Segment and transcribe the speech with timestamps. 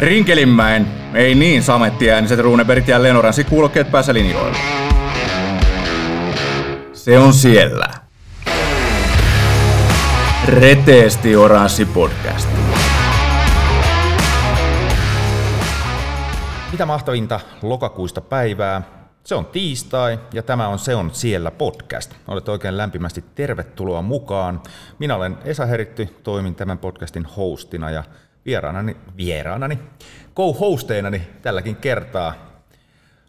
[0.00, 4.56] Rinkelinmäen, ei niin samettiääniset Runebergit ja Lenoransi kuulokkeet päässä linjoilla.
[6.92, 7.88] Se on siellä.
[10.46, 12.48] Reteesti Oranssi podcast.
[16.72, 18.82] Mitä mahtavinta lokakuista päivää.
[19.24, 22.14] Se on tiistai ja tämä on Se on siellä podcast.
[22.28, 24.62] Olet oikein lämpimästi tervetuloa mukaan.
[24.98, 28.04] Minä olen Esa Heritty, toimin tämän podcastin hostina ja
[28.46, 29.78] vieraanani, vieraanani
[30.36, 32.34] co-hosteinani tälläkin kertaa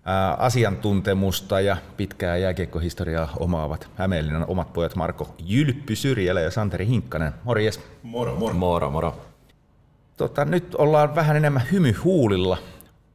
[0.06, 7.34] ää, asiantuntemusta ja pitkää jääkiekkohistoriaa omaavat Hämeenlinnan omat pojat Marko Jylppy Syrjälä ja Santeri Hinkkanen.
[7.44, 7.80] Morjes.
[8.04, 8.54] Moro, moro.
[8.54, 9.22] Moro, moro.
[10.18, 12.58] Tota, nyt ollaan vähän enemmän hymyhuulilla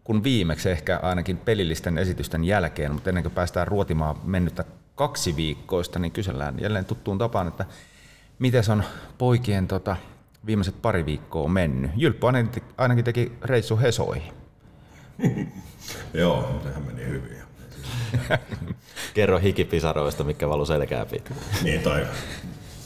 [0.04, 5.98] kuin viimeksi ehkä ainakin pelillisten esitysten jälkeen, mutta ennen kuin päästään ruotimaan mennyttä kaksi viikkoista,
[5.98, 7.65] niin kysellään jälleen tuttuun tapaan, että
[8.38, 8.84] miten on
[9.18, 9.96] poikien tota,
[10.46, 11.91] viimeiset pari viikkoa mennyt.
[11.96, 14.32] Jylppö ainakin- ainakin teki reissu Hesoihin.
[16.15, 17.37] Joo, sehän meni hyvin.
[19.15, 21.37] Kerro hikipisaroista, mikä valu selkää pitää.
[21.62, 22.06] Niin, tai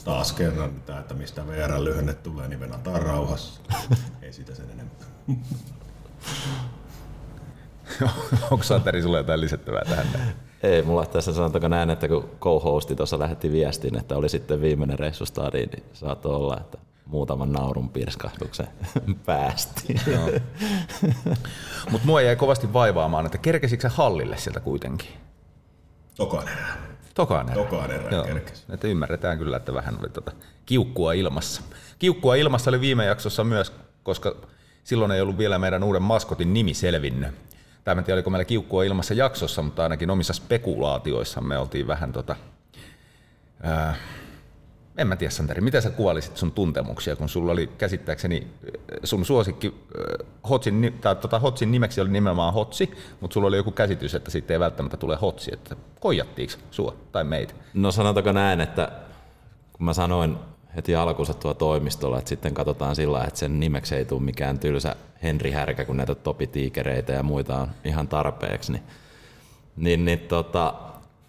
[0.05, 3.61] taas kerran, mitä, että mistä VR-lyhenne tulee, niin venataan rauhassa.
[4.23, 5.07] Ei siitä sen enempää.
[8.51, 10.07] Onko Santeri sulle jotain lisättävää tähän?
[10.63, 14.99] Ei, mulla tässä sanotaanko näin, että kun co-hosti tuossa lähetti viestin, että oli sitten viimeinen
[14.99, 16.79] reissu stadiin, niin saattoi olla, että
[17.11, 18.69] muutaman naurun pirskahduksen
[19.27, 20.01] päästiin.
[21.91, 25.09] Mutta mua jäi kovasti vaivaamaan, että kerkesikö sä hallille sieltä kuitenkin?
[26.17, 26.77] Tokan erää.
[27.15, 27.55] Tokaan erä.
[27.55, 28.65] Tokaan erä Joo, kerkesi.
[28.73, 30.33] Että ymmärretään kyllä, että vähän oli tota
[30.67, 31.63] kiukkua ilmassa.
[31.99, 33.73] Kiukkua ilmassa oli viime jaksossa myös,
[34.03, 34.37] koska
[34.85, 37.35] silloin ei ollut vielä meidän uuden maskotin nimi selvinnyt.
[37.85, 42.37] Tai en tiedä, oliko meillä kiukkua ilmassa jaksossa, mutta ainakin omissa spekulaatioissamme oltiin vähän tota,
[43.63, 43.95] ää,
[44.99, 49.25] en mä tiedä Santeri, miten sä kuvailisit sun tuntemuksia, kun sulla oli käsittääkseni äh, sun
[49.25, 54.15] suosikki äh, Hotsin, tai tota Hotsin nimeksi oli nimenomaan Hotsi, mutta sulla oli joku käsitys,
[54.15, 57.55] että siitä ei välttämättä tule Hotsi, että koijattiinko sua tai meitä?
[57.75, 58.93] No sanotaanko näin, että
[59.73, 60.37] kun mä sanoin
[60.77, 64.97] heti alkuunsa tuo toimistolla, että sitten katsotaan sillä että sen nimeksi ei tule mikään tylsä
[65.23, 68.83] Henri Härkä, kun näitä topitiikereitä ja muita on ihan tarpeeksi, niin,
[69.77, 70.75] niin, niin tota,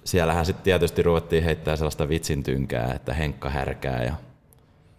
[0.04, 4.14] siellähän sitten tietysti ruvettiin heittää sellaista vitsin tynkää, että Henkka härkää ja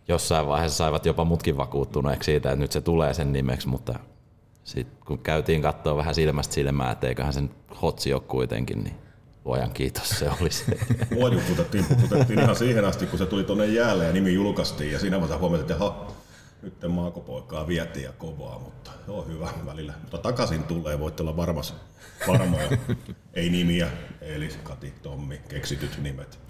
[0.08, 3.94] jossain vaiheessa saivat jopa mutkin vakuuttuneeksi siitä, että nyt se tulee sen nimeksi, mutta
[4.64, 7.50] sitten kun käytiin katsoa vähän silmästä silmää, että eiköhän sen
[7.82, 8.94] hotsi ole kuitenkin, niin
[9.44, 10.64] luojan kiitos se oli se.
[11.14, 11.86] Mua juputettiin,
[12.40, 14.92] ihan siihen asti, kun se tuli tuonne jäälle ja nimi julkaistiin.
[14.92, 16.06] Ja siinä vaiheessa huomasin, että jaha,
[16.62, 19.94] nyt maakopoikaa vietiin ja kovaa, mutta joo hyvä välillä.
[20.00, 21.74] Mutta takaisin tulee, voitte olla varmas,
[22.28, 22.68] varmoja.
[23.34, 23.88] ei nimiä,
[24.20, 26.38] Eli, Kati, Tommi, keksityt nimet.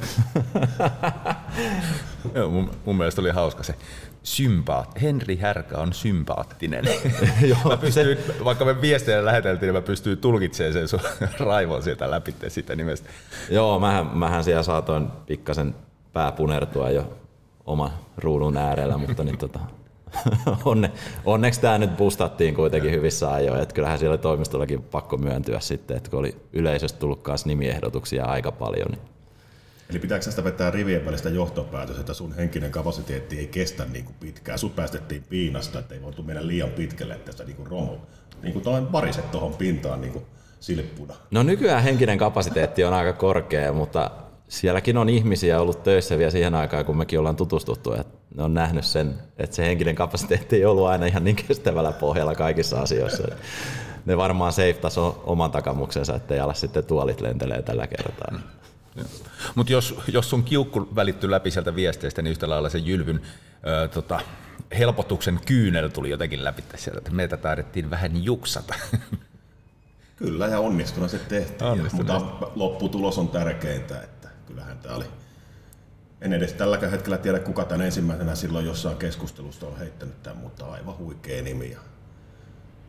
[2.34, 3.74] Joo, mun, mun mielestä oli hauska se
[4.22, 5.02] sympaat.
[5.02, 6.84] Henri Härkä on sympaattinen.
[7.68, 11.00] mä pystyin, vaikka me viestejä läheteltiin, niin mä pystyin tulkitsemaan sen sun
[11.38, 13.08] raivon sieltä läpi sitä nimestä.
[13.50, 15.74] Joo, mähän, mähän siellä saatoin pikkasen
[16.12, 17.18] pää punertua jo
[17.66, 19.58] oman ruudun äärellä, mutta niin tota,
[20.64, 20.92] onne,
[21.24, 26.10] onneksi tämä nyt bustattiin kuitenkin hyvissä ajoin, että kyllähän siellä toimistollakin pakko myöntyä sitten, että
[26.10, 29.12] kun oli yleisöstä tullut kanssa nimiehdotuksia aika paljon, niin
[29.90, 34.16] Eli pitääkö sitä vetää rivien välistä johtopäätös, että sun henkinen kapasiteetti ei kestä niin kuin
[34.20, 34.58] pitkään?
[34.58, 37.96] Sut päästettiin piinasta, että ei voitu mennä liian pitkälle, että niin kuin romu.
[38.42, 40.24] Niin kuin toinen pariset tuohon pintaan niin kuin
[40.60, 41.14] silppuna.
[41.30, 44.10] No nykyään henkinen kapasiteetti on aika korkea, mutta
[44.48, 48.54] sielläkin on ihmisiä ollut töissä vielä siihen aikaan, kun mekin ollaan tutustuttu, että ne on
[48.54, 53.22] nähnyt sen, että se henkinen kapasiteetti ei ollut aina ihan niin kestävällä pohjalla kaikissa asioissa.
[54.06, 54.80] Ne varmaan safe
[55.24, 58.38] oman takamuksensa, ettei ala sitten tuolit lentelee tällä kertaa.
[59.54, 63.20] Mutta jos, jos sun kiukku välittyy läpi sieltä viesteistä, niin yhtä lailla se Jylvyn
[63.66, 64.20] ö, tota,
[64.78, 68.74] helpotuksen kyynel tuli jotenkin läpi sieltä, että meitä taidettiin vähän juksata.
[70.16, 71.88] Kyllä, ja onnistuna se tehtiin.
[71.92, 72.20] Mutta
[72.54, 75.04] lopputulos on tärkeintä, että kyllähän tämä oli...
[76.22, 80.66] En edes tälläkään hetkellä tiedä, kuka tämän ensimmäisenä silloin jossain keskustelusta on heittänyt tämän, mutta
[80.66, 81.70] aivan huikea nimi.
[81.70, 81.78] Ja,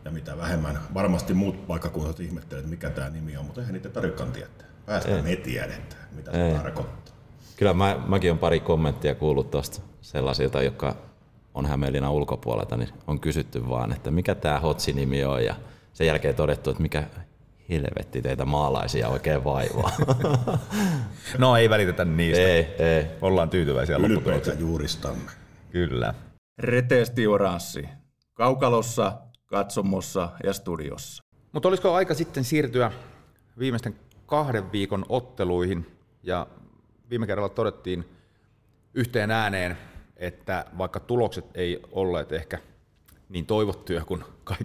[0.04, 3.88] ja mitä vähemmän, varmasti muut paikkakunnat ihmettelevät, että mikä tämä nimi on, mutta eihän niitä
[3.88, 4.66] tarvitsekaan tietää.
[4.86, 6.54] Päästään me tiedetään, mitä se Ei.
[6.54, 7.14] tarkoittaa.
[7.56, 10.96] Kyllä mä, mäkin on pari kommenttia kuullut tuosta sellaisilta, jotka
[11.54, 15.54] on Hämeenlinnan ulkopuolelta, niin on kysytty vaan, että mikä tämä Hotsi-nimi on ja
[15.92, 17.04] sen jälkeen todettu, että mikä
[17.68, 19.90] helvetti teitä maalaisia oikein vaivaa.
[21.38, 22.42] No ei välitetä niistä.
[22.42, 23.06] ei, ei.
[23.22, 24.60] Ollaan tyytyväisiä lopputulokseen.
[24.60, 25.30] juuristamme.
[25.70, 26.14] Kyllä.
[26.58, 27.88] Reteesti Oranssi.
[28.34, 29.12] Kaukalossa,
[29.46, 31.22] katsomossa ja studiossa.
[31.52, 32.92] Mutta olisiko aika sitten siirtyä
[33.58, 33.94] viimeisten
[34.26, 35.86] kahden viikon otteluihin?
[36.22, 36.46] Ja
[37.10, 38.04] viime kerralla todettiin
[38.94, 39.78] yhteen ääneen,
[40.16, 42.58] että vaikka tulokset ei olleet ehkä
[43.28, 44.24] niin toivottuja kuin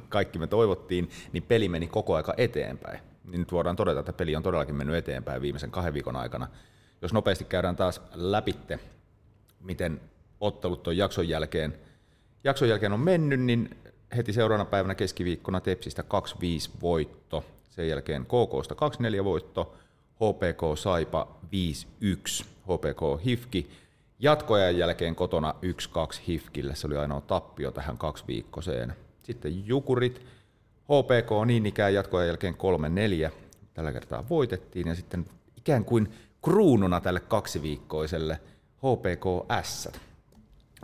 [0.09, 2.99] kaikki me toivottiin, niin peli meni koko aika eteenpäin.
[3.23, 6.47] Niin nyt voidaan todeta, että peli on todellakin mennyt eteenpäin viimeisen kahden viikon aikana.
[7.01, 8.79] Jos nopeasti käydään taas läpitte,
[9.61, 10.01] miten
[10.41, 11.75] ottelut on jakson jälkeen,
[12.43, 13.77] jakson jälkeen on mennyt, niin
[14.15, 18.75] heti seuraavana päivänä keskiviikkona Tepsistä 2-5 voitto, sen jälkeen KKsta
[19.19, 19.75] 2-4 voitto,
[20.15, 23.71] HPK Saipa 5-1, HPK Hifki
[24.21, 25.55] Jatkoajan jälkeen kotona
[26.17, 28.95] 1-2 Hifkille, se oli ainoa tappio tähän kaksi viikkoseen.
[29.23, 30.25] Sitten Jukurit,
[30.83, 32.55] HPK niin ikään jatkoajan jälkeen
[33.29, 33.31] 3-4,
[33.73, 34.87] tällä kertaa voitettiin.
[34.87, 35.25] Ja sitten
[35.57, 38.39] ikään kuin kruununa tälle kaksiviikkoiselle
[39.61, 39.89] S.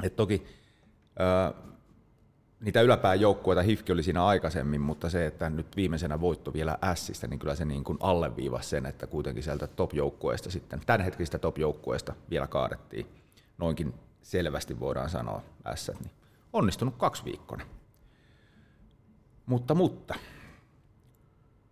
[0.03, 0.45] Et toki
[1.19, 1.53] ää,
[2.59, 7.27] niitä yläpään joukkueita Hifki oli siinä aikaisemmin, mutta se, että nyt viimeisenä voitto vielä Sistä,
[7.27, 12.47] niin kyllä se niin kuin alleviivasi sen, että kuitenkin sieltä top-joukkueesta sitten, tämänhetkistä top-joukkueesta vielä
[12.47, 13.24] kaadettiin
[13.57, 15.41] noinkin selvästi voidaan sanoa
[15.75, 16.11] S, niin
[16.53, 17.65] onnistunut kaksi viikkona.
[19.45, 20.15] Mutta, mutta,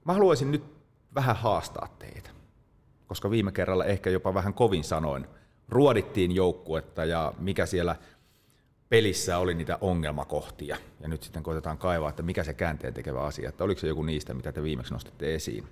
[0.06, 0.64] mä haluaisin nyt
[1.16, 2.30] vähän haastaa teitä,
[3.08, 5.28] koska viime kerralla ehkä jopa vähän kovin sanoin
[5.70, 7.96] ruodittiin joukkuetta ja mikä siellä
[8.90, 10.78] pelissä oli niitä ongelmakohtia.
[11.00, 14.04] Ja nyt sitten koitetaan kaivaa, että mikä se käänteen tekevä asia, että oliko se joku
[14.04, 15.68] niistä, mitä te viimeksi nostitte esiin.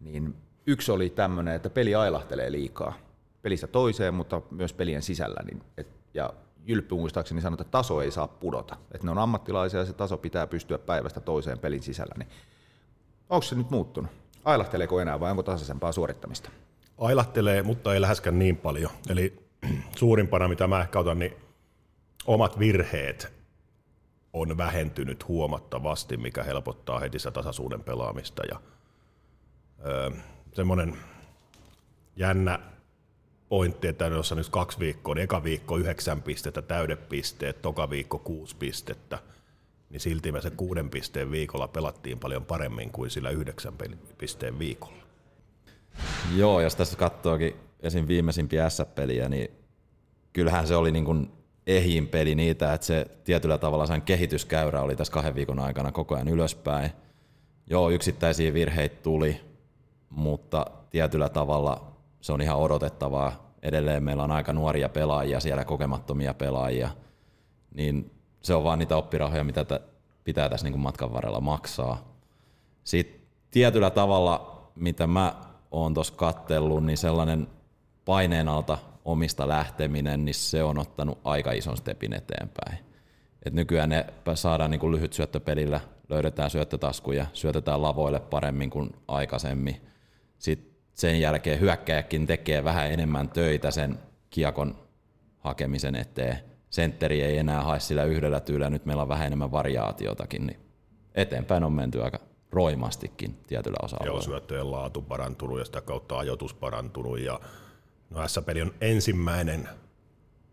[0.00, 0.34] Niin
[0.66, 3.09] yksi oli tämmöinen, että peli ailahtelee liikaa
[3.42, 5.40] pelistä toiseen, mutta myös pelien sisällä.
[5.44, 6.32] Niin et, ja
[6.66, 8.76] Jylppy muistaakseni sanoi, että taso ei saa pudota.
[8.92, 12.14] Että ne on ammattilaisia ja se taso pitää pystyä päivästä toiseen pelin sisällä.
[12.18, 12.28] Niin
[13.30, 14.10] onko se nyt muuttunut?
[14.44, 16.50] Ailahteleeko enää vai onko tasaisempaa suorittamista?
[16.98, 18.90] Ailahtelee, mutta ei läheskään niin paljon.
[19.08, 19.46] Eli
[19.98, 21.36] suurimpana, mitä mä ehkä otan, niin
[22.26, 23.32] omat virheet
[24.32, 28.42] on vähentynyt huomattavasti, mikä helpottaa heti sitä tasaisuuden pelaamista.
[28.50, 28.60] Ja,
[29.86, 30.10] öö,
[30.52, 30.96] semmoinen
[32.16, 32.58] jännä
[33.50, 38.56] pointti, että jos nyt kaksi viikkoa, niin eka viikko yhdeksän pistettä, täydepisteet, toka viikko kuusi
[38.56, 39.18] pistettä,
[39.90, 43.74] niin silti me se kuuden pisteen viikolla pelattiin paljon paremmin kuin sillä yhdeksän
[44.18, 45.02] pisteen viikolla.
[46.36, 48.08] Joo, jos tässä katsoakin esim.
[48.08, 49.50] viimeisimpiä S-peliä, niin
[50.32, 51.30] kyllähän se oli niin kuin
[51.66, 56.14] ehin peli niitä, että se tietyllä tavalla sen kehityskäyrä oli tässä kahden viikon aikana koko
[56.14, 56.90] ajan ylöspäin.
[57.66, 59.40] Joo, yksittäisiä virheitä tuli,
[60.10, 61.89] mutta tietyllä tavalla
[62.20, 63.50] se on ihan odotettavaa.
[63.62, 66.90] Edelleen meillä on aika nuoria pelaajia siellä, kokemattomia pelaajia,
[67.74, 68.10] niin
[68.42, 69.64] se on vaan niitä oppirahoja, mitä
[70.24, 72.14] pitää tässä niin kuin matkan varrella maksaa.
[72.84, 73.20] Sitten
[73.50, 75.34] tietyllä tavalla, mitä mä
[75.70, 77.48] oon tuossa kattellut, niin sellainen
[78.04, 82.78] paineen alta omista lähteminen, niin se on ottanut aika ison stepin eteenpäin.
[83.44, 89.76] Et nykyään ne saadaan niin kuin lyhyt syöttöpelillä, löydetään syöttötaskuja, syötetään lavoille paremmin kuin aikaisemmin.
[90.38, 90.69] Sitten
[91.00, 93.98] sen jälkeen hyökkäjäkin tekee vähän enemmän töitä sen
[94.30, 94.78] kiekon
[95.38, 96.38] hakemisen eteen.
[96.70, 100.60] Sentteri ei enää hae sillä yhdellä tyylillä, nyt meillä on vähän enemmän variaatiotakin, niin
[101.14, 102.20] eteenpäin on menty aika
[102.50, 107.40] roimastikin tietyllä osa Joo, syöttöjen laatu parantunut ja sitä kautta ajoitus parantunut ja
[108.10, 109.68] no S-peli on ensimmäinen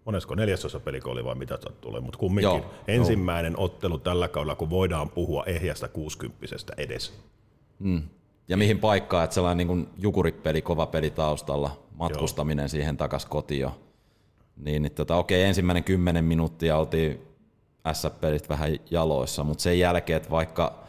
[0.06, 3.64] monesko neljäsosa peli oli vai mitä tulee, mutta kumminkin Joo, ensimmäinen joo.
[3.64, 7.14] ottelu tällä kaudella, kun voidaan puhua ehjästä 60 edes.
[7.80, 8.02] Mm.
[8.48, 12.68] Ja mihin paikkaan, että sellainen niin kuin jukuripeli, kova peli taustalla, matkustaminen Joo.
[12.68, 13.70] siihen takas kotiin.
[14.58, 17.28] Niin, niin tota, okei, ensimmäinen kymmenen minuuttia oltiin
[17.94, 20.84] S-pelit vähän jaloissa, mutta sen jälkeen, että vaikka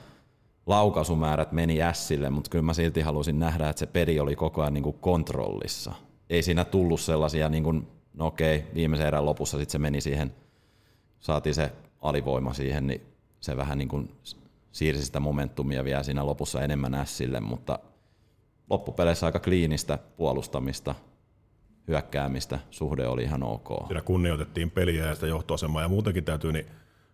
[0.66, 4.74] laukaisumäärät meni Sille, mutta kyllä mä silti halusin nähdä, että se peli oli koko ajan
[4.74, 5.92] niin kuin kontrollissa.
[6.30, 10.34] Ei siinä tullut sellaisia, niin kuin, no okei, viimeisen erän lopussa sitten se meni siihen,
[11.20, 13.00] saatiin se alivoima siihen, niin
[13.40, 14.10] se vähän niin kuin
[14.78, 17.78] siirsi sitä momentumia vielä siinä lopussa enemmän Sille, mutta
[18.70, 20.94] loppupeleissä aika kliinistä puolustamista,
[21.88, 23.68] hyökkäämistä, suhde oli ihan ok.
[23.86, 25.82] Siinä kunnioitettiin peliä ja sitä johtoasemaa.
[25.82, 26.66] Ja muutenkin täytyy niin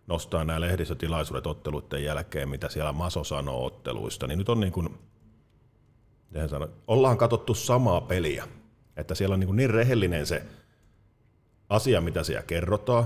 [0.07, 4.89] nostaa nämä lehdistötilaisuudet otteluiden jälkeen, mitä siellä Maso sanoo otteluista, niin nyt on niin kuin,
[6.49, 8.47] sano, ollaan katsottu samaa peliä,
[8.97, 10.45] että siellä on niin, niin rehellinen se
[11.69, 13.05] asia, mitä siellä kerrotaan,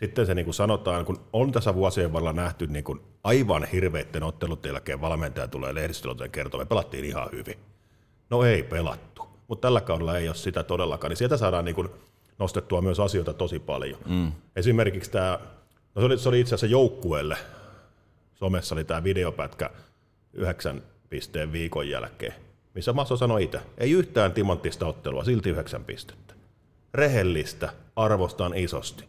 [0.00, 4.22] sitten se niin kuin sanotaan, kun on tässä vuosien varrella nähty niin kuin aivan hirveitten
[4.22, 7.58] ottelut jälkeen valmentaja tulee lehdistötiloteen kertomaan, me pelattiin ihan hyvin.
[8.30, 11.88] No ei pelattu, mutta tällä kaudella ei ole sitä todellakaan, niin sieltä saadaan niin kuin
[12.38, 13.98] nostettua myös asioita tosi paljon.
[14.06, 14.32] Mm.
[14.56, 15.38] Esimerkiksi tämä,
[15.94, 17.36] no se oli, se oli itse asiassa joukkueelle,
[18.34, 19.70] somessa oli tämä videopätkä
[20.32, 22.34] yhdeksän pisteen viikon jälkeen,
[22.74, 26.34] missä Masso sanoi itse, ei yhtään timanttista ottelua, silti yhdeksän pistettä.
[26.94, 29.04] Rehellistä, arvostan isosti.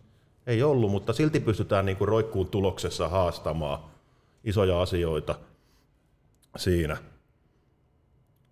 [0.47, 3.79] Ei ollut, mutta silti pystytään niin kuin roikkuun tuloksessa haastamaan
[4.43, 5.35] isoja asioita
[6.57, 6.97] siinä.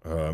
[0.06, 0.34] Öö,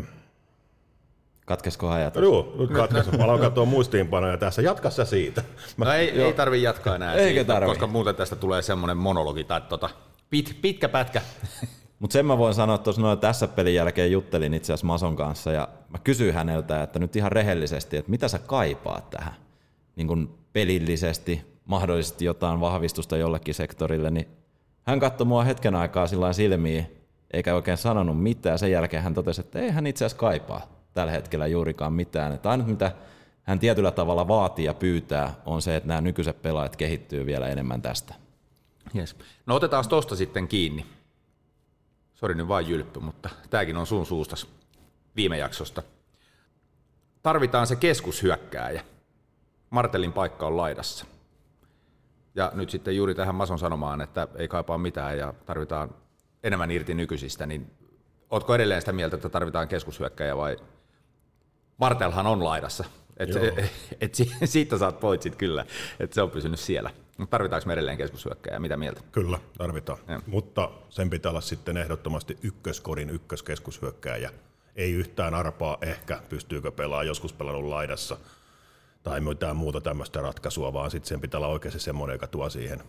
[1.46, 2.22] Katkesko ajatus?
[2.22, 3.10] No joo, nyt katkaisu.
[3.10, 4.62] Mä aloin katsoa muistiinpanoja tässä.
[4.62, 5.42] Jatka sä siitä.
[5.76, 7.68] Mä, No ei, ei tarvi jatkaa enää Eikä siitä, tarvi.
[7.68, 9.90] koska muuten tästä tulee semmoinen monologi tai tota,
[10.30, 11.22] pit, pitkä pätkä.
[11.98, 15.52] Mutta sen mä voin sanoa, että noin tässä pelin jälkeen juttelin itse asiassa Mason kanssa
[15.52, 19.34] ja mä kysyin häneltä, että nyt ihan rehellisesti, että mitä sä kaipaat tähän
[19.96, 24.28] niin kun pelillisesti, mahdollisesti jotain vahvistusta jollekin sektorille, niin
[24.82, 26.86] hän katsoi mua hetken aikaa sillä silmiin,
[27.30, 28.58] eikä oikein sanonut mitään.
[28.58, 32.32] Sen jälkeen hän totesi, että ei hän itse asiassa kaipaa tällä hetkellä juurikaan mitään.
[32.32, 32.92] Että ainut mitä
[33.42, 37.82] hän tietyllä tavalla vaatii ja pyytää on se, että nämä nykyiset pelaajat kehittyy vielä enemmän
[37.82, 38.14] tästä.
[38.96, 39.16] Yes.
[39.46, 40.86] No otetaan tosta sitten kiinni.
[42.14, 44.46] Sori nyt vain jylppy, mutta tämäkin on sun suustas
[45.16, 45.82] viime jaksosta.
[47.22, 48.84] Tarvitaan se keskushyökkääjä.
[49.76, 51.06] Martelin paikka on laidassa.
[52.34, 55.94] Ja nyt sitten juuri tähän Mason sanomaan, että ei kaipaa mitään ja tarvitaan
[56.42, 57.70] enemmän irti nykyisistä, niin
[58.30, 60.56] ootko edelleen sitä mieltä, että tarvitaan keskushyökkäjä vai
[61.78, 62.84] Martelhan on laidassa.
[63.16, 63.44] Et, Joo.
[64.00, 65.66] et si- siitä saat poitsit kyllä,
[66.00, 66.90] että se on pysynyt siellä.
[67.18, 68.58] Mutta tarvitaanko me edelleen keskushyökkäjä?
[68.58, 69.00] Mitä mieltä?
[69.12, 69.98] Kyllä, tarvitaan.
[70.08, 70.20] Joo.
[70.26, 74.30] Mutta sen pitää olla sitten ehdottomasti ykköskorin ykköskeskushyökkääjä.
[74.76, 78.16] Ei yhtään arpaa ehkä, pystyykö pelaamaan, joskus pelannut laidassa
[79.06, 82.82] tai mitään muuta tämmöistä ratkaisua, vaan sitten sen pitää olla oikeasti semmoinen, joka tuo siihen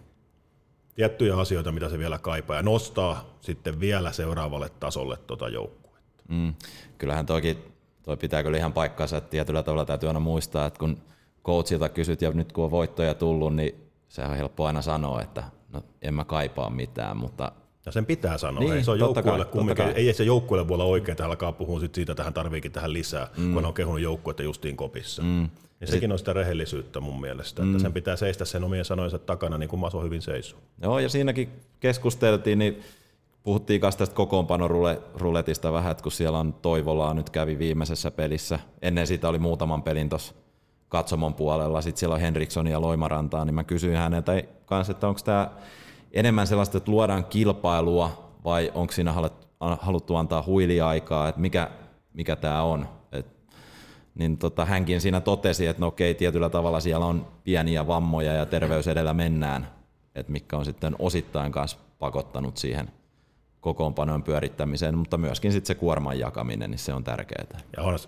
[0.95, 6.23] tiettyjä asioita, mitä se vielä kaipaa, ja nostaa sitten vielä seuraavalle tasolle tuota joukkuetta.
[6.29, 6.53] Mm.
[6.97, 7.57] Kyllähän toki,
[8.03, 10.97] toi pitää kyllä ihan paikkansa, että tietyllä tavalla täytyy aina muistaa, että kun
[11.45, 13.75] coachilta kysyt ja nyt kun on voittoja tullut, niin
[14.09, 15.43] sehän on helppo aina sanoa, että
[15.73, 17.51] no en mä kaipaa mitään, mutta
[17.85, 19.93] Ja sen pitää sanoa, Niin, ei se on joukkueelle kumminkin, kai.
[19.93, 22.93] ei se joukkueelle voi olla oikein, että alkaa puhua sit siitä, että hän tarviikin tähän
[22.93, 23.53] lisää, mm.
[23.53, 25.21] kun hän on kehunut joukkuetta justiin kopissa.
[25.21, 25.49] Mm.
[25.81, 29.57] Ja sekin on sitä rehellisyyttä mun mielestä, että sen pitää seistä sen omien sanojensa takana,
[29.57, 30.59] niin kuin Maso hyvin seisoo.
[30.81, 32.81] Joo, ja siinäkin keskusteltiin, niin
[33.43, 39.07] puhuttiin kanssa tästä kokoonpanoruletista vähän, että kun siellä on Toivolaa nyt kävi viimeisessä pelissä, ennen
[39.07, 40.33] sitä oli muutaman pelin tuossa
[40.89, 45.21] katsomon puolella, sitten siellä on Henriksson ja Loimarantaa, niin mä kysyin häneltä kanssa, että onko
[45.25, 45.51] tämä
[46.11, 49.47] enemmän sellaista, että luodaan kilpailua vai onko siinä halut-
[49.79, 51.71] haluttu antaa huiliaikaa, että mikä,
[52.13, 52.96] mikä tämä on.
[54.17, 58.45] Niin tota, hänkin siinä totesi, että no okei, tietyllä tavalla siellä on pieniä vammoja ja
[58.45, 59.67] terveys edellä mennään,
[60.15, 62.91] että mikä on sitten osittain kanssa pakottanut siihen
[63.61, 67.59] kokoonpanojen pyörittämiseen, mutta myöskin sitten se kuorman jakaminen, niin se on tärkeää.
[67.77, 67.99] Ja on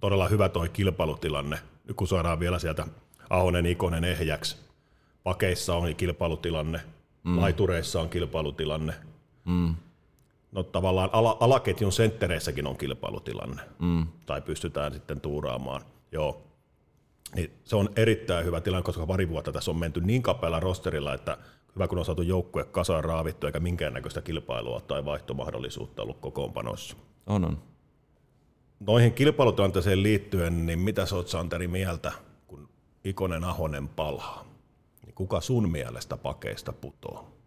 [0.00, 2.86] todella hyvä toi kilpailutilanne, nyt kun saadaan vielä sieltä
[3.30, 4.56] Ahonen, Ikonen, Ehjäksi.
[5.22, 6.80] Pakeissa on kilpailutilanne,
[7.24, 7.40] mm.
[7.40, 8.94] laitureissa on kilpailutilanne.
[9.44, 9.74] Mm.
[10.52, 14.06] No tavallaan ala, alaketjun senttereissäkin on kilpailutilanne, mm.
[14.26, 15.82] tai pystytään sitten tuuraamaan.
[16.12, 16.42] Joo.
[17.34, 21.14] Niin se on erittäin hyvä tilanne, koska pari vuotta tässä on menty niin kapealla rosterilla,
[21.14, 21.38] että
[21.74, 26.96] hyvä kun on saatu joukkue kasaan raavittu, eikä minkäännäköistä kilpailua tai vaihtomahdollisuutta ollut kokoonpanossa.
[27.26, 27.58] On, on.
[28.80, 32.12] Noihin kilpailutilanteeseen liittyen, niin mitä sä oot Santeri mieltä,
[32.46, 32.68] kun
[33.04, 34.44] Ikonen Ahonen palaa?
[35.04, 37.41] Niin kuka sun mielestä pakeista putoo?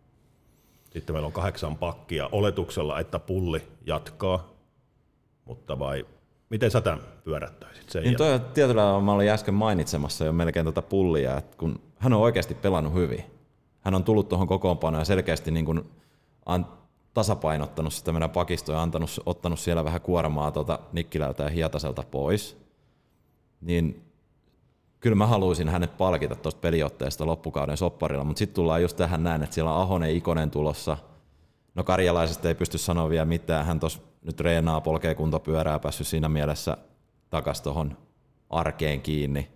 [0.96, 4.48] Sitten meillä on kahdeksan pakkia oletuksella, että pulli jatkaa,
[5.46, 6.06] mutta vai
[6.50, 10.32] miten sä tämän pyörättäisit sen Niin toi on tietyllä tavalla, mä olin äsken mainitsemassa jo
[10.32, 13.24] melkein tuota pullia, että kun hän on oikeasti pelannut hyvin.
[13.82, 15.90] Hän on tullut tuohon kokoonpanoon ja selkeästi niin kuin
[16.46, 16.68] an,
[17.14, 22.58] tasapainottanut sitä meidän pakistoa ja antanut, ottanut siellä vähän kuormaa tuota Nikkilältä ja Hietaselta pois.
[23.62, 24.05] Niin
[25.00, 29.44] kyllä mä haluaisin hänet palkita tuosta peliotteesta loppukauden sopparilla, mutta sitten tullaan just tähän näin,
[29.44, 30.98] että siellä on Ahonen Ikonen tulossa.
[31.76, 36.30] No karjalaisesta ei pysty sanoa vielä mitään, hän tuossa nyt reenaa, polkee kuntopyörää, päässyt siinä
[36.30, 36.78] mielessä
[37.30, 37.98] takas tuohon
[38.50, 39.48] arkeen kiinni.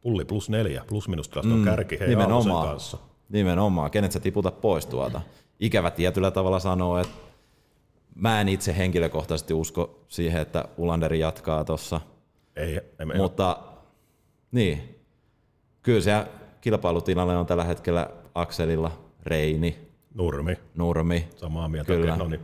[0.00, 2.98] Pulli plus neljä, plus minus tilaston mm, kärki hei Aaltosen kanssa.
[3.28, 5.20] Nimenomaan, kenet sä tiputa pois tuolta.
[5.60, 7.14] Ikävä tietyllä tavalla sanoo, että
[8.14, 12.00] mä en itse henkilökohtaisesti usko siihen, että Ulanderi jatkaa tuossa,
[12.56, 13.58] Ei, emme, mutta
[14.52, 15.00] niin,
[15.82, 16.12] kyllä se
[16.60, 21.28] kilpailutilanne on tällä hetkellä Akselilla, Reini, Nurmi, Nurmi.
[21.36, 21.92] samaa mieltä.
[21.92, 22.14] Kyllä.
[22.14, 22.40] Okei, No niin,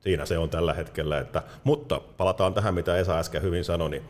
[0.00, 1.18] siinä se on tällä hetkellä.
[1.18, 4.02] Että, mutta palataan tähän, mitä Esa äsken hyvin sanoi, niin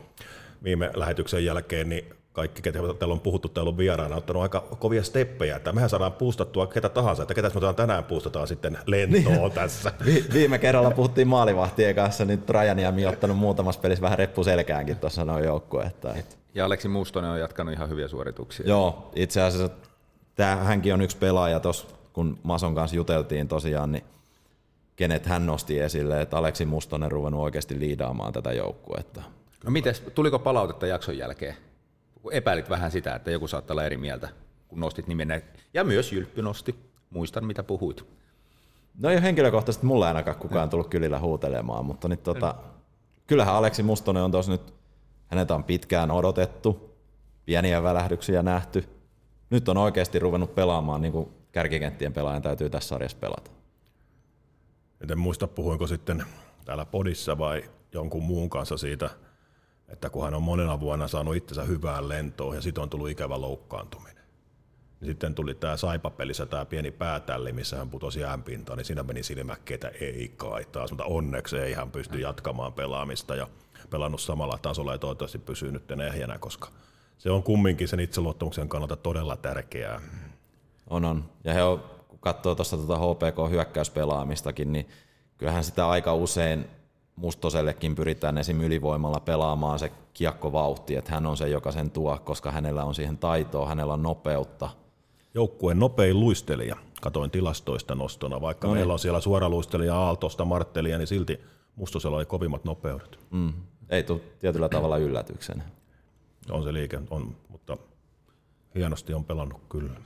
[0.63, 2.05] viime lähetyksen jälkeen niin
[2.37, 5.89] kaikki, ketä täällä on puhuttu, täällä on vieraana, on ottanut aika kovia steppejä, että mehän
[5.89, 9.91] saadaan puustattua ketä tahansa, että ketä me tänään puustataan sitten lentoon tässä.
[10.05, 14.97] Vi- viime kerralla puhuttiin maalivahtien kanssa, niin Trajaniemi on ottanut muutamassa pelissä vähän reppu selkäänkin
[14.97, 16.15] tuossa noin joukkuetta.
[16.15, 16.37] Et.
[16.55, 18.67] Ja Aleksi Mustonen on jatkanut ihan hyviä suorituksia.
[18.67, 19.69] Joo, itse asiassa
[20.35, 24.03] tää, hänkin on yksi pelaaja tuossa, kun Mason kanssa juteltiin tosiaan, niin
[24.95, 29.21] kenet hän nosti esille, että Aleksi Mustonen ruvennut oikeasti liidaamaan tätä joukkuetta.
[29.65, 31.55] No mites, tuliko palautetta jakson jälkeen?
[32.27, 34.29] Kun epäilit vähän sitä, että joku saattaa olla eri mieltä,
[34.67, 35.43] kun nostit nimen.
[35.73, 36.75] Ja myös Jylppy nosti.
[37.09, 38.05] Muistan, mitä puhuit.
[38.99, 42.55] No ei ole henkilökohtaisesti mulle ainakaan kukaan tullut kylillä huutelemaan, mutta nyt tota,
[43.27, 44.73] kyllähän Aleksi Mustonen on tuossa nyt,
[45.27, 46.97] häneltä on pitkään odotettu,
[47.45, 48.83] pieniä välähdyksiä nähty.
[49.49, 53.51] Nyt on oikeasti ruvennut pelaamaan niin kuin kärkikenttien pelaajan täytyy tässä sarjassa pelata.
[55.11, 56.25] En muista, puhuinko sitten
[56.65, 59.09] täällä podissa vai jonkun muun kanssa siitä,
[59.87, 63.41] että kun hän on monena vuonna saanut itsensä hyvään lentoon ja sitten on tullut ikävä
[63.41, 64.23] loukkaantuminen.
[64.99, 69.23] Niin sitten tuli tämä Saipapelissä tämä pieni päätälli, missä hän putosi äänpintaan, niin siinä meni
[69.23, 73.47] silmäkkeitä ei kai taas, mutta onneksi ei hän pysty jatkamaan pelaamista ja
[73.89, 76.69] pelannut samalla tasolla ja toivottavasti pysyy nyt ehjänä, koska
[77.17, 80.01] se on kumminkin sen itseluottamuksen kannalta todella tärkeää.
[80.89, 81.29] On, on.
[81.43, 84.89] Ja he on, kun katsoo tuosta tuota HPK-hyökkäyspelaamistakin, niin
[85.37, 86.67] kyllähän sitä aika usein
[87.17, 88.61] Mustosellekin pyritään esim.
[88.61, 93.17] ylivoimalla pelaamaan se kiekkovauhti, että hän on se, joka sen tuo, koska hänellä on siihen
[93.17, 94.69] taitoa, hänellä on nopeutta.
[95.33, 98.79] Joukkueen nopein luistelija, katoin tilastoista nostona, vaikka no niin.
[98.79, 101.41] meillä on siellä suoraluistelija Aaltosta, Marttelia, niin silti
[101.75, 103.19] Mustosella oli kovimmat nopeudet.
[103.31, 103.53] Mm.
[103.89, 105.63] Ei tule tietyllä tavalla yllätyksenä.
[106.49, 107.77] On se liike, on, mutta
[108.75, 109.99] hienosti on pelannut kyllä.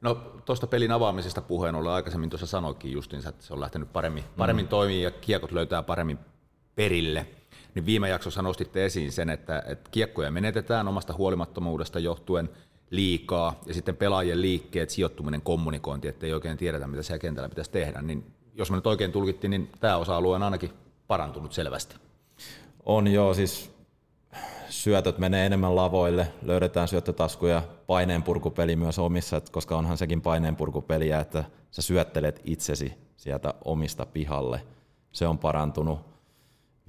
[0.00, 4.24] No tuosta pelin avaamisesta puheen ollen aikaisemmin tuossa sanoikin justiinsa, että se on lähtenyt paremmin,
[4.36, 4.68] paremmin mm.
[4.68, 6.18] toimii ja kiekot löytää paremmin
[6.74, 7.26] perille.
[7.74, 12.50] Niin viime jaksossa nostitte esiin sen, että, että kiekkoja menetetään omasta huolimattomuudesta johtuen
[12.90, 17.70] liikaa ja sitten pelaajien liikkeet, sijoittuminen, kommunikointi, että ei oikein tiedetä, mitä siellä kentällä pitäisi
[17.70, 18.02] tehdä.
[18.02, 18.24] Niin
[18.54, 20.70] jos me nyt oikein tulkittiin, niin tämä osa-alue on ainakin
[21.06, 21.96] parantunut selvästi.
[22.86, 23.70] On joo, siis
[24.68, 31.82] syötöt menee enemmän lavoille, löydetään syöttötaskuja, paineenpurkupeli myös omissa, koska onhan sekin paineenpurkupeliä, että sä
[31.82, 34.62] syöttelet itsesi sieltä omista pihalle.
[35.12, 36.11] Se on parantunut.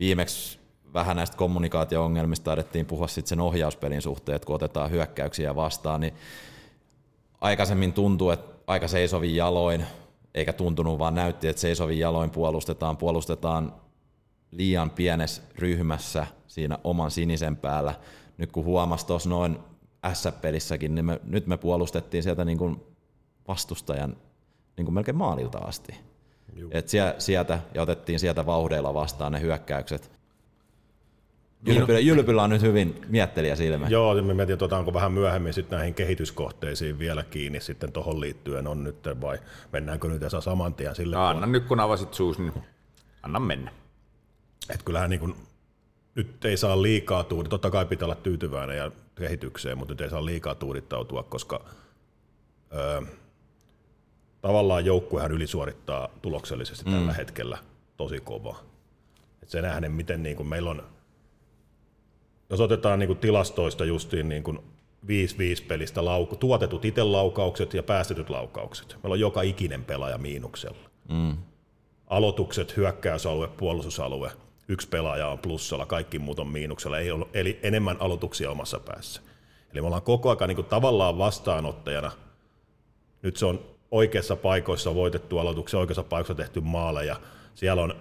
[0.03, 0.59] Viimeksi
[0.93, 6.13] vähän näistä kommunikaatio-ongelmista taidettiin puhua sitten sen ohjauspelin suhteen, että kun otetaan hyökkäyksiä vastaan, niin
[7.41, 9.85] aikaisemmin tuntuu, että aika seisovin jaloin,
[10.33, 13.73] eikä tuntunut, vaan näytti, että seisovin jaloin puolustetaan, puolustetaan
[14.51, 17.95] liian pienessä ryhmässä siinä oman sinisen päällä.
[18.37, 19.57] Nyt kun huomasi tuossa noin
[20.13, 22.83] S-pelissäkin, niin me, nyt me puolustettiin sieltä niin kuin
[23.47, 24.17] vastustajan
[24.77, 25.95] niin kuin melkein maalilta asti.
[26.71, 26.87] Et
[27.17, 30.11] sieltä, ja otettiin sieltä vauhdeilla vastaan ne hyökkäykset.
[31.65, 33.87] Jylpylä, Jylpylä on nyt hyvin miettelijä silmä.
[33.87, 38.67] Joo, me mietin, että otetaanko vähän myöhemmin sitten näihin kehityskohteisiin vielä kiinni sitten tuohon liittyen
[38.67, 39.39] on nyt, vai
[39.71, 41.15] mennäänkö nyt tässä saman tien sille?
[41.15, 42.53] No, anna nyt kun avasit suus, niin
[43.23, 43.71] anna mennä.
[44.69, 45.35] Et kyllähän niin kuin,
[46.15, 50.09] nyt ei saa liikaa tuudittaa, totta kai pitää olla tyytyväinen ja kehitykseen, mutta nyt ei
[50.09, 51.65] saa liikaa tuudittautua, koska
[52.75, 53.01] öö,
[54.43, 56.91] tavallaan joukkuehan ylisuorittaa tuloksellisesti mm.
[56.91, 57.57] tällä hetkellä
[57.97, 58.63] tosi kovaa.
[59.43, 60.83] Et se nähden, miten niin kuin meillä on,
[62.49, 64.59] jos otetaan niin kuin tilastoista justiin niin kuin 5-5
[65.67, 68.95] pelistä lauku, tuotetut itse laukaukset ja päästetyt laukaukset.
[69.03, 70.89] Meillä on joka ikinen pelaaja miinuksella.
[71.09, 71.37] Mm.
[72.07, 74.31] Aloitukset, hyökkäysalue, puolustusalue–
[74.67, 79.21] yksi pelaaja on plussalla, kaikki muut on miinuksella, ei ole, eli enemmän aloituksia omassa päässä.
[79.71, 82.11] Eli me ollaan koko ajan niin kuin tavallaan vastaanottajana.
[83.21, 87.15] Nyt se on oikeassa paikoissa voitettu aloituksia, oikeassa paikoissa tehty maaleja.
[87.55, 87.95] Siellä on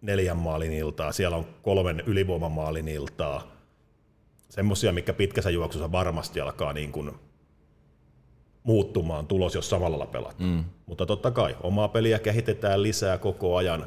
[0.00, 3.42] neljän maalin iltaa, siellä on kolmen ylivoimamaalin iltaa.
[4.48, 7.12] Semmoisia, mikä pitkässä juoksussa varmasti alkaa niin kuin
[8.62, 10.50] muuttumaan tulos, jos samalla pelataan.
[10.50, 10.64] Mm.
[10.86, 13.86] Mutta totta kai, omaa peliä kehitetään lisää koko ajan,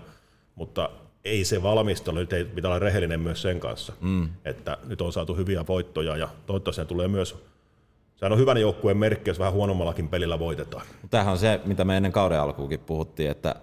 [0.56, 0.90] mutta
[1.26, 4.30] ei se valmistelu, nyt ei pitää olla rehellinen myös sen kanssa, mm.
[4.46, 7.36] että nyt on saatu hyviä voittoja ja toivottavasti se tulee myös
[8.16, 10.86] Sehän on hyvän joukkueen merkki, jos vähän huonommallakin pelillä voitetaan.
[11.10, 13.56] Tämähän on se, mitä me ennen kauden alkuukin puhuttiin, että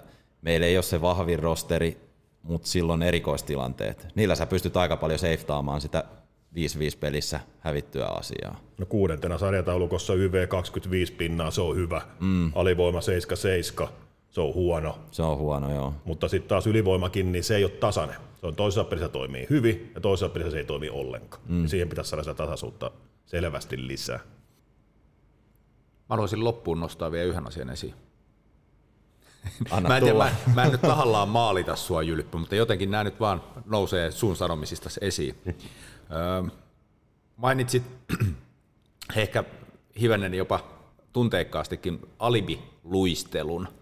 [0.43, 2.01] meillä ei ole se vahvin rosteri,
[2.43, 4.07] mutta silloin erikoistilanteet.
[4.15, 6.05] Niillä sä pystyt aika paljon seiftaamaan sitä
[6.55, 6.57] 5-5
[7.01, 8.61] pelissä hävittyä asiaa.
[8.79, 12.03] No kuudentena sarjataulukossa YV 25 pinnaa, se on hyvä.
[12.21, 12.53] Mm.
[12.55, 13.01] Alivoima
[13.85, 13.89] 7-7
[14.31, 14.99] se on huono.
[15.11, 15.95] Se on huono, joo.
[16.05, 18.17] Mutta sitten taas ylivoimakin, niin se ei ole tasainen.
[18.41, 21.43] Se on toisessa pelissä toimii hyvin ja toisessa pelissä se ei toimi ollenkaan.
[21.49, 21.67] Mm.
[21.67, 22.91] Siihen pitäisi saada sitä tasaisuutta
[23.27, 24.21] selvästi lisää.
[26.11, 27.95] Mä haluaisin loppuun nostaa vielä yhden asian esiin.
[29.71, 33.05] Anna mä, en tiedä, mä, mä en nyt tahallaan maalita sua Jylppy, mutta jotenkin nämä
[33.05, 35.37] nyt vaan nousee sun sanomisista esiin.
[35.47, 36.43] öö,
[37.37, 37.83] mainitsit
[39.17, 39.45] ehkä
[40.01, 40.61] hivenen jopa
[41.13, 43.69] tunteikkaastikin alibi-luistelun–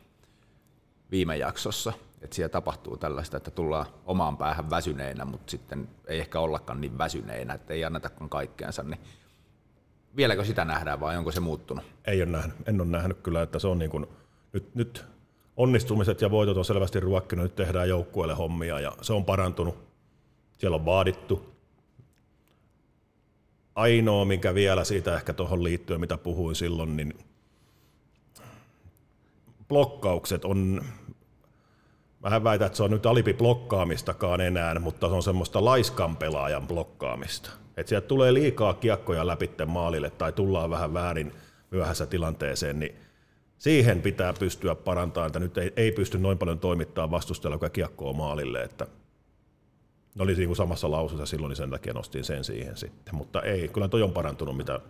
[1.11, 6.41] viime jaksossa, että siellä tapahtuu tällaista, että tullaan omaan päähän väsyneinä, mutta sitten ei ehkä
[6.41, 9.01] ollakaan niin väsyneinä, että ei annetakaan kaikkeensa, niin
[10.17, 11.85] vieläkö sitä nähdään vai onko se muuttunut?
[12.05, 14.07] Ei ole nähnyt, en ole nähnyt kyllä, että se on niin kuin,
[14.53, 15.05] nyt, nyt
[15.57, 19.89] onnistumiset ja voitot on selvästi ruokkinut, nyt tehdään joukkueelle hommia ja se on parantunut.
[20.59, 21.55] Siellä on vaadittu.
[23.75, 27.19] Ainoa, minkä vielä siitä ehkä tuohon liittyen, mitä puhuin silloin, niin
[29.69, 30.85] blokkaukset on,
[32.21, 36.17] Mä en väitä, että se on nyt alipi blokkaamistakaan enää, mutta se on semmoista laiskan
[36.17, 37.51] pelaajan blokkaamista.
[37.79, 41.33] Että sieltä tulee liikaa kiekkoja läpi maalille tai tullaan vähän väärin
[41.71, 42.97] myöhässä tilanteeseen, niin
[43.59, 48.13] siihen pitää pystyä parantamaan, että nyt ei, ei pysty noin paljon toimittaa vastustajalla, joka kiekkoa
[48.13, 48.87] maalille, että
[50.15, 53.15] ne oli niin samassa lausussa silloin, niin sen takia nostin sen siihen sitten.
[53.15, 54.81] Mutta ei, kyllä toi on parantunut, mitä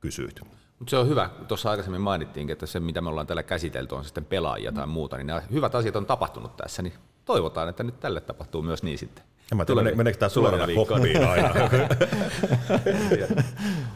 [0.00, 0.40] kysyit.
[0.78, 4.04] Mutta se on hyvä, tuossa aikaisemmin mainittiin, että se mitä me ollaan täällä käsitelty on
[4.04, 8.00] sitten pelaajia tai muuta, niin nämä hyvät asiat on tapahtunut tässä, niin toivotaan, että nyt
[8.00, 9.24] tälle tapahtuu myös niin sitten.
[9.52, 11.54] En mä tiedä, meneekö tämä suorana koppiin aina?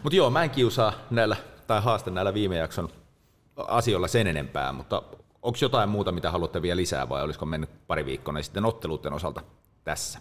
[0.03, 2.89] mutta joo, mä en kiusaa näillä, tai haaste näillä viime jakson
[3.57, 5.03] asioilla sen enempää, mutta
[5.43, 9.41] onko jotain muuta, mitä haluatte vielä lisää, vai olisiko mennyt pari viikkoa sitten otteluiden osalta
[9.85, 10.19] tässä?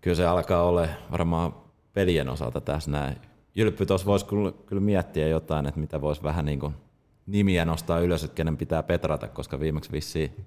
[0.00, 1.54] Kyllä se alkaa olla varmaan
[1.92, 3.16] pelien osalta tässä näin.
[3.54, 6.74] Jylppy tuossa voisi kyllä, kyllä miettiä jotain, että mitä voisi vähän niin kuin
[7.26, 10.46] nimiä nostaa ylös, että kenen pitää petrata, koska viimeksi vissiin,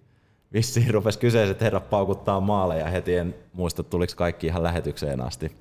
[0.54, 3.16] vissiin rupesi kyseiset herrat paukuttaa maaleja heti.
[3.16, 5.52] En muista, tuliko kaikki ihan lähetykseen asti.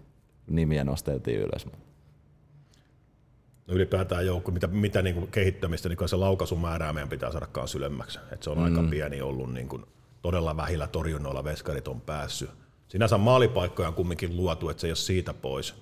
[0.46, 1.66] Nimiä nosteltiin ylös.
[1.66, 7.78] No ylipäätään joukko, mitä, mitä niin kuin kehittämistä, niin se laukaisumäärää meidän pitää saada kanssa
[7.78, 8.18] ylemmäksi.
[8.32, 8.64] Et se on mm.
[8.64, 9.86] aika pieni ollut, niin kuin,
[10.22, 12.50] todella vähillä torjunnoilla veskarit on päässyt.
[12.88, 15.74] Sinänsä maalipaikkoja on kumminkin luotu, että se ei ole siitä pois,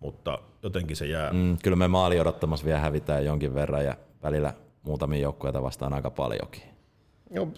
[0.00, 1.32] mutta jotenkin se jää.
[1.32, 6.10] Mm, kyllä me maali odottamassa vielä hävitään jonkin verran ja välillä muutamia joukkueita vastaan aika
[6.10, 6.62] paljonkin.
[7.30, 7.48] Joo,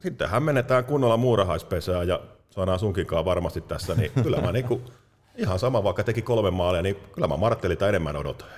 [0.00, 4.82] sitten hämmennetään kunnolla muurahaispesää ja saadaan sunkinkaan varmasti tässä, niin kyllä mä niinku,
[5.36, 8.48] ihan sama, vaikka teki kolme maalia, niin kyllä mä Marttelita enemmän odotan.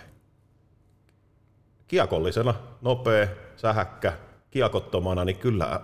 [1.88, 4.12] Kiekollisena, nopea, sähäkkä,
[4.50, 5.80] kiekottomana, niin kyllä,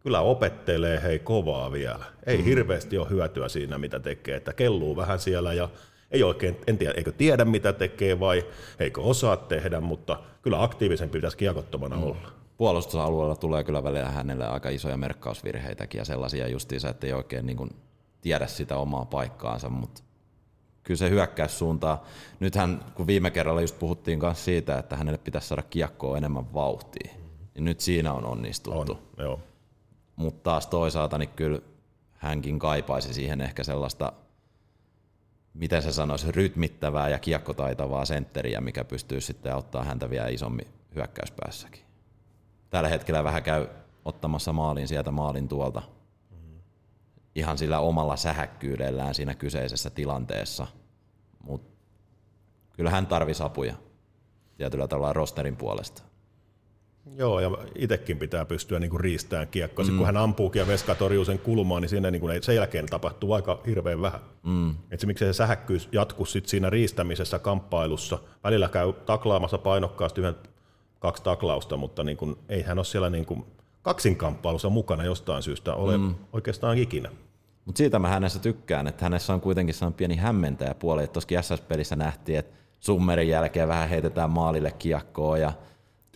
[0.00, 2.04] kyllä opettelee hei kovaa vielä.
[2.26, 2.44] Ei mm.
[2.44, 5.68] hirveästi ole hyötyä siinä, mitä tekee, että kelluu vähän siellä ja
[6.10, 8.46] ei oikein, en tiedä, eikö tiedä mitä tekee vai
[8.78, 12.02] eikö osaa tehdä, mutta kyllä aktiivisen pitäisi kiekottomana mm.
[12.02, 12.28] olla.
[12.58, 17.56] Puolustusalueella tulee kyllä välillä hänelle aika isoja merkkausvirheitäkin ja sellaisia justiinsa, että ei oikein niin
[17.56, 17.70] kuin
[18.20, 20.02] tiedä sitä omaa paikkaansa, mutta
[20.82, 22.04] kyllä se hyökkäyssuuntaa.
[22.40, 27.12] Nythän, kun viime kerralla just puhuttiin myös siitä, että hänelle pitäisi saada kiekkoa enemmän vauhtia,
[27.54, 28.92] niin nyt siinä on onnistuttu.
[28.92, 29.40] On, joo.
[30.16, 31.60] Mutta taas toisaalta niin kyllä
[32.12, 34.12] hänkin kaipaisi siihen ehkä sellaista
[35.54, 41.87] miten se sanoisi, rytmittävää ja kiekkotaitavaa sentteriä, mikä pystyy sitten auttaa häntä vielä isommin hyökkäyspäässäkin.
[42.70, 43.66] Tällä hetkellä vähän käy
[44.04, 45.82] ottamassa maalin sieltä maalin tuolta
[47.38, 50.66] ihan sillä omalla sähäkkyydellään siinä kyseisessä tilanteessa.
[51.42, 51.68] Mutta
[52.72, 53.74] kyllä hän tarvisi apuja
[54.56, 56.02] tietyllä tavalla rosterin puolesta.
[57.16, 59.84] Joo, ja itsekin pitää pystyä niin riistämään kiekkoa.
[59.84, 59.96] Mm.
[59.96, 63.32] kun hän ampuukin ja Veska torjuu sen kulmaan, niin siinä niin kuin, sen jälkeen tapahtuu
[63.32, 64.20] aika hirveän vähän.
[64.42, 64.74] Mm.
[64.90, 68.18] Et se, miksi se sähäkkyys jatkuu sit siinä riistämisessä, kamppailussa.
[68.44, 70.36] Välillä käy taklaamassa painokkaasti yhden
[70.98, 73.44] kaksi taklausta, mutta niin kuin, ei hän ole siellä niin kuin
[73.82, 76.14] kaksinkamppailussa mukana jostain syystä ole mm.
[76.32, 77.10] oikeastaan ikinä.
[77.64, 81.42] Mutta siitä mä hänessä tykkään, että hänessä on kuitenkin sellainen pieni hämmentäjä puoli, että tuossa
[81.42, 85.52] SS-pelissä nähtiin, että summerin jälkeen vähän heitetään maalille kiekkoa ja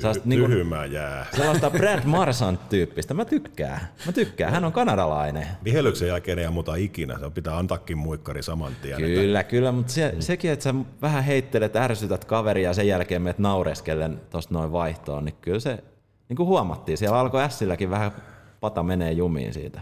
[0.03, 1.27] Sellaista, niin kuin, jää.
[1.37, 3.15] Sellaista Brad Marsant-tyyppistä.
[3.15, 3.81] Mä tykkään.
[4.07, 4.53] Mä tykkään.
[4.53, 5.47] Hän on kanadalainen.
[5.65, 7.19] Vihellyksen jälkeen ei muuta ikinä.
[7.19, 8.97] Se pitää antaakin muikkari saman tien.
[8.97, 9.51] Kyllä, että...
[9.51, 9.73] kyllä.
[9.73, 14.55] Mutta se, sekin, että sä vähän heittelet, ärsytät kaveria ja sen jälkeen menet naureskellen tuosta
[14.55, 15.85] noin vaihtoon, niin kyllä se
[16.29, 16.99] niin kuin huomattiin.
[16.99, 18.13] Siellä alkoi Silläkin vähän
[18.61, 19.81] pata menee jumiin siitä.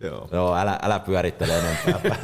[0.00, 0.28] Joo.
[0.32, 2.18] Joo, älä, älä pyörittele enempää.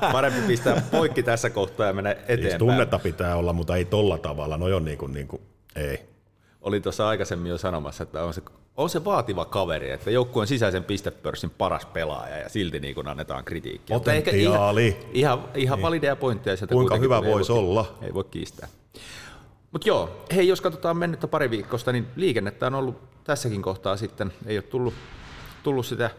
[0.12, 2.42] Parempi pistää poikki tässä kohtaa ja mennä eteenpäin.
[2.42, 4.56] Siis tunnetta pitää olla, mutta ei tolla tavalla.
[4.56, 5.42] No on niin kuin, niin kuin
[5.76, 6.08] ei.
[6.60, 8.42] Olin tuossa aikaisemmin jo sanomassa, että on se,
[8.76, 13.44] on se vaativa kaveri, että joukkueen sisäisen pistepörssin paras pelaaja ja silti niin kun annetaan
[13.44, 13.98] kritiikkiä.
[13.98, 14.86] Potentiaali.
[15.12, 15.82] Ihan, ihan, ihan niin.
[15.82, 16.56] valideja pointteja.
[16.56, 17.98] Sieltä Kuinka hyvä voisi olla.
[18.02, 18.68] Ei voi kiistää.
[19.72, 24.32] Mutta joo, hei, jos katsotaan mennyttä pari viikosta, niin liikennettä on ollut tässäkin kohtaa sitten,
[24.46, 24.94] ei ole tullut,
[25.62, 26.10] tullut sitä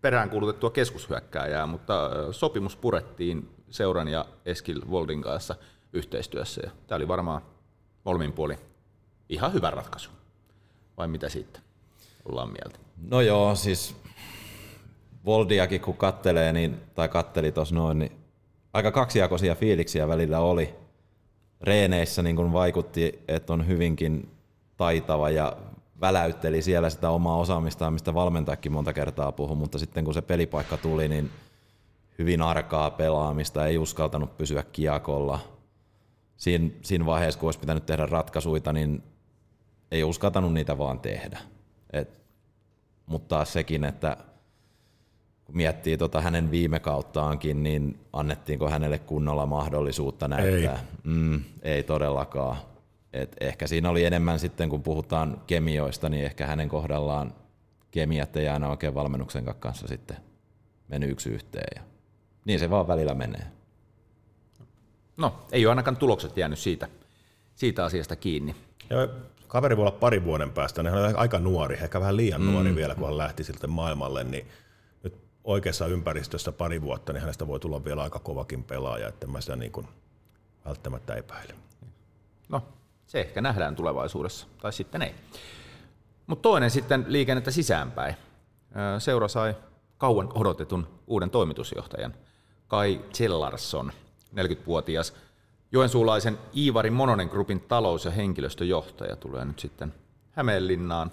[0.00, 5.54] peräänkuulutettua keskushyökkääjää, mutta sopimus purettiin Seuran ja Eskil Voldin kanssa
[5.92, 7.42] yhteistyössä, ja tämä oli varmaan
[8.04, 8.58] molemmin puoli
[9.34, 10.10] ihan hyvä ratkaisu.
[10.96, 11.60] Vai mitä siitä
[12.24, 12.78] ollaan mieltä?
[13.10, 13.96] No joo, siis
[15.26, 18.12] Voldiakin kun kattelee, niin, tai katteli tuossa noin, niin
[18.72, 20.74] aika kaksijakoisia fiiliksiä välillä oli.
[21.60, 24.30] Reeneissä niin kun vaikutti, että on hyvinkin
[24.76, 25.56] taitava ja
[26.00, 30.76] väläytteli siellä sitä omaa osaamistaan, mistä valmentajakin monta kertaa puhui, mutta sitten kun se pelipaikka
[30.76, 31.30] tuli, niin
[32.18, 35.38] hyvin arkaa pelaamista, ei uskaltanut pysyä kiekolla–
[36.36, 39.02] siinä, siinä vaiheessa, kun olisi pitänyt tehdä ratkaisuja, niin
[39.90, 41.38] ei uskaltanut niitä vaan tehdä.
[41.92, 42.20] Et,
[43.06, 44.16] mutta taas sekin, että
[45.44, 50.74] kun miettii tota hänen viime kauttaankin, niin annettiinko hänelle kunnolla mahdollisuutta näyttää?
[50.74, 52.56] Ei, mm, ei todellakaan.
[53.12, 57.34] Et ehkä siinä oli enemmän sitten, kun puhutaan kemioista, niin ehkä hänen kohdallaan
[57.90, 60.16] kemiat ei aina oikein valmennuksen kanssa sitten
[60.88, 61.68] mennyt yksi yhteen.
[61.76, 61.82] Ja
[62.44, 63.46] niin se vaan välillä menee.
[65.16, 66.88] No, ei ole ainakaan tulokset jäänyt siitä,
[67.54, 68.56] siitä asiasta kiinni.
[68.90, 69.08] Ja
[69.54, 72.52] kaveri voi olla pari vuoden päästä, niin hän on aika nuori, ehkä vähän liian mm.
[72.52, 74.48] nuori vielä, kun hän lähti siltä maailmalle, niin
[75.02, 79.40] nyt oikeassa ympäristössä pari vuotta, niin hänestä voi tulla vielä aika kovakin pelaaja, että mä
[79.40, 79.88] sitä niin kuin
[80.64, 81.56] välttämättä epäilen.
[82.48, 82.62] No,
[83.06, 85.14] se ehkä nähdään tulevaisuudessa, tai sitten ei.
[86.26, 88.16] Mutta toinen sitten liikennettä sisäänpäin.
[88.98, 89.54] Seura sai
[89.98, 92.14] kauan odotetun uuden toimitusjohtajan,
[92.68, 93.92] Kai Chellarsson,
[94.36, 95.14] 40-vuotias
[95.72, 99.94] Joensuulaisen Iivari Mononen Groupin talous- ja henkilöstöjohtaja tulee nyt sitten
[100.32, 101.12] Hämeenlinnaan.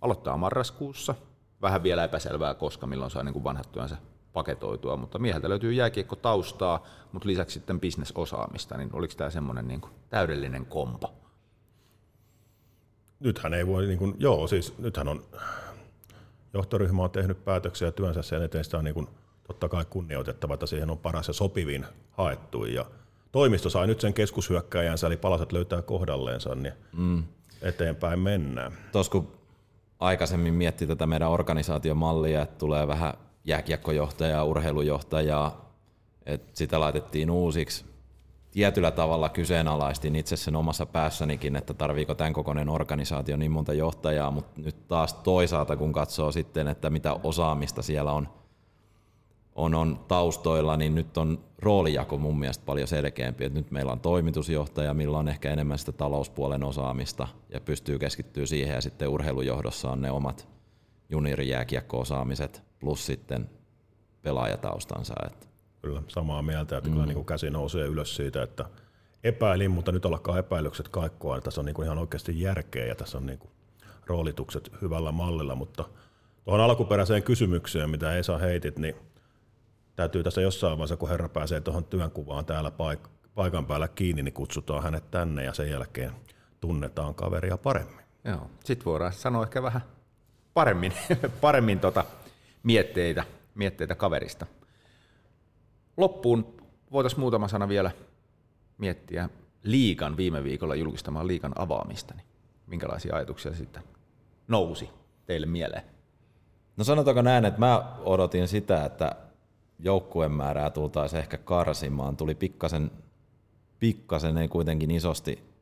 [0.00, 1.14] Aloittaa marraskuussa.
[1.62, 3.96] Vähän vielä epäselvää, koska milloin saa niin kuin vanhat työnsä
[4.32, 9.80] paketoitua, mutta mieheltä löytyy jääkiekko taustaa, mutta lisäksi sitten bisnesosaamista, niin oliko tämä semmoinen niin
[10.10, 11.14] täydellinen kompo?
[13.20, 15.24] Nythän ei voi, niin kuin, joo siis nythän on,
[16.54, 19.08] johtoryhmä on tehnyt päätöksiä työnsä sen eteen, sitä on niin kuin,
[19.46, 22.84] totta kai kunnioitettava, että siihen on paras ja sopivin haettu ja
[23.32, 27.22] toimisto sai nyt sen keskushyökkäjänsä, eli palaset löytää kohdalleensa, niin mm.
[27.62, 28.72] eteenpäin mennään.
[28.92, 29.32] Tuossa kun
[29.98, 33.14] aikaisemmin mietti tätä meidän organisaatiomallia, että tulee vähän
[33.44, 35.72] jääkiekkojohtajaa, urheilujohtajaa,
[36.26, 37.84] että sitä laitettiin uusiksi.
[38.50, 44.30] Tietyllä tavalla kyseenalaistin itse sen omassa päässänikin, että tarviiko tämän kokoinen organisaatio niin monta johtajaa,
[44.30, 48.28] mutta nyt taas toisaalta kun katsoo sitten, että mitä osaamista siellä on–
[49.54, 53.44] on, on taustoilla, niin nyt on roolijako mun mielestä paljon selkeämpi.
[53.44, 58.46] Et nyt meillä on toimitusjohtaja, millä on ehkä enemmän sitä talouspuolen osaamista ja pystyy keskittyä
[58.46, 60.48] siihen ja sitten urheilujohdossa on ne omat
[61.10, 63.50] juniorijääkiekko-osaamiset plus sitten
[64.22, 65.14] pelaajataustansa.
[65.26, 65.46] Että.
[65.82, 66.94] Kyllä, samaa mieltä, että mm.
[66.94, 68.64] kyllä niin kuin käsi nousee ylös siitä, että
[69.24, 71.40] epäilin, mutta nyt alkaa epäilykset kaikkoa.
[71.40, 73.50] Tässä on niin kuin ihan oikeasti järkeä ja tässä on niin kuin
[74.06, 75.84] roolitukset hyvällä mallilla, mutta
[76.44, 78.96] tuohon alkuperäiseen kysymykseen, mitä Esa heitit, niin
[79.96, 84.32] täytyy tässä jossain vaiheessa, kun herra pääsee tuohon työnkuvaan täällä paik- paikan päällä kiinni, niin
[84.34, 86.12] kutsutaan hänet tänne ja sen jälkeen
[86.60, 88.04] tunnetaan kaveria paremmin.
[88.24, 89.82] Joo, sitten voidaan sanoa ehkä vähän
[90.54, 90.92] paremmin,
[91.40, 92.04] paremmin tota
[92.62, 93.24] mietteitä,
[93.54, 94.46] mietteitä kaverista.
[95.96, 96.56] Loppuun
[96.92, 97.90] voitaisiin muutama sana vielä
[98.78, 99.28] miettiä
[99.62, 102.14] liikan viime viikolla julkistamaan liikan avaamista.
[102.14, 102.26] Niin
[102.66, 103.82] minkälaisia ajatuksia sitten
[104.48, 104.90] nousi
[105.26, 105.82] teille mieleen?
[106.76, 109.16] No sanotaanko näin, että mä odotin sitä, että
[109.82, 112.16] joukkueen määrää tultaisiin ehkä karsimaan.
[112.16, 112.90] Tuli pikkasen,
[113.78, 115.52] pikkasen ei kuitenkin isosti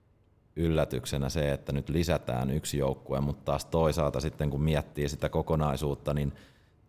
[0.56, 6.14] yllätyksenä se, että nyt lisätään yksi joukkue, mutta taas toisaalta sitten kun miettii sitä kokonaisuutta,
[6.14, 6.32] niin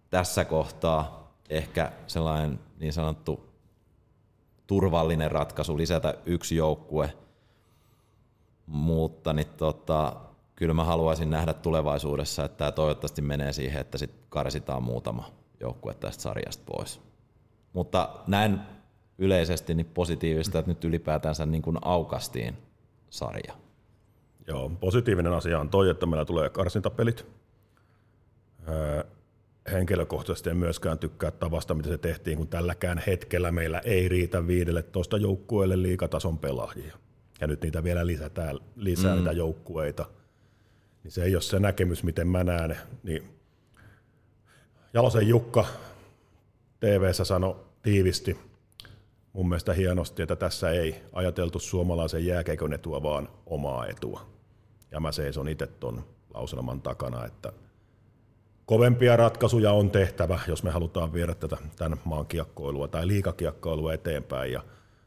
[0.09, 3.49] tässä kohtaa ehkä sellainen niin sanottu
[4.67, 7.13] turvallinen ratkaisu lisätä yksi joukkue,
[8.65, 10.15] mutta niin tota,
[10.55, 15.93] kyllä mä haluaisin nähdä tulevaisuudessa, että tämä toivottavasti menee siihen, että sit karsitaan muutama joukkue
[15.93, 17.10] tästä sarjasta pois.
[17.73, 18.59] Mutta näin
[19.17, 22.57] yleisesti niin positiivista, että nyt ylipäätänsä niin kuin aukastiin
[23.09, 23.53] sarja.
[24.47, 27.25] Joo, positiivinen asia on toi, että meillä tulee karsintapelit.
[28.69, 29.03] Öö,
[29.71, 35.17] henkilökohtaisesti en myöskään tykkää tavasta, mitä se tehtiin, kun tälläkään hetkellä meillä ei riitä 15
[35.17, 36.97] joukkueelle liikatason pelaajia.
[37.41, 39.17] Ja nyt niitä vielä lisätään, lisää mm.
[39.17, 40.05] niitä joukkueita.
[41.03, 42.77] Niin se ei ole se näkemys, miten mä näen.
[43.03, 43.23] Niin
[44.93, 45.65] Jalosen Jukka
[46.81, 48.37] TV-ssä sanoi tiivisti
[49.33, 54.25] mun mielestä hienosti, että tässä ei ajateltu suomalaisen jääkeikön etua, vaan omaa etua.
[54.91, 57.53] Ja mä seison itse tuon lauselman takana, että
[58.65, 64.51] kovempia ratkaisuja on tehtävä, jos me halutaan viedä tätä tämän maan kiekkoilua tai liikakiekkoilua eteenpäin.
[64.51, 64.63] Ja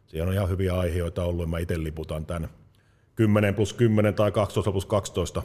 [0.07, 2.49] siellä on ihan hyviä aiheita ollut, mä itse liputan tämän
[3.15, 5.43] 10 plus 10 tai 12 plus 12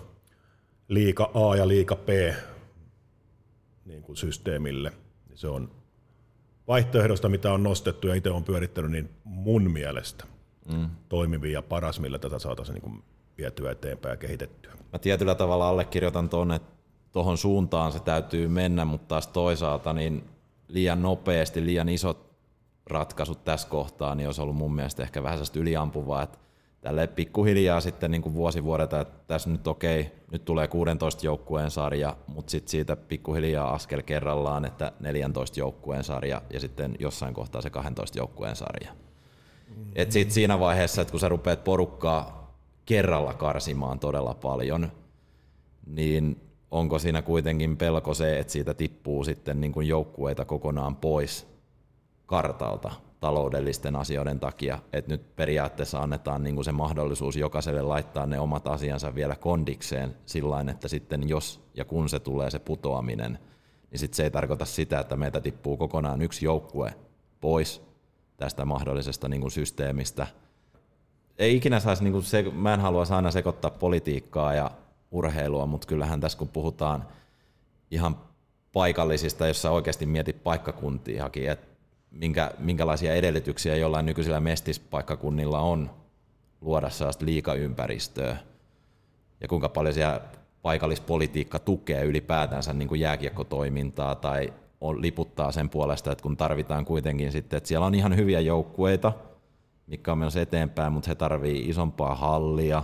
[0.87, 2.09] liika A ja liika B
[3.85, 4.91] niin kuin systeemille.
[5.35, 5.78] Se on
[6.69, 10.25] vaihtoehdosta, mitä on nostettu ja itse on pyörittänyt, niin mun mielestä
[10.73, 10.89] mm.
[11.09, 13.03] toimivia ja paras, millä tätä saataisiin niin
[13.37, 14.73] vietyä eteenpäin ja kehitettyä.
[14.93, 16.71] Mä tietyllä tavalla allekirjoitan tuonne, että
[17.11, 20.23] tuohon suuntaan se täytyy mennä, mutta taas toisaalta niin
[20.67, 22.29] liian nopeasti, liian isot
[22.85, 26.37] ratkaisut tässä kohtaa, niin olisi ollut mun mielestä ehkä vähän yliampuvaa, että
[26.81, 31.71] tälle pikkuhiljaa sitten niin kuin vuosi vuodelta, että tässä nyt okei, nyt tulee 16 joukkueen
[31.71, 37.61] sarja, mutta sitten siitä pikkuhiljaa askel kerrallaan, että 14 joukkueen sarja ja sitten jossain kohtaa
[37.61, 38.91] se 12 joukkueen sarja.
[38.91, 39.91] Mm-hmm.
[39.95, 42.53] Et sitten siinä vaiheessa, että kun sä rupeat porukkaa
[42.85, 44.91] kerralla karsimaan todella paljon,
[45.85, 51.47] niin onko siinä kuitenkin pelko se, että siitä tippuu sitten niin kuin joukkueita kokonaan pois
[52.25, 58.39] kartalta, taloudellisten asioiden takia, että nyt periaatteessa annetaan niin kuin se mahdollisuus jokaiselle laittaa ne
[58.39, 63.39] omat asiansa vielä kondikseen sillä että sitten jos ja kun se tulee se putoaminen,
[63.91, 66.93] niin sitten se ei tarkoita sitä, että meitä tippuu kokonaan yksi joukkue
[67.41, 67.81] pois
[68.37, 70.27] tästä mahdollisesta niin kuin systeemistä.
[71.37, 74.71] Ei ikinä saisi, niin kuin se, mä en halua aina sekoittaa politiikkaa ja
[75.11, 77.07] urheilua, mutta kyllähän tässä kun puhutaan
[77.91, 78.17] ihan
[78.73, 81.68] paikallisista, jos sä oikeasti mietit paikkakuntiakin, että
[82.11, 85.89] minkä, minkälaisia edellytyksiä jollain nykyisillä mestispaikkakunnilla on
[86.61, 88.37] luoda sellaista liikaympäristöä?
[89.41, 90.21] Ja kuinka paljon siellä
[90.61, 97.31] paikallispolitiikka tukee ylipäätänsä niin kuin jääkiekkotoimintaa tai on, liputtaa sen puolesta, että kun tarvitaan kuitenkin
[97.31, 99.13] sitten, että siellä on ihan hyviä joukkueita,
[99.87, 102.83] mikä on menossa eteenpäin, mutta he tarvii isompaa hallia,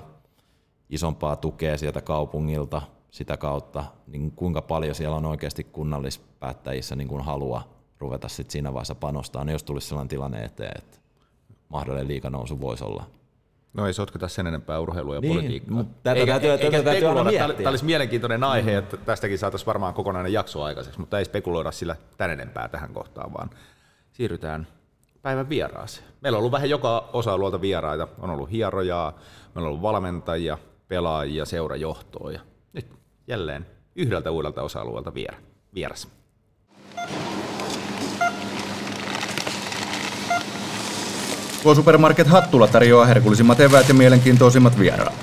[0.90, 7.24] isompaa tukea sieltä kaupungilta sitä kautta, niin kuinka paljon siellä on oikeasti kunnallispäättäjissä niin kuin
[7.24, 10.98] halua ruveta sitten siinä vaiheessa panostaa, jos tulisi sellainen tilanne eteen, että
[11.70, 13.06] mahdollinen liikanousu voisi olla.
[13.74, 15.84] No ei sotketa sen enempää urheilua ja niin, politiikkaa.
[16.04, 17.54] Tätä eikä, täytyy, eikä, tätä täytyy aina miettiä.
[17.54, 18.78] Tämä olisi mielenkiintoinen aihe, mm.
[18.78, 23.34] että tästäkin saataisiin varmaan kokonainen jakso aikaiseksi, mutta ei spekuloida sillä tän enempää tähän kohtaan,
[23.34, 23.50] vaan
[24.12, 24.68] siirrytään
[25.22, 26.08] päivän vieraaseen.
[26.22, 28.08] Meillä on ollut vähän joka osa-alueelta vieraita.
[28.20, 29.12] On ollut hierojaa,
[29.56, 32.40] meillä on ollut valmentajia, pelaajia, seurajohtoa ja
[32.74, 32.88] nyt
[33.28, 35.14] jälleen yhdeltä uudelta osa-alueelta
[35.74, 36.08] vieras.
[41.74, 45.14] Supermarket Hattula tarjoaa herkullisimmat eväät ja mielenkiintoisimmat vieraat.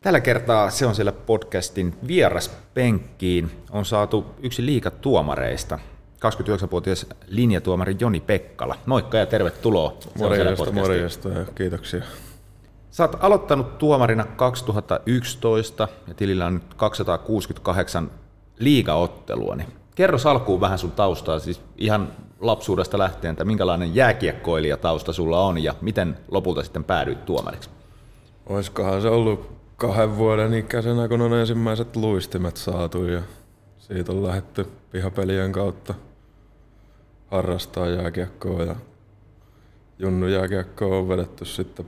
[0.00, 3.50] Tällä kertaa se on siellä podcastin vieraspenkkiin.
[3.70, 5.78] On saatu yksi liikatuomareista,
[6.16, 8.76] 29-vuotias linjatuomari Joni Pekkala.
[8.86, 9.94] Moikka ja tervetuloa.
[10.18, 12.02] Morjesta, morjesta ja kiitoksia.
[12.90, 18.10] Sä oot aloittanut tuomarina 2011 ja tilillä on nyt 268
[18.58, 19.56] liigaottelua.
[19.56, 22.08] Niin kerro alkuun vähän sun taustaa, siis ihan
[22.40, 27.70] lapsuudesta lähtien, että minkälainen jääkiekkoilija tausta sulla on ja miten lopulta sitten päädyit tuomariksi?
[28.46, 33.22] Oiskohan se ollut kahden vuoden ikäisenä, kun on ensimmäiset luistimet saatu ja
[33.78, 35.94] siitä on lähetty pihapelien kautta
[37.26, 38.76] harrastaa jääkiekkoa ja
[39.98, 41.86] junnu jääkiekkoa on vedetty sitten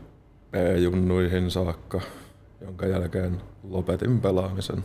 [0.50, 2.00] B-junnuihin saakka,
[2.60, 4.82] jonka jälkeen lopetin pelaamisen.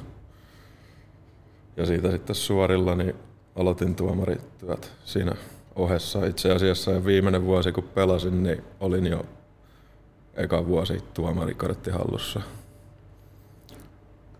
[1.77, 3.15] Ja siitä sitten suorilla niin
[3.56, 5.36] aloitin tuomarityöt siinä
[5.78, 6.26] ohessa.
[6.26, 9.26] Itse asiassa ja viimeinen vuosi kun pelasin, niin olin jo
[10.34, 12.42] eka vuosi tuomarikortti hallussa.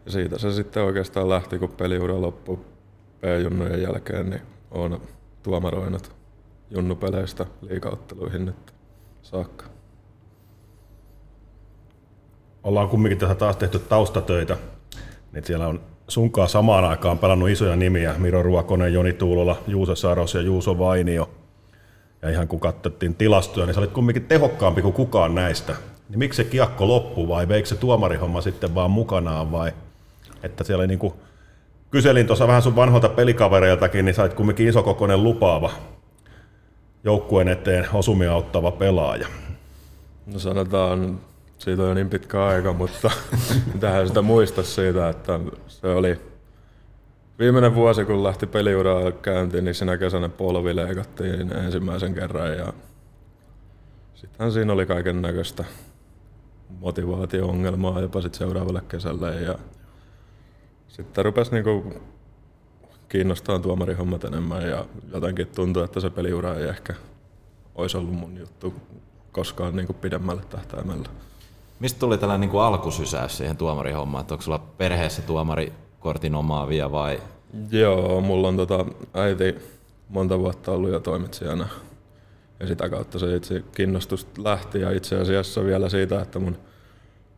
[0.06, 2.58] Ja siitä se sitten oikeastaan lähti, kun peliura loppui
[3.21, 5.02] P-junnujen jälkeen, niin olen
[5.43, 6.12] tuomaroinut
[6.69, 8.73] junnupeleistä liikautteluihin nyt
[9.21, 9.65] saakka.
[12.63, 14.58] Ollaan kumminkin tässä taas tehty taustatöitä,
[15.32, 20.33] niin siellä on sunkaan samaan aikaan pelannut isoja nimiä, Miro Ruokonen, Joni Tuulola, Juuso Saros
[20.33, 21.29] ja Juuso Vainio.
[22.21, 25.75] Ja ihan kun katsottiin tilastoja, niin sä olit kumminkin tehokkaampi kuin kukaan näistä.
[26.09, 29.71] Niin miksi se kiekko loppui vai veikö se tuomarihomma sitten vaan mukanaan vai
[30.43, 31.15] että siellä oli niinku,
[31.91, 35.71] kyselin tuossa vähän sun vanhoilta pelikavereiltakin, niin sait kumminkin isokokoinen lupaava
[37.03, 39.27] joukkueen eteen osumia auttava pelaaja.
[40.25, 41.19] No sanotaan
[41.57, 43.11] siitä on jo niin pitkä aika, mutta
[43.79, 46.19] tähän sitä muista siitä, että se oli
[47.39, 52.73] viimeinen vuosi, kun lähti peliuraa käyntiin, niin sinä kesänä polvi leikattiin ensimmäisen kerran ja
[54.15, 55.63] sittenhän siinä oli kaiken näköistä
[56.79, 59.59] motivaatio-ongelmaa jopa sitten seuraavalle kesälle ja
[60.87, 61.93] sitten rupesi niinku
[63.09, 66.93] kiinnostaa tuomarihommat enemmän ja jotenkin tuntui, että se peliura ei ehkä
[67.75, 68.73] olisi ollut mun juttu
[69.31, 71.09] koskaan niinku pidemmälle tähtäimellä.
[71.79, 74.21] Mistä tuli tällainen niin kuin alkusysäys siihen tuomarihommaan?
[74.21, 77.21] Että onko sulla perheessä tuomarikortin omaavia vai?
[77.71, 79.55] Joo, mulla on tota, äiti
[80.09, 81.67] monta vuotta ollut jo toimitsijana.
[82.59, 86.57] Ja sitä kautta se itse kiinnostus lähti ja itse asiassa vielä siitä, että mun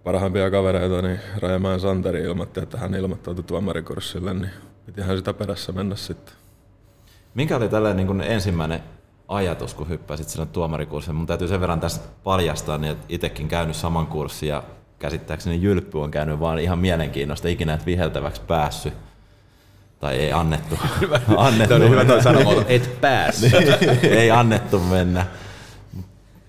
[0.04, 4.52] parhaimpia kavereita, niin Rajamäen Santeri ilmoitti, että hän ilmoittautui tuomarikurssille, niin
[4.86, 6.36] pitihän sitä perässä mennä sitten.
[7.34, 8.80] Minkä oli tällainen niin ensimmäinen
[9.30, 11.18] ajatus, kun hyppäsit sinne tuomarikurssille.
[11.18, 14.64] Mun täytyy sen verran tässä paljastaa, niin että itsekin käynyt saman kurssin ja
[15.00, 18.94] käsittääkseni Jylppy on käynyt vaan ihan mielenkiinnosta, ikinä et viheltäväksi päässyt.
[20.00, 20.80] Tai ei annettu.
[21.38, 23.54] annettu Tämä hyvä toi sanomuoto, et päässyt.
[24.04, 25.26] ei annettu mennä.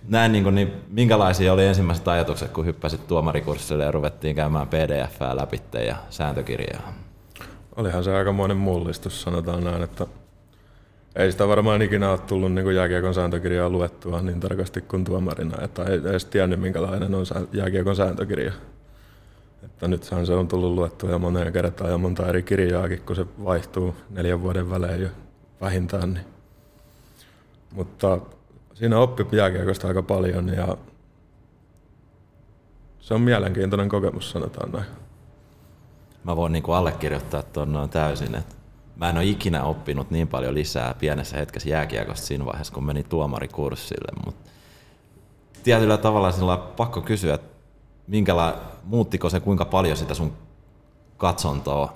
[0.09, 5.21] Näin, niin, kuin, niin minkälaisia oli ensimmäiset ajatukset, kun hyppäsit tuomarikurssille ja ruvettiin käymään pdf
[5.33, 6.93] läpi ja sääntökirjaa?
[7.77, 10.07] Olihan se aikamoinen mullistus, sanotaan näin, että
[11.17, 15.85] ei sitä varmaan ikinä ole tullut niin jääkiekon sääntökirjaa luettua niin tarkasti kuin tuomarina, että
[15.85, 18.53] ei edes tiennyt minkälainen on jääkiekon sääntökirja.
[19.63, 23.27] Että nythän se on tullut luettua ja moneen kertaan ja monta eri kirjaakin, kun se
[23.45, 25.09] vaihtuu neljän vuoden välein jo
[25.61, 26.15] vähintään.
[26.15, 26.27] Niin.
[27.73, 28.19] Mutta
[28.75, 30.77] siinä oppi jääkiekosta aika paljon ja
[33.01, 34.87] se on mielenkiintoinen kokemus, sanotaan näin.
[36.25, 38.60] Mä voin niin allekirjoittaa tuon täysin, että
[39.01, 43.03] mä en ole ikinä oppinut niin paljon lisää pienessä hetkessä jääkiekosta siinä vaiheessa, kun meni
[43.03, 44.51] tuomarikurssille, mutta
[45.63, 47.57] tietyllä tavalla sillä on pakko kysyä, että
[48.07, 50.33] minkäla, muuttiko se kuinka paljon sitä sun
[51.17, 51.93] katsontoa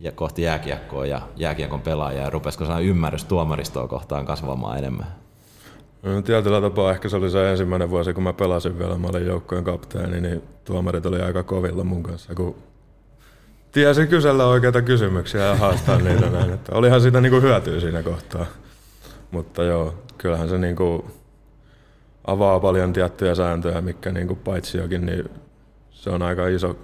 [0.00, 5.06] ja kohti jääkiekkoa ja jääkiekon pelaajia ja rupesiko sellainen ymmärrys tuomaristoa kohtaan kasvamaan enemmän?
[6.02, 9.26] No, tietyllä tapaa ehkä se oli se ensimmäinen vuosi, kun mä pelasin vielä, mä olin
[9.26, 12.56] joukkojen kapteeni, niin tuomarit oli aika kovilla mun kanssa, kun
[13.76, 16.52] tiesi kysellä oikeita kysymyksiä ja haastaa niitä näin.
[16.52, 18.46] Että olihan siitä niinku hyötyä siinä kohtaa.
[19.30, 21.10] Mutta joo, kyllähän se niinku
[22.26, 25.30] avaa paljon tiettyjä sääntöjä, mikä niinku paitsi jokin, niin
[25.90, 26.78] se on aika iso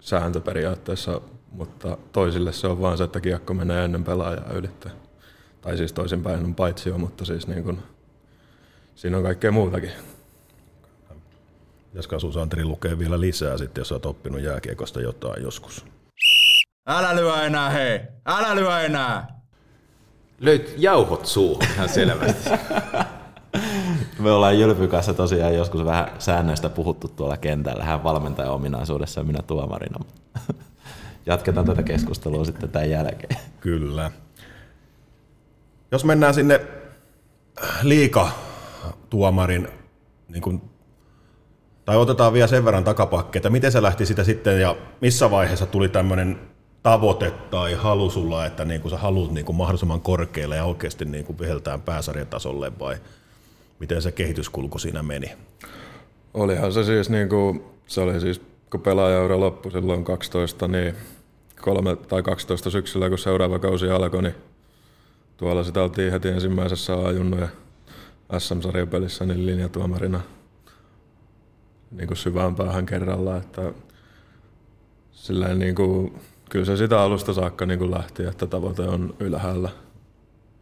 [0.00, 4.92] sääntö periaatteessa, mutta toisille se on vaan se, että kiekko menee ennen pelaajaa ylittää.
[5.60, 7.78] Tai siis toisinpäin on paitsi jo, mutta siis niin kuin,
[8.94, 9.92] siinä on kaikkea muutakin.
[11.88, 15.95] Pitäisikö sun Santeri lukee vielä lisää sitten, jos oot oppinut jääkiekosta jotain joskus?
[16.86, 18.00] Älä lyö enää, hei!
[18.26, 19.40] Älä lyö enää!
[20.40, 22.50] Löyt jauhot suuhun ihan selvästi.
[24.18, 29.24] Me ollaan Jylpy kanssa tosiaan joskus vähän säännöistä puhuttu tuolla kentällä, hän valmentajan ominaisuudessa ja
[29.24, 30.04] minä tuomarina.
[31.26, 33.36] Jatketaan tätä keskustelua sitten tämän jälkeen.
[33.60, 34.10] Kyllä.
[35.92, 36.60] Jos mennään sinne
[37.82, 38.30] liika
[39.10, 39.68] tuomarin,
[40.28, 40.62] niin kuin,
[41.84, 45.88] tai otetaan vielä sen verran takapakkeita, miten se lähti sitä sitten ja missä vaiheessa tuli
[45.88, 46.55] tämmöinen
[46.86, 51.04] tavoite tai halu sulla, että niin kuin sä haluat niin kuin mahdollisimman korkealle ja oikeasti
[51.04, 52.96] niin kuin viheltään pääsarjatasolle vai
[53.78, 55.32] miten se kehityskulku siinä meni?
[56.34, 60.94] Olihan se siis niin kuin, se oli siis kun pelaajaura loppui silloin 12, niin
[61.60, 64.34] kolme tai 12 syksyllä, kun seuraava kausi alkoi, niin
[65.36, 67.48] tuolla sitä oltiin heti ensimmäisessä ajunnoja
[68.38, 70.20] SM-sarjapelissä niin linjatuomarina
[71.90, 73.72] niin kuin syvään päähän kerralla, että
[75.54, 76.20] niin kuin,
[76.50, 79.68] kyllä se sitä alusta saakka niin kuin lähti, että tavoite on ylhäällä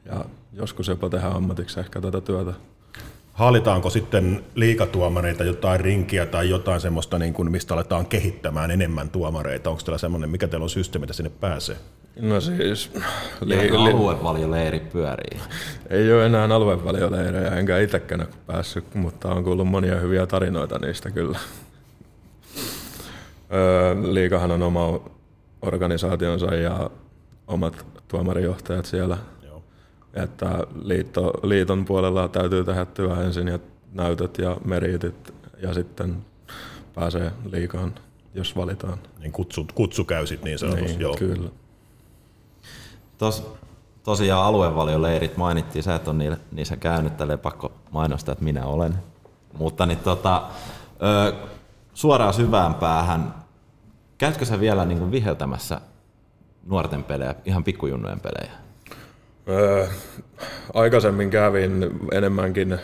[0.05, 2.53] ja joskus jopa tehdä ammatiksi ehkä tätä työtä.
[3.33, 9.71] Haalitaanko sitten liikatuomareita jotain rinkiä tai jotain semmoista, niin kuin, mistä aletaan kehittämään enemmän tuomareita?
[9.71, 11.77] Onko teillä semmoinen, mikä teillä on systeemi, että sinne pääsee?
[12.21, 12.91] No siis...
[13.41, 15.41] Li- li- aluevalioleiri pyörii.
[15.91, 21.39] Ei ole enää aluevalioleirejä, enkä itsekään päässyt, mutta on kuullut monia hyviä tarinoita niistä kyllä.
[24.03, 25.01] Liikahan on oma
[25.67, 26.91] organisaationsa ja
[27.47, 29.19] omat tuomarijohtajat siellä–
[30.15, 33.59] että liitto, liiton puolella täytyy tehdä työ ensin ja
[33.93, 36.17] näytöt ja meritit ja sitten
[36.95, 37.95] pääsee liikaan,
[38.35, 38.99] jos valitaan.
[39.19, 41.15] Niin kutsu, kutsu käy sitten niin sanotusti, niin, joo.
[41.19, 41.51] Kyllä.
[43.19, 43.53] Tos,
[44.03, 48.95] tosiaan aluevalioleirit mainittiin, sä et ole niissä käynyt, tälle pakko mainostaa, että minä olen.
[49.59, 50.43] Mutta niin tota,
[51.03, 51.35] ö,
[51.95, 53.35] suoraan syvään päähän,
[54.25, 55.81] käytkö sä vielä niin viheltämässä
[56.67, 58.53] nuorten pelejä, ihan pikkujunnujen pelejä?
[59.49, 59.87] Öö,
[60.75, 62.79] aikaisemmin kävin enemmänkin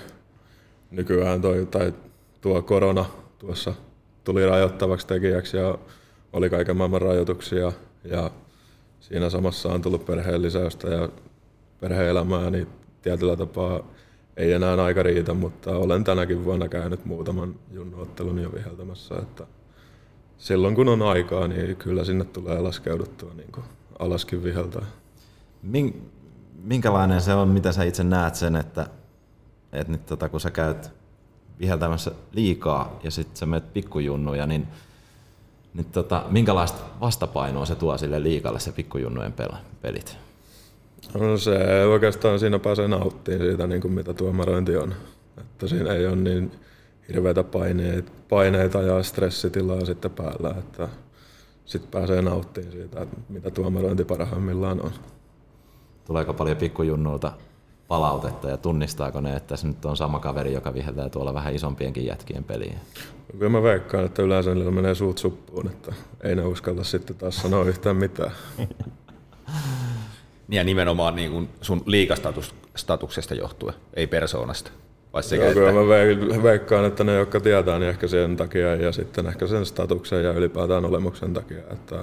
[0.90, 1.94] nykyään toi, tai
[2.40, 3.04] tuo korona
[3.38, 3.74] tuossa
[4.24, 5.78] tuli rajoittavaksi tekijäksi ja
[6.32, 7.72] oli kaiken maailman rajoituksia
[8.04, 8.30] ja
[9.00, 11.08] siinä samassa on tullut perheen lisäystä ja
[11.80, 12.66] perheelämää, niin
[13.02, 13.80] tietyllä tapaa
[14.36, 19.46] ei enää aika riitä, mutta olen tänäkin vuonna käynyt muutaman junnuottelun jo viheltämässä, että
[20.40, 23.64] silloin kun on aikaa, niin kyllä sinne tulee laskeuduttua niin
[23.98, 24.86] alaskin viheltää.
[25.62, 26.10] Min,
[26.64, 28.86] minkälainen se on, mitä sä itse näet sen, että,
[29.72, 30.90] että nyt tota, kun sä käyt
[31.60, 34.66] viheltämässä liikaa ja sitten sä menet pikkujunnuja, niin,
[35.74, 39.34] niin tota, minkälaista vastapainoa se tuo sille liikalle se pikkujunnujen
[39.82, 40.16] pelit?
[41.14, 44.94] No se oikeastaan siinä pääsee nauttimaan siitä, niin kuin mitä tuomarointi on.
[45.38, 46.52] Että siinä ei ole niin
[47.10, 50.88] hirveitä paineita, paineita ja stressitilaa sitten päällä, että
[51.64, 54.92] sitten pääsee nauttimaan siitä, mitä tuomarointi parhaimmillaan on
[56.06, 57.32] tuleeko paljon pikkujunnulta
[57.88, 62.06] palautetta ja tunnistaako ne, että se nyt on sama kaveri, joka viheltää tuolla vähän isompienkin
[62.06, 62.76] jätkien peliin?
[63.32, 65.92] Kyllä mä veikkaan, että yleensä niillä menee suut suppuun, että
[66.22, 68.32] ei ne uskalla sitten taas sanoa yhtään mitään.
[70.48, 74.70] ja nimenomaan niin kuin sun liikastatuksesta johtuen, ei persoonasta.
[75.12, 75.68] Vai sekä, Joo, kyllä
[76.10, 76.36] että...
[76.36, 80.24] mä veikkaan, että ne, jotka tietää, niin ehkä sen takia ja sitten ehkä sen statuksen
[80.24, 82.02] ja ylipäätään olemuksen takia, että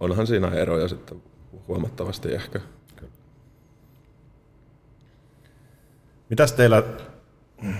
[0.00, 1.22] onhan siinä eroja sitten
[1.68, 2.60] huomattavasti ehkä.
[6.30, 6.82] Mitäs teillä,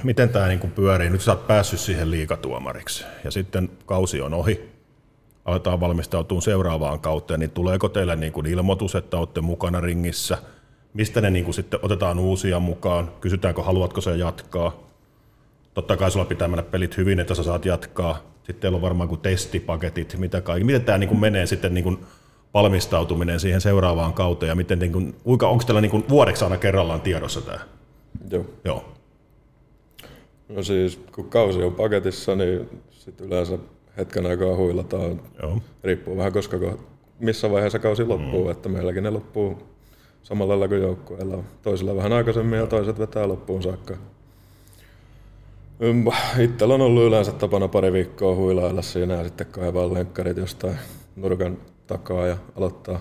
[0.04, 1.10] miten tämä niin pyörii?
[1.10, 4.76] Nyt sä oot päässyt siihen liikatuomariksi ja sitten kausi on ohi.
[5.44, 10.38] Aletaan valmistautua seuraavaan kauteen, niin tuleeko teillä niin kuin ilmoitus, että olette mukana ringissä?
[10.96, 14.86] Mistä ne niin kuin sitten otetaan uusia mukaan, kysytäänkö haluatko se jatkaa.
[15.74, 18.22] Totta kai sulla pitää mennä pelit hyvin, että sä saat jatkaa.
[18.36, 20.64] Sitten teillä on varmaan kuin testipaketit, mitä kaikki.
[20.64, 21.98] Miten tämä niin kuin menee sitten niin kuin
[22.54, 27.00] valmistautuminen siihen seuraavaan kauteen ja miten, niin kuin, onko teillä niin kuin vuodeksi aina kerrallaan
[27.00, 27.58] tiedossa tämä?
[28.30, 28.46] Joo.
[28.64, 28.84] Joo.
[30.48, 33.58] No siis, kun kausi on paketissa, niin sitten yleensä
[33.96, 35.20] hetken aikaa huilataan.
[35.42, 35.58] Joo.
[35.84, 36.78] Riippuu vähän, koska ko-
[37.18, 38.50] missä vaiheessa kausi loppuu, mm.
[38.50, 39.75] että meilläkin ne loppuu
[40.26, 41.38] samalla lailla kuin joukkueilla.
[41.62, 43.96] Toisilla vähän aikaisemmin ja toiset vetää loppuun saakka.
[46.38, 50.76] Itsellä on ollut yleensä tapana pari viikkoa huilailla siinä ja sitten kaivaa lenkkarit jostain
[51.16, 53.00] nurkan takaa ja aloittaa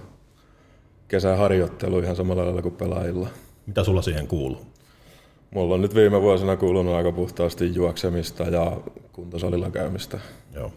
[1.07, 3.27] kesäharjoittelu ihan samalla lailla kuin pelaajilla.
[3.67, 4.61] Mitä sulla siihen kuuluu?
[5.51, 8.77] Mulla on nyt viime vuosina kuulunut aika puhtaasti juoksemista ja
[9.13, 10.19] kuntosalilla käymistä.
[10.53, 10.71] Joo.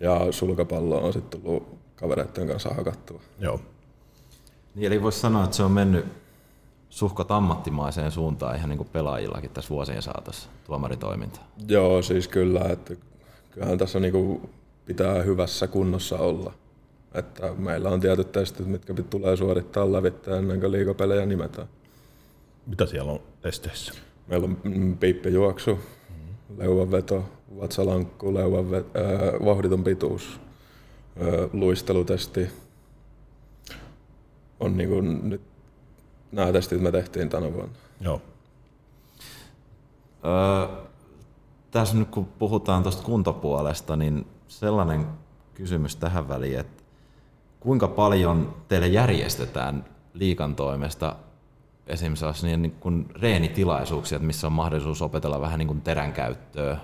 [0.00, 3.20] Ja sulkapallo on sitten tullut kavereiden kanssa hakattua.
[3.40, 3.60] Joo.
[4.76, 6.06] Niin, eli voisi sanoa, että se on mennyt
[6.90, 11.40] suhkot ammattimaiseen suuntaan ihan niin kuin pelaajillakin tässä vuosien saatossa, tuomaritoiminta.
[11.68, 12.94] Joo, siis kyllä, että
[13.50, 14.50] kyllähän tässä niinku
[14.86, 16.52] pitää hyvässä kunnossa olla.
[17.14, 21.68] Että meillä on tietyt testit, mitkä tulee suorittaa lävittä ennen kuin liikapelejä nimetään.
[22.66, 23.92] Mitä siellä on testeissä?
[24.26, 25.78] Meillä on mm, piippijuoksu,
[26.56, 27.24] leuvanveto,
[27.60, 30.40] vatsalankku, leuvan ve- äh, vauhditon pituus,
[31.20, 32.65] äh, luistelutesti.
[34.60, 35.40] On niinku nyt
[36.32, 37.74] nämä testit me tehtiin tänä vuonna.
[38.00, 38.22] Joo.
[40.24, 40.76] Öö,
[41.70, 45.06] tässä nyt kun puhutaan tuosta kuntopuolesta, niin sellainen
[45.54, 46.82] kysymys tähän väliin, että
[47.60, 49.84] kuinka paljon teille järjestetään
[50.14, 51.16] liikan toimesta
[51.86, 56.78] esimerkiksi niin, niin kuin reenitilaisuuksia, missä on mahdollisuus opetella vähän niin kuin teränkäyttöä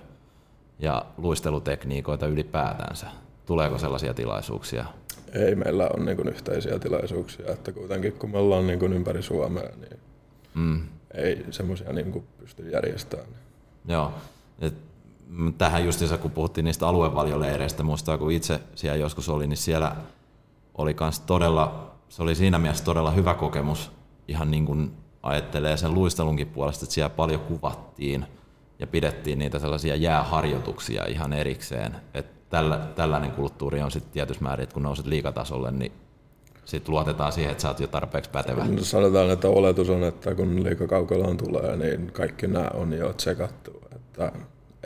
[0.79, 3.07] ja luistelutekniikoita ylipäätänsä.
[3.47, 4.85] Tuleeko sellaisia tilaisuuksia?
[5.33, 9.99] Ei meillä ole niin yhteisiä tilaisuuksia, että kuitenkin kun me ollaan niin ympäri Suomea, niin
[10.55, 10.81] Mm.
[11.15, 13.29] ei semmoisia niin pysty järjestämään.
[13.89, 14.13] Joo.
[14.61, 14.75] Et,
[15.59, 19.97] tähän justiinsa, kun puhuttiin niistä aluevalioleireistä, muistaa kun itse siellä joskus oli, niin siellä
[20.75, 23.93] oli kans todella, se oli siinä mielessä todella hyvä kokemus,
[24.29, 24.91] ihan niin kuin
[25.23, 28.27] ajattelee sen luistelunkin puolesta, että siellä paljon kuvattiin
[28.79, 31.97] ja pidettiin niitä sellaisia jääharjoituksia ihan erikseen.
[32.15, 35.93] Et tällä, tällainen kulttuuri on sitten tietyssä määrin, että kun nouset liikatasolle, niin
[36.65, 38.65] sitten luotetaan siihen, että sä oot jo tarpeeksi pätevä.
[38.65, 43.83] No Sanotaan, että oletus on, että kun liikakaukolaan tulee, niin kaikki nämä on jo tsekattu.
[43.95, 44.33] Että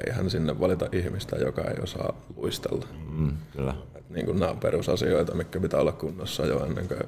[0.06, 2.86] eihän sinne valita ihmistä, joka ei osaa luistella.
[3.08, 3.74] Mm, kyllä.
[3.94, 7.00] Et niin kuin nämä on perusasioita, mitkä pitää olla kunnossa jo ennen kuin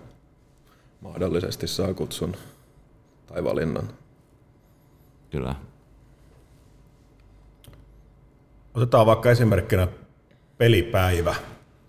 [1.01, 2.37] mahdollisesti saa kutsun
[3.27, 3.89] tai valinnan.
[5.31, 5.55] Kyllä.
[8.75, 9.89] Otetaan vaikka esimerkkinä
[10.59, 11.35] pelipäivä.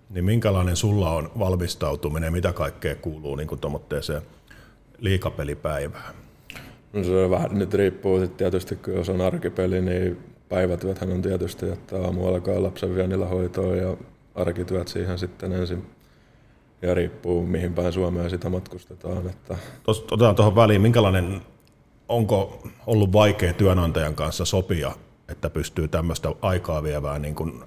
[0.10, 4.22] Niin minkälainen sulla on valmistautuminen, mitä kaikkea kuuluu niin kuin tuommoitteeseen
[4.98, 6.16] liikapelipäivään?
[6.94, 10.18] No se vähän nyt riippuu sitten tietysti, kun jos on arkipeli, niin
[10.50, 13.98] päivätyöthän on tietysti, että aamu alkaa lapsen viennillä hoitoon ja
[14.36, 15.86] arkityöt siihen sitten ensin.
[16.82, 19.30] Ja riippuu mihin päin Suomea sitä matkustetaan.
[19.30, 21.42] Että Tuossa, otetaan tuohon väliin, minkälainen,
[22.10, 24.92] onko ollut vaikea työnantajan kanssa sopia,
[25.30, 27.64] että pystyy tämmöistä aikaa vievää, niin kuin,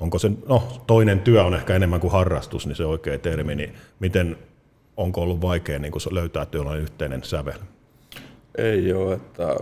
[0.00, 3.74] onko se, no toinen työ on ehkä enemmän kuin harrastus, niin se oikea termi, niin
[4.00, 4.36] miten,
[4.96, 7.58] onko ollut vaikea niin kuin löytää tuollainen yhteinen sävel?
[8.58, 9.56] ei ole, että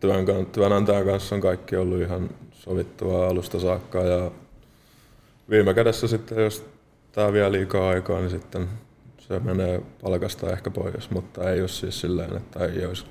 [0.00, 4.30] työn, työnantajan kanssa on kaikki ollut ihan sovittua alusta saakka ja
[5.50, 6.66] viime kädessä sitten, jos
[7.12, 8.68] tämä vie liikaa aikaa, niin sitten
[9.18, 13.04] se menee palkasta ehkä pois, mutta ei ole siis silleen, että ei olisi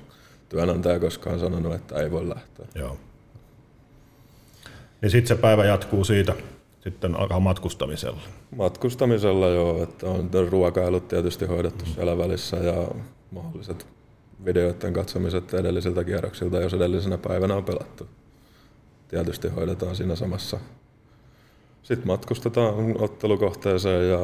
[0.48, 2.66] työnantaja koskaan sanonut, että ei voi lähteä.
[2.74, 2.96] Joo.
[5.02, 6.34] Niin sitten se päivä jatkuu siitä
[6.90, 8.20] sitten alkaa matkustamisella.
[8.56, 12.88] Matkustamisella joo, että on ruokailut tietysti hoidettu siellä välissä ja
[13.30, 13.86] mahdolliset
[14.44, 18.08] videoiden katsomiset edellisiltä kierroksilta, jos edellisenä päivänä on pelattu.
[19.08, 20.60] Tietysti hoidetaan siinä samassa.
[21.82, 24.18] Sitten matkustetaan ottelukohteeseen ja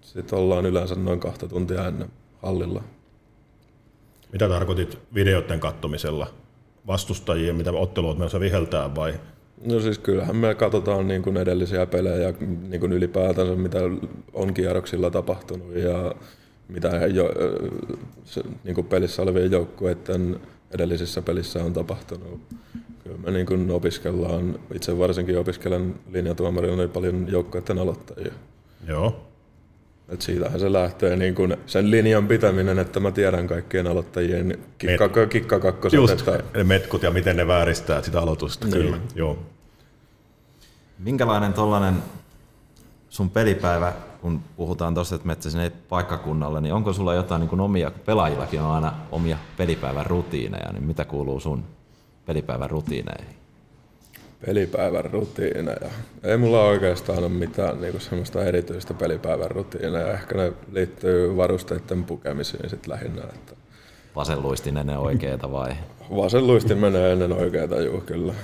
[0.00, 2.08] sitten ollaan yleensä noin kahta tuntia ennen
[2.42, 2.82] hallilla.
[4.32, 6.26] Mitä tarkoitit videoiden kattomisella?
[6.86, 9.14] Vastustajia, mitä otteluot menossa viheltää vai?
[9.66, 12.34] No siis kyllähän me katsotaan niin kuin edellisiä pelejä
[12.68, 13.78] niin kuin ylipäätänsä, mitä
[14.32, 16.14] on kierroksilla tapahtunut ja
[16.68, 17.30] mitä jo,
[18.24, 20.40] se, niin kuin pelissä olevien joukkueiden
[20.70, 22.40] edellisissä pelissä on tapahtunut.
[23.04, 28.32] Kyllä me niin kuin opiskellaan, itse varsinkin opiskelen linjatuomarilla niin paljon joukkueiden aloittajia.
[28.88, 29.33] Joo.
[30.08, 35.26] Et siitähän se lähtee niin kuin sen linjan pitäminen, että mä tiedän kaikkien aloittajien kikka,
[35.26, 35.96] kikkakakkoset.
[35.96, 38.76] Just, Että, ne metkut ja miten ne vääristää sitä aloitusta, Niin.
[38.84, 38.98] kyllä.
[39.14, 39.38] Joo.
[40.98, 41.94] Minkälainen tollanen
[43.08, 47.60] sun pelipäivä, kun puhutaan tuosta, että metsä sinne paikkakunnalle, niin onko sulla jotain niin kuin
[47.60, 51.64] omia, pelaajillakin on aina omia pelipäivän rutiineja, niin mitä kuuluu sun
[52.26, 53.36] pelipäivän rutiineihin?
[54.46, 55.90] Pelipäivän rutiineja.
[56.22, 60.12] Ei mulla oikeastaan ole mitään niin semmoista erityistä pelipäivän rutiineja.
[60.12, 63.22] Ehkä ne liittyy varusteiden pukemiseen sit lähinnä.
[63.22, 63.54] Että
[64.16, 65.76] Vasenluistin ennen oikeeta vai?
[66.16, 68.34] Vasenluistin menee ennen oikeeta, juu kyllä.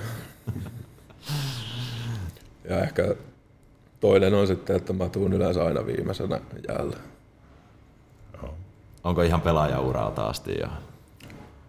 [2.69, 3.15] Ja ehkä
[3.99, 6.97] toinen on sitten, että mä tuun yleensä aina viimeisenä jäällä.
[9.03, 10.67] Onko ihan pelaajauralta asti jo?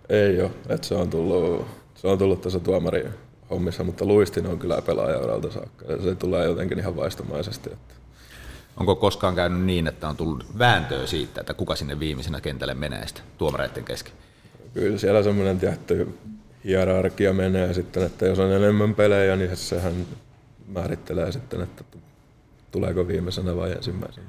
[0.08, 3.04] Ei ole, että se on tullut, se on tullut tässä tuomari
[3.52, 5.84] hommissa, mutta luistin on kyllä pelaajauralta saakka.
[5.92, 7.72] Ja se tulee jotenkin ihan vaistomaisesti.
[7.72, 7.94] Että
[8.76, 13.06] Onko koskaan käynyt niin, että on tullut vääntöä siitä, että kuka sinne viimeisenä kentälle menee
[13.06, 14.12] sitten tuomareiden kesken?
[14.74, 16.18] kyllä siellä semmoinen tietty
[16.64, 19.94] hierarkia menee sitten, että jos on enemmän pelejä, niin sehän
[20.68, 21.84] määrittelee sitten, että
[22.70, 24.26] tuleeko viimeisenä vai ensimmäisenä.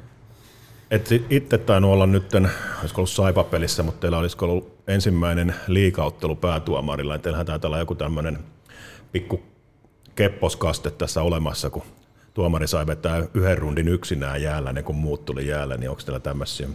[0.92, 2.34] Et itse tainnut olla nyt,
[2.80, 7.18] olisiko ollut Saipa-pelissä, mutta teillä olisiko ollut ensimmäinen liikauttelu päätuomarilla.
[7.18, 8.40] Teillähän taitaa olla joku tämmöinen
[9.14, 9.42] pikku
[10.16, 11.84] kepposkaste tässä olemassa, kun
[12.34, 16.20] tuomari sai vetää yhden rundin yksinään jäällä, ne kun muut tuli jäällä, niin onko teillä
[16.20, 16.68] tämmöisiä?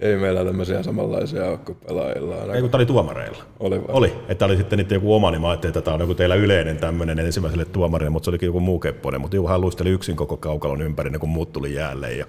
[0.00, 2.54] Ei meillä tämmöisiä samanlaisia ole kuin pelaajilla.
[2.54, 3.44] Ei kun tämä oli tuomareilla.
[3.60, 3.86] Oli vai?
[3.88, 6.34] Oli, että oli sitten niitä joku oma, niin mä ajattelin, että tämä on joku teillä
[6.34, 9.20] yleinen tämmöinen ensimmäiselle tuomarille, mutta se olikin joku muu kepponen.
[9.20, 12.12] Mutta joku hän luisteli yksin koko kaukalon ympäri, ne kun muut tuli jäälle.
[12.12, 12.26] Ja...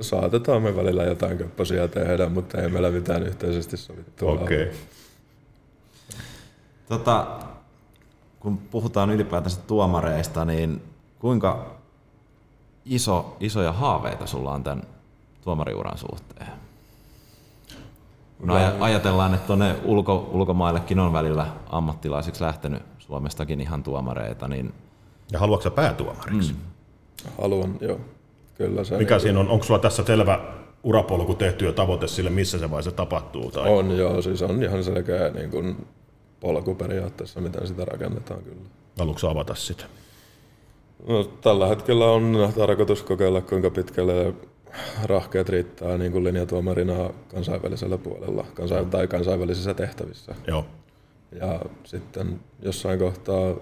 [0.00, 4.62] Saatetaan me välillä jotain köppösiä tehdä, mutta ei meillä mitään yhteisesti sovittua Okei.
[4.62, 4.72] ole.
[6.88, 7.26] Tota,
[8.46, 10.82] kun puhutaan ylipäätänsä tuomareista, niin
[11.18, 11.66] kuinka
[12.84, 14.82] iso, isoja haaveita sulla on tämän
[15.44, 16.46] tuomariuran suhteen?
[18.40, 24.74] Kun aj- ajatellaan, että tuonne ulko, ulkomaillekin on välillä ammattilaisiksi lähtenyt Suomestakin ihan tuomareita, niin
[25.32, 26.52] Ja haluatko sä päätuomariksi?
[26.52, 26.58] Mm.
[27.38, 28.00] Haluan, joo.
[28.54, 29.48] Kyllä se Mikä niin siinä on?
[29.48, 30.40] Onko sulla tässä selvä
[30.82, 33.50] urapolku tehty ja tavoite sille, missä se vaiheessa tapahtuu?
[33.50, 33.72] Tai...
[33.72, 34.22] on, joo.
[34.22, 35.86] Siis on ihan selkeä niin kuin
[36.40, 38.62] polku periaatteessa, miten sitä rakennetaan kyllä.
[38.98, 39.84] Haluatko avata sitä?
[41.06, 44.34] No, tällä hetkellä on tarkoitus kokeilla, kuinka pitkälle
[45.04, 50.34] rahkeet riittää niin kuin linjatuomarina kansainvälisellä puolella kansain, tai kansainvälisissä tehtävissä.
[50.46, 50.66] Joo.
[51.32, 53.54] Ja sitten jossain kohtaa,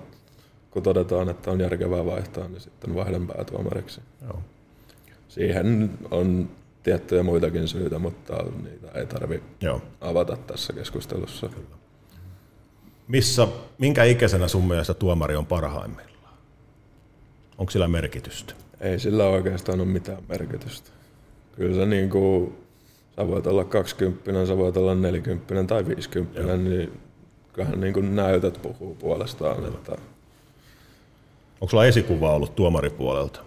[0.71, 4.01] kun todetaan, että on järkevää vaihtaa, niin sitten vaihdan päätuomariksi.
[4.23, 4.39] Joo.
[5.29, 6.49] Siihen on
[6.83, 9.83] tiettyjä muitakin syitä, mutta niitä ei tarvi Joo.
[10.01, 11.51] avata tässä keskustelussa.
[13.09, 13.49] Missä,
[13.79, 16.35] minkä ikäisenä sun mielestä tuomari on parhaimmillaan?
[17.59, 18.55] Onko sillä merkitystä?
[18.81, 20.91] Ei sillä oikeastaan ole mitään merkitystä.
[21.57, 22.55] Kyllä se niin kuin,
[23.17, 26.57] sä voit olla 20, sä voit olla 40 tai 50, Joo.
[26.57, 26.93] niin
[27.53, 29.65] kyllähän niin kuin näytöt puhuu puolestaan.
[29.67, 29.93] Että
[31.61, 33.41] Onko sulla esikuva ollut tuomaripuolelta?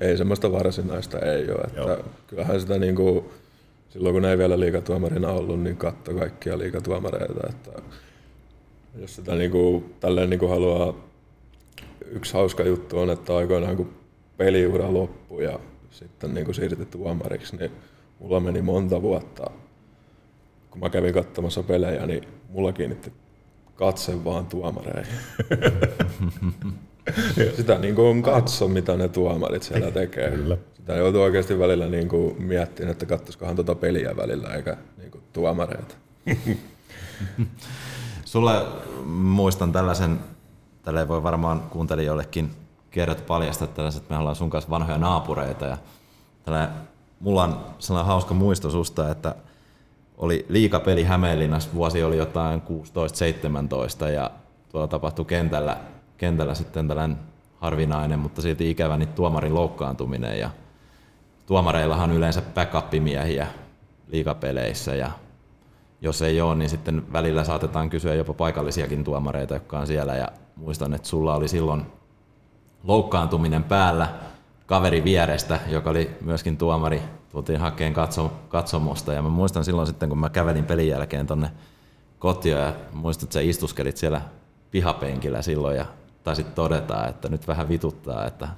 [0.00, 1.60] ei semmoista varsinaista ei ole.
[1.66, 1.98] Että Joo.
[2.26, 3.24] kyllähän sitä niin kuin,
[3.96, 7.48] silloin kun ei vielä liikatuomarina ollut, niin katto kaikkia liikatuomareita.
[7.48, 7.82] Että
[9.00, 10.94] jos sitä niin kuin, tälleen niin kuin haluaa,
[12.06, 13.90] yksi hauska juttu on, että aikoinaan kun
[14.36, 15.58] peliura loppui ja
[15.90, 17.70] sitten niin kuin siirtyi tuomariksi, niin
[18.18, 19.50] mulla meni monta vuotta,
[20.70, 23.12] kun mä kävin katsomassa pelejä, niin mulla kiinnitti
[23.74, 25.14] katse vaan tuomareihin.
[27.56, 30.30] Sitä niin kuin on katso, mitä ne tuomarit siellä tekee.
[30.30, 30.58] Kyllä.
[30.86, 35.24] Sitä joutuu oikeasti välillä niin kuin miettimään, että katsoisikohan tuota peliä välillä eikä niin kuin
[35.32, 35.94] tuomareita.
[38.24, 38.66] Sulle
[39.06, 40.20] muistan tällaisen,
[40.82, 42.50] tällä ei voi varmaan kuuntelijoillekin
[42.90, 45.78] kerrot paljastaa tällaiset, että me ollaan sun kanssa vanhoja naapureita ja
[46.44, 46.70] tällä,
[47.20, 49.34] mulla on sellainen hauska muisto susta, että
[50.16, 52.62] oli liikapeli Hämeenlinnassa, vuosi oli jotain
[54.04, 54.30] 16-17 ja
[54.68, 55.76] tuolla tapahtui kentällä,
[56.16, 57.18] kentällä sitten tällainen
[57.60, 60.50] harvinainen, mutta silti ikävä niin tuomarin loukkaantuminen ja
[61.46, 63.46] tuomareillahan on yleensä backup-miehiä
[64.08, 65.10] liikapeleissä ja
[66.00, 70.16] jos ei ole, niin sitten välillä saatetaan kysyä jopa paikallisiakin tuomareita, jotka on siellä.
[70.16, 71.86] Ja muistan, että sulla oli silloin
[72.84, 74.08] loukkaantuminen päällä
[74.66, 77.02] kaveri vierestä, joka oli myöskin tuomari.
[77.32, 81.50] Tultiin hakeen katso, katsomosta ja mä muistan silloin sitten, kun mä kävelin pelin jälkeen tonne
[82.18, 84.20] kotiin ja muistan, että sä istuskelit siellä
[84.70, 85.86] pihapenkillä silloin ja
[86.24, 88.48] taisit todeta, että nyt vähän vituttaa, että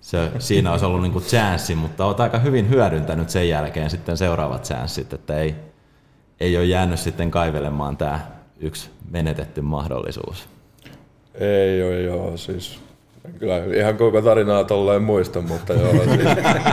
[0.00, 4.64] se, siinä olisi ollut niinku chanssi, mutta olet aika hyvin hyödyntänyt sen jälkeen sitten seuraavat
[4.64, 5.54] chanssit, että ei,
[6.40, 8.20] ei ole jäänyt sitten kaivelemaan tämä
[8.60, 10.48] yksi menetetty mahdollisuus.
[11.34, 12.78] Ei ole joo, siis
[13.38, 16.28] kyllä ihan koko tarinaa tolleen muista, mutta joo, siis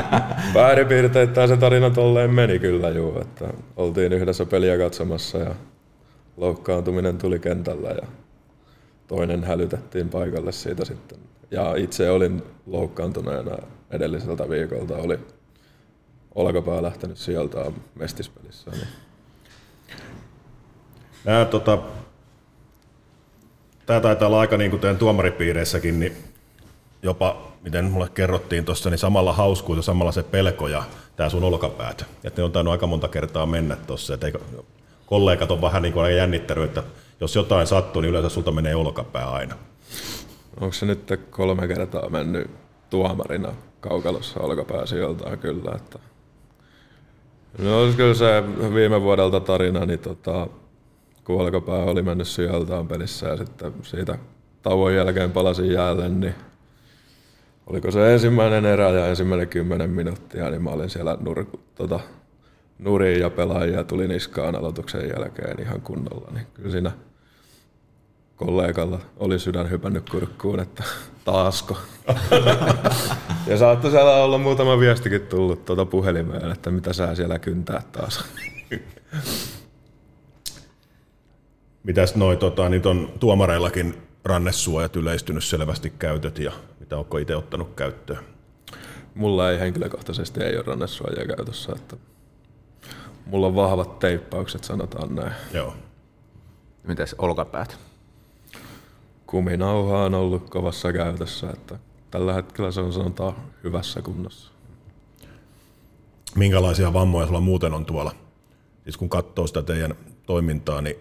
[0.53, 5.55] pääripiirteittäin se tarina tolleen meni kyllä joo, että oltiin yhdessä peliä katsomassa ja
[6.37, 8.07] loukkaantuminen tuli kentällä ja
[9.07, 11.19] toinen hälytettiin paikalle siitä sitten
[11.53, 13.57] Ja itse olin loukkaantuneena
[13.91, 15.19] edelliseltä viikolta, oli
[16.35, 18.71] olkapää lähtenyt sieltä mestispelissä.
[18.71, 18.87] Niin
[21.25, 21.77] Nää, tota,
[23.85, 26.17] tää taitaa olla aika niin kuin tuomaripiireissäkin, niin
[27.03, 30.83] jopa, miten mulle kerrottiin tuossa, niin samalla hauskuus ja samalla se pelko ja
[31.15, 32.05] tämä sun olkapäät.
[32.23, 34.17] Että ne on tainnut aika monta kertaa mennä tuossa.
[35.05, 36.83] Kollegat on vähän niin kuin jännittänyt, että
[37.21, 39.55] jos jotain sattuu, niin yleensä sulta menee olkapää aina.
[40.61, 42.51] Onko se nyt kolme kertaa mennyt
[42.89, 45.71] tuomarina kaukalossa olkapää sijoiltaan kyllä.
[45.75, 45.99] Että
[47.57, 48.43] No kyllä se
[48.73, 50.47] viime vuodelta tarina, niin tota,
[51.23, 54.17] kun olkapää oli mennyt sijoiltaan pelissä ja sitten siitä
[54.61, 56.35] tauon jälkeen palasin jäälle, niin
[57.67, 61.45] oliko se ensimmäinen erä ja ensimmäinen kymmenen minuuttia, niin mä olin siellä nur,
[61.75, 61.99] tota,
[62.79, 66.91] nurin ja pelaajia tuli niskaan aloituksen jälkeen ihan kunnolla, niin kyllä siinä
[68.45, 70.83] kollegalla oli sydän hypännyt kurkkuun, että
[71.25, 71.77] taasko.
[73.47, 78.25] ja saattoi siellä olla muutama viestikin tullut tuota puhelimeen, että mitä sä siellä kyntää taas.
[81.83, 87.75] Mitäs noi, tota, niitä on tuomareillakin rannesuojat yleistynyt selvästi käytöt ja mitä onko itse ottanut
[87.75, 88.23] käyttöön?
[89.15, 91.97] Mulla ei henkilökohtaisesti ei ole rannesuojaa käytössä, että
[93.25, 95.33] mulla on vahvat teippaukset, sanotaan näin.
[95.53, 95.73] Joo.
[96.83, 97.92] Mitäs olkapäät?
[99.33, 101.79] Kuminauha on ollut kovassa käytössä, että
[102.11, 104.51] tällä hetkellä se on sanotaan hyvässä kunnossa.
[106.35, 108.11] Minkälaisia vammoja sulla muuten on tuolla?
[108.83, 110.95] Siis kun katsoo sitä teidän toimintaa, niin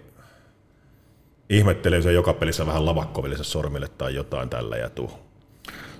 [1.50, 5.10] ihmettelee, se joka pelissä vähän lavakkoville sormille tai jotain tällä ja tuu.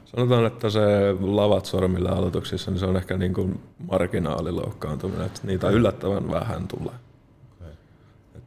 [0.05, 0.81] Sanotaan, että se
[1.21, 3.61] lavat sormilla aloituksissa, niin se on ehkä niin kuin
[3.91, 6.95] marginaaliloukkaantuminen, että niitä yllättävän vähän tulee.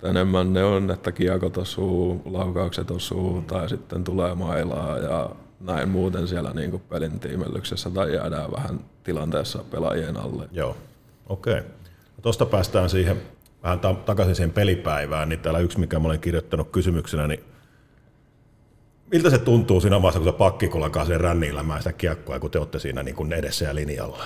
[0.05, 5.29] Enemmän ne on, että kiekot osuu, laukaukset osuu tai sitten tulee mailaa ja
[5.59, 10.49] näin muuten siellä niin kuin pelin tiimellyksessä tai jäädään vähän tilanteessa pelaajien alle.
[10.51, 10.77] Joo,
[11.29, 11.53] okei.
[11.53, 11.63] Okay.
[12.21, 13.21] Tuosta päästään siihen
[13.63, 17.43] vähän ta- takaisin siihen pelipäivään, niin täällä yksi, mikä mä olen kirjoittanut kysymyksenä, niin
[19.11, 22.59] miltä se tuntuu siinä vaiheessa, kun se pakki kulkaa sen ränniilämään sitä kiekkoa, kun te
[22.59, 24.23] olette siinä niin kuin edessä ja linjalla?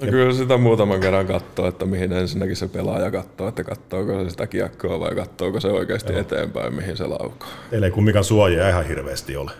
[0.00, 4.30] No kyllä sitä muutaman kerran katsoo, että mihin ensinnäkin se pelaaja katsoo, että katsooko se
[4.30, 6.20] sitä kiekkoa vai katsooko se oikeasti Joo.
[6.20, 7.48] eteenpäin, mihin se laukoo.
[7.70, 9.50] Teillä ei kumminkaan suojia ihan hirveästi ole.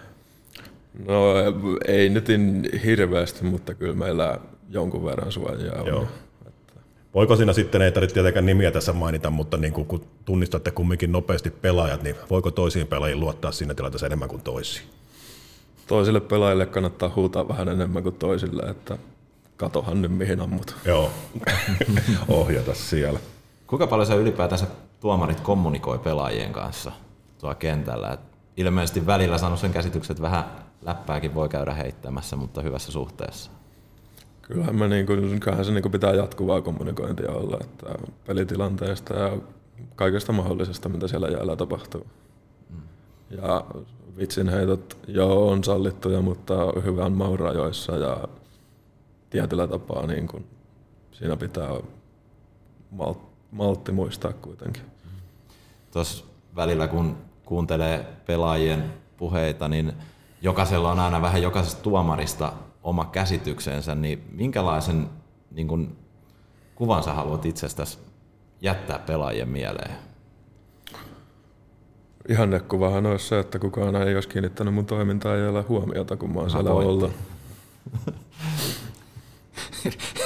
[1.07, 1.35] No
[1.89, 2.29] ei nyt
[2.85, 4.39] hirveästi, mutta kyllä meillä
[4.71, 5.87] jonkun verran suojaa on.
[5.87, 6.07] Joo.
[7.15, 11.13] Voiko siinä sitten, ei tarvitse tietenkään nimiä tässä mainita, mutta niin kun, kun tunnistatte kumminkin
[11.13, 14.87] nopeasti pelaajat, niin voiko toisiin pelaajiin luottaa siinä tilanteessa enemmän kuin toisiin?
[15.87, 18.99] Toisille pelaajille kannattaa huutaa vähän enemmän kuin toisille, että
[19.57, 20.77] katohan nyt mihin ammut.
[20.85, 21.11] Joo,
[22.29, 23.19] ohjata siellä.
[23.67, 24.67] Kuinka paljon se ylipäätänsä
[25.01, 26.93] tuomarit kommunikoi pelaajien kanssa
[27.39, 28.13] tuolla kentällä?
[28.13, 28.21] Et
[28.57, 30.45] ilmeisesti välillä saanut sen käsityksen, että vähän
[30.83, 33.51] läppääkin voi käydä heittämässä, mutta hyvässä suhteessa.
[34.43, 37.87] Kyllähän, me niin kuin, kyllähän se niin kuin pitää jatkuvaa kommunikointia olla, että
[38.27, 39.37] pelitilanteesta ja
[39.97, 42.07] kaikesta mahdollisesta, mitä siellä jäällä tapahtuu.
[42.71, 42.83] Mm.
[43.31, 43.65] Ja
[44.19, 48.29] vitsin heitot, joo, on sallittuja, mutta hyvän maun rajoissa ja
[49.35, 50.47] tietyllä tapaa niin kuin,
[51.13, 51.71] siinä pitää
[52.91, 53.15] mal,
[53.51, 54.83] maltti muistaa kuitenkin.
[55.93, 56.25] Tuossa
[56.57, 58.85] välillä, kun kuuntelee pelaajien
[59.17, 59.93] puheita, niin
[60.43, 65.09] jokaisella on aina vähän jokaisesta tuomarista oma käsityksensä, niin minkälaisen
[65.51, 65.97] niin kun,
[66.75, 67.99] kuvan sä haluat itsestäsi
[68.61, 69.97] jättää pelaajien mieleen?
[72.29, 76.41] Ihannekuvahan olisi se, että kukaan ei olisi kiinnittänyt mun toimintaa ja ole huomiota, kun mä
[76.41, 77.13] oon siellä ollut.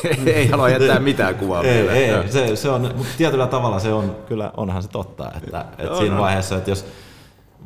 [0.26, 4.16] ei halua jättää mitään kuvaa ei, ei, se, se on, mutta tietyllä tavalla se on,
[4.26, 6.86] kyllä onhan se totta, että, että siinä vaiheessa, että jos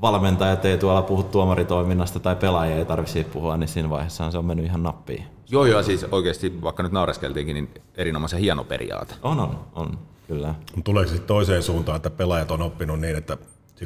[0.02, 4.44] valmentajat ei tuolla puhu tuomaritoiminnasta tai pelaajia ei tarvitse puhua, niin siinä vaiheessa se on
[4.44, 5.24] mennyt ihan nappiin.
[5.50, 9.14] Joo, joo, siis oikeasti, vaikka nyt naureskeltiinkin, niin erinomaisen hieno periaate.
[9.22, 10.54] On, on, on, kyllä.
[10.84, 13.38] Tuleeko sitten toiseen suuntaan, että pelaajat on oppinut niin, että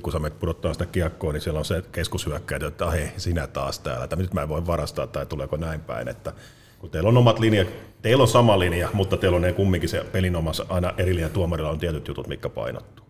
[0.03, 3.79] kun sä menet pudottaa sitä kiekkoa, niin siellä on se keskushyökkäjä, että hei, sinä taas
[3.79, 6.33] täällä, että nyt mä en voi varastaa tai tuleeko näin päin, että
[6.79, 7.69] kun teillä on omat linjat,
[8.03, 11.29] teillä on sama linja, mutta teillä on ne kumminkin se pelin omassa aina eri linja
[11.29, 13.07] tuomarilla on tietyt jutut, mitkä painottuu.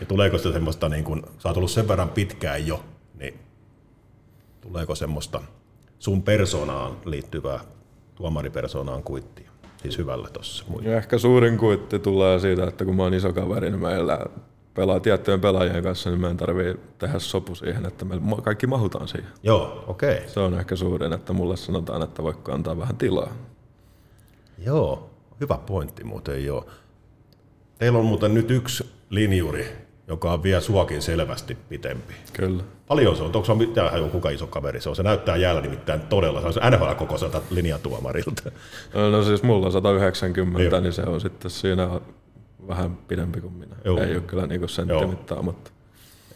[0.00, 2.84] Ja tuleeko sitä semmoista, niin kun, sä oot ollut sen verran pitkään jo,
[3.18, 3.34] niin
[4.60, 5.40] tuleeko semmoista
[5.98, 7.60] sun persoonaan liittyvää
[8.14, 9.50] tuomaripersoonaan kuittia?
[9.82, 10.64] Siis hyvällä tossa.
[10.82, 14.26] Ja ehkä suurin kuitti tulee siitä, että kun mä oon iso kaveri, niin meillä
[14.74, 19.30] pelaa tiettyjen pelaajien kanssa, niin meidän tarvii tehdä sopu siihen, että me kaikki mahutaan siihen.
[19.42, 20.14] Joo, okei.
[20.14, 20.28] Okay.
[20.28, 23.32] Se on ehkä suurin, että mulle sanotaan, että voiko antaa vähän tilaa.
[24.58, 25.10] Joo,
[25.40, 26.66] hyvä pointti muuten joo.
[27.78, 32.14] Teillä on muuten nyt yksi linjuri joka on vielä suokin selvästi pitempi.
[32.32, 32.62] Kyllä.
[32.88, 34.96] Paljon se on, onko se mitään joku kuka iso kaveri se on?
[34.96, 38.50] Se näyttää jäällä nimittäin todella, se on NHL-kokoiselta linjatuomarilta.
[39.10, 40.80] No siis mulla on 190, Joo.
[40.80, 41.88] niin se on sitten siinä
[42.68, 43.76] vähän pidempi kuin minä.
[43.84, 43.98] Joo.
[43.98, 45.70] Ei ole kyllä niinku senttimittaa, mutta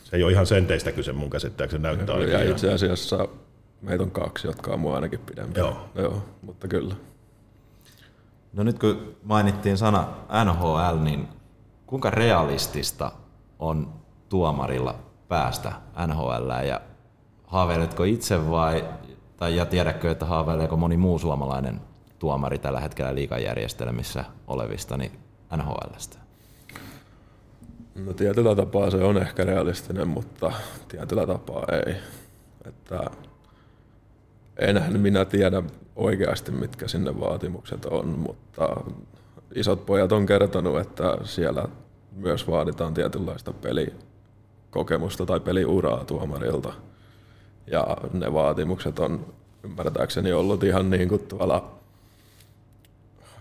[0.04, 3.28] Se ei ole ihan senteistä kyse mun käsittääkseni, se näyttää aika ja ihan- itse asiassa
[3.82, 5.60] meitä on kaksi, jotka on mua ainakin pidempi.
[5.60, 5.88] Joo.
[5.94, 6.94] Joo, mutta kyllä.
[8.52, 10.08] No nyt kun mainittiin sana
[10.44, 11.28] NHL, niin
[11.86, 13.12] kuinka realistista
[13.58, 13.92] on
[14.28, 14.94] tuomarilla
[15.28, 15.72] päästä
[16.06, 16.80] NHL ja
[17.46, 18.84] haaveiletko itse vai,
[19.36, 21.80] tai ja tiedätkö, että haaveileeko moni muu suomalainen
[22.18, 25.12] tuomari tällä hetkellä liikajärjestelmissä olevista niin
[25.57, 26.18] NHLstä?
[27.94, 30.53] No tietyllä tapaa se on ehkä realistinen, mutta
[30.88, 31.94] tietyllä tapaa ei.
[32.64, 33.11] Että
[34.57, 35.62] enhän minä tiedä
[35.96, 38.76] oikeasti, mitkä sinne vaatimukset on, mutta
[39.55, 41.68] isot pojat on kertonut, että siellä
[42.16, 46.72] myös vaaditaan tietynlaista pelikokemusta tai peliuraa tuomarilta.
[47.66, 51.77] Ja ne vaatimukset on ymmärtääkseni ollut ihan niin kuin tuolla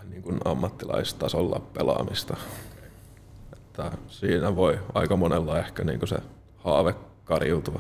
[0.10, 2.38] niin kuin ammattilaistasolla pelaamista.
[3.54, 6.18] Että siinä voi aika monella ehkä niin kuin se
[6.58, 7.80] haave kariutua.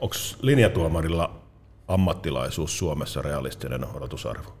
[0.00, 1.40] Onko linjatuomarilla
[1.88, 4.54] ammattilaisuus Suomessa realistinen odotusarvo?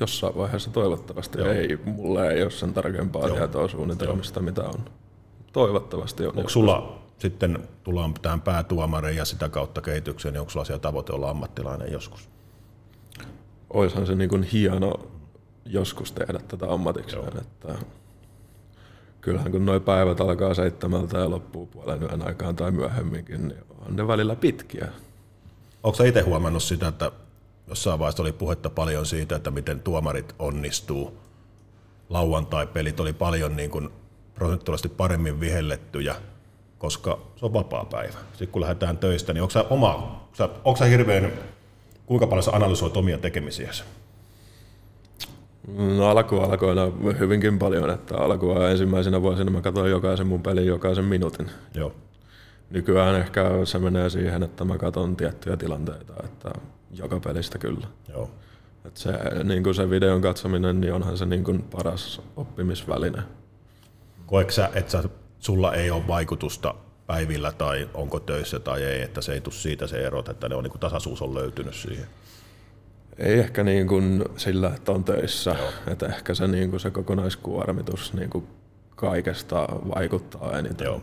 [0.00, 1.48] Jossain vaiheessa toivottavasti Joo.
[1.48, 1.78] ei.
[1.84, 3.36] Mulla ei ole sen tarkempaa Joo.
[3.36, 4.84] tietoa suunnitelmista, mitä on.
[5.52, 6.36] Toivottavasti on.
[6.36, 11.12] Onko sulla sitten, tullaan tähän päätuomareihin ja sitä kautta kehitykseen, niin onko sulla siellä tavoite
[11.12, 12.28] olla ammattilainen joskus?
[13.70, 15.09] Oishan se niin hieno
[15.64, 17.38] joskus tehdä tätä ammatikseen.
[17.40, 17.74] Että
[19.20, 23.96] kyllähän kun nuo päivät alkaa seitsemältä ja loppuu puolen yön aikaan tai myöhemminkin, niin on
[23.96, 24.88] ne välillä pitkiä.
[25.82, 27.12] Onko sä itse huomannut sitä, että
[27.68, 31.18] jossain vaiheessa oli puhetta paljon siitä, että miten tuomarit onnistuu?
[32.08, 33.88] Lauantai-pelit oli paljon niin kuin
[34.34, 36.14] prosentuaalisesti paremmin vihellettyjä,
[36.78, 38.18] koska se on vapaa päivä.
[38.30, 41.32] Sitten kun lähdetään töistä, niin onko sä, oma, onko sä, onko sä hirveän,
[42.06, 43.84] kuinka paljon sä analysoit omia tekemisiäsi?
[45.68, 46.82] No alkualkoina
[47.18, 51.50] hyvinkin paljon, että alkua ensimmäisenä vuosina mä katsoin jokaisen mun pelin jokaisen minuutin.
[51.74, 51.92] Joo.
[52.70, 56.50] Nykyään ehkä se menee siihen, että mä katson tiettyjä tilanteita, että
[56.90, 57.86] joka pelistä kyllä.
[58.08, 58.30] Joo.
[58.84, 59.12] Et se,
[59.44, 63.22] niin kuin se videon katsominen, niin onhan se niin kuin paras oppimisväline.
[64.26, 65.08] Koetko sä, että sä,
[65.38, 66.74] sulla ei ole vaikutusta
[67.06, 70.54] päivillä tai onko töissä tai ei, että se ei tule siitä se erot, että ne
[70.54, 72.06] on, niin kuin tasaisuus on löytynyt siihen?
[73.20, 75.56] Ei ehkä niin kuin sillä, että on töissä,
[75.86, 78.46] että ehkä se, niin kuin se kokonaiskuormitus niin kuin
[78.96, 80.84] kaikesta vaikuttaa eniten.
[80.84, 81.02] Joo.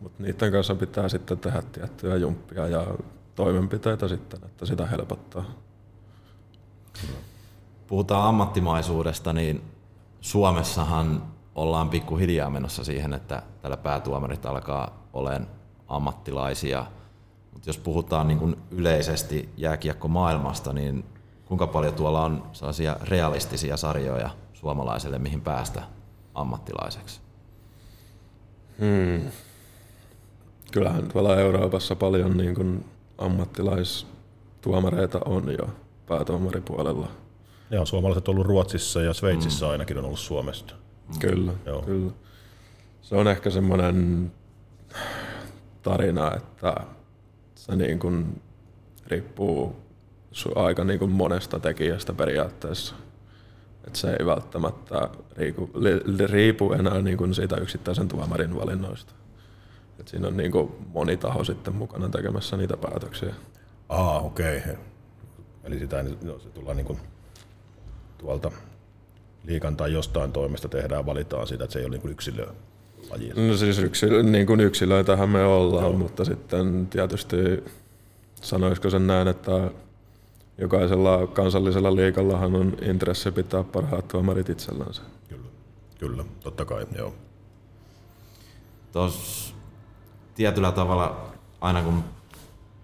[0.00, 2.86] Mutta niiden kanssa pitää sitten tehdä tiettyjä jumppia ja
[3.34, 5.44] toimenpiteitä sitten, että sitä helpottaa.
[7.86, 9.62] Puhutaan ammattimaisuudesta, niin
[10.20, 11.22] Suomessahan
[11.54, 15.46] ollaan pikkuhiljaa menossa siihen, että tällä päätuomarit alkaa olemaan
[15.88, 16.86] ammattilaisia.
[17.52, 21.04] Mutta jos puhutaan niin kuin yleisesti jääkiekkomaailmasta, niin
[21.48, 25.82] kuinka paljon tuolla on sellaisia realistisia sarjoja suomalaiselle, mihin päästä
[26.34, 27.20] ammattilaiseksi?
[28.80, 29.30] Hmm.
[30.72, 32.84] Kyllähän tuolla Euroopassa paljon niin kuin
[33.18, 35.68] ammattilaistuomareita on jo
[36.06, 37.08] päätuomaripuolella.
[37.70, 39.72] Ne on suomalaiset ollut Ruotsissa ja Sveitsissä mm.
[39.72, 40.74] ainakin on ollut Suomesta.
[41.18, 41.82] Kyllä, Joo.
[41.82, 42.12] kyllä.
[43.02, 44.32] Se on ehkä semmoinen
[45.82, 46.74] tarina, että
[47.54, 48.42] se niin kuin
[49.06, 49.87] riippuu
[50.54, 52.94] aika niin kuin monesta tekijästä periaatteessa.
[53.86, 59.12] Et se ei välttämättä riipu, li, li- riipu enää niin kuin siitä yksittäisen tuomarin valinnoista.
[60.00, 63.34] Et siinä on niin kuin moni taho sitten mukana tekemässä niitä päätöksiä.
[63.88, 64.58] Aa, okei.
[64.58, 64.76] Okay.
[65.64, 66.98] Eli sitä ei- no, se tullaan niin kuin
[68.18, 68.50] tuolta
[69.44, 73.32] liikan tai jostain toimesta tehdään, valitaan sitä, että se ei ole niin kuin yksilölaji.
[73.48, 75.98] No siis yksilö, niin kuin yksilöitähän me ollaan, Joo.
[75.98, 77.36] mutta sitten tietysti
[78.34, 79.70] sanoisiko sen näin, että
[80.58, 85.02] jokaisella kansallisella liikallahan on intressi pitää parhaat tuomarit itsellänsä.
[85.28, 85.48] Kyllä,
[85.98, 87.14] kyllä, totta kai, joo.
[88.92, 89.54] Tos,
[90.34, 91.30] tietyllä tavalla,
[91.60, 92.04] aina kun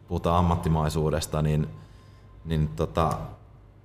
[0.08, 1.66] puhutaan ammattimaisuudesta, niin,
[2.44, 3.18] niin tota,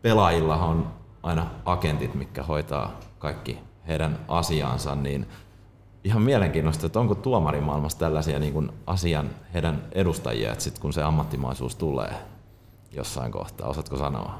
[0.01, 0.87] pelaajillahan on
[1.23, 5.27] aina agentit, mitkä hoitaa kaikki heidän asiansa, niin
[6.03, 11.03] ihan mielenkiintoista, että onko tuomarimaailmassa tällaisia niin kuin asian heidän edustajia, että sit kun se
[11.03, 12.13] ammattimaisuus tulee
[12.91, 14.39] jossain kohtaa, osaatko sanoa?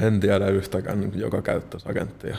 [0.00, 2.36] En tiedä yhtäkään, joka käyttäisi agenttia.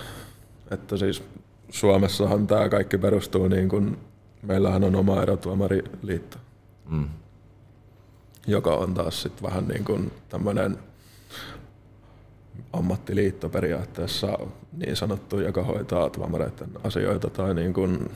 [0.71, 1.23] Että siis
[1.69, 3.97] Suomessahan tämä kaikki perustuu niin kuin,
[4.41, 6.37] meillähän on oma erotuomariliitto,
[6.89, 7.09] Mm.
[8.47, 10.77] joka on taas sitten vähän niin kuin tämmöinen
[12.73, 14.37] ammattiliitto periaatteessa
[14.77, 18.11] niin sanottu, joka hoitaa tuomareiden asioita tai niin kuin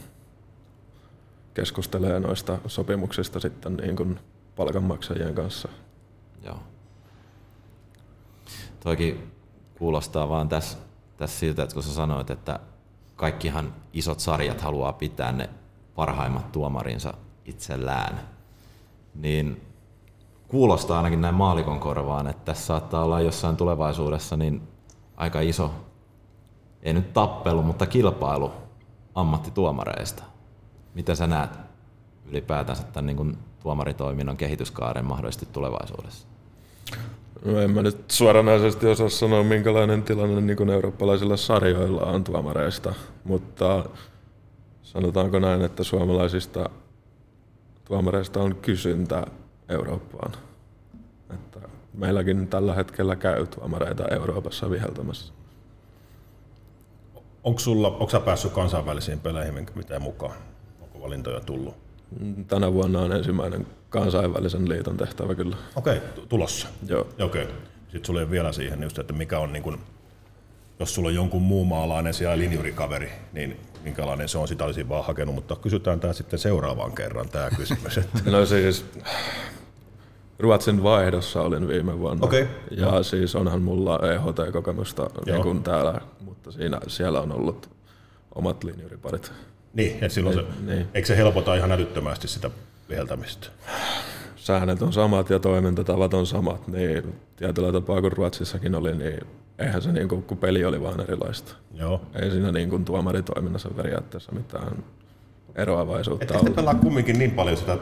[1.53, 4.19] keskustelee noista sopimuksista sitten niin kuin
[4.55, 5.69] palkanmaksajien kanssa.
[6.45, 6.59] Joo.
[8.79, 9.31] Toikin
[9.77, 10.77] kuulostaa vaan tässä,
[11.17, 12.59] tässä siltä, että kun sä sanoit, että
[13.15, 15.49] kaikkihan isot sarjat haluaa pitää ne
[15.95, 17.13] parhaimmat tuomarinsa
[17.45, 18.19] itsellään,
[19.15, 19.61] niin
[20.47, 24.61] kuulostaa ainakin näin maalikon korvaan, että tässä saattaa olla jossain tulevaisuudessa niin
[25.17, 25.71] aika iso,
[26.83, 28.51] ei nyt tappelu, mutta kilpailu
[29.15, 30.23] ammattituomareista.
[30.93, 31.59] Miten sä näet
[32.25, 36.27] ylipäätänsä tämän niin kuin tuomaritoiminnan kehityskaaren mahdollisesti tulevaisuudessa?
[37.45, 42.93] No en mä nyt suoranaisesti osaa sanoa, minkälainen tilanne niin kuin eurooppalaisilla sarjoilla on tuomareista,
[43.23, 43.85] mutta
[44.81, 46.69] sanotaanko näin, että suomalaisista
[47.85, 49.27] tuomareista on kysyntä
[49.69, 50.31] Eurooppaan.
[51.33, 51.59] Että
[51.93, 55.33] meilläkin tällä hetkellä käy tuomareita Euroopassa viheltämässä.
[57.43, 60.35] Onko sulla, onko sä päässyt kansainvälisiin peleihin mitään mukaan?
[60.81, 61.88] Onko valintoja tullut?
[62.47, 65.57] Tänä vuonna on ensimmäinen kansainvälisen liiton tehtävä kyllä.
[65.75, 66.67] Okei, okay, tulossa.
[66.87, 67.01] Joo.
[67.01, 67.43] Okei.
[67.43, 67.55] Okay.
[67.83, 69.79] Sitten sulla ei vielä siihen just, että mikä on niin kun,
[70.79, 75.05] jos sulla on jonkun muu maalainen siellä linjurikaveri, niin minkälainen se on, sitä olisin vaan
[75.05, 77.99] hakenut, mutta kysytään tämä sitten seuraavaan kerran tämä kysymys.
[78.25, 78.85] no siis,
[80.39, 82.25] Ruotsin vaihdossa olin viime vuonna.
[82.25, 82.47] Okay.
[82.71, 83.03] Ja no.
[83.03, 87.69] siis onhan mulla EHT-kokemusta niin kuin täällä, mutta siinä, siellä on ollut
[88.35, 89.31] omat linjuriparit.
[89.73, 90.87] Niin, että silloin niin, se, niin.
[90.93, 92.49] eikö se helpota ihan älyttömästi sitä
[92.89, 93.47] viheltämistä?
[94.35, 99.19] Säännöt on samat ja toimintatavat on samat, niin tietyllä tapaa kuin Ruotsissakin oli, niin
[99.59, 101.55] eihän se niin kuin, kun peli oli vaan erilaista.
[101.73, 102.01] Joo.
[102.21, 104.83] Ei siinä niin kuin tuomaritoiminnassa periaatteessa mitään
[105.55, 107.77] eroavaisuutta Että te pelaa kumminkin niin paljon sitä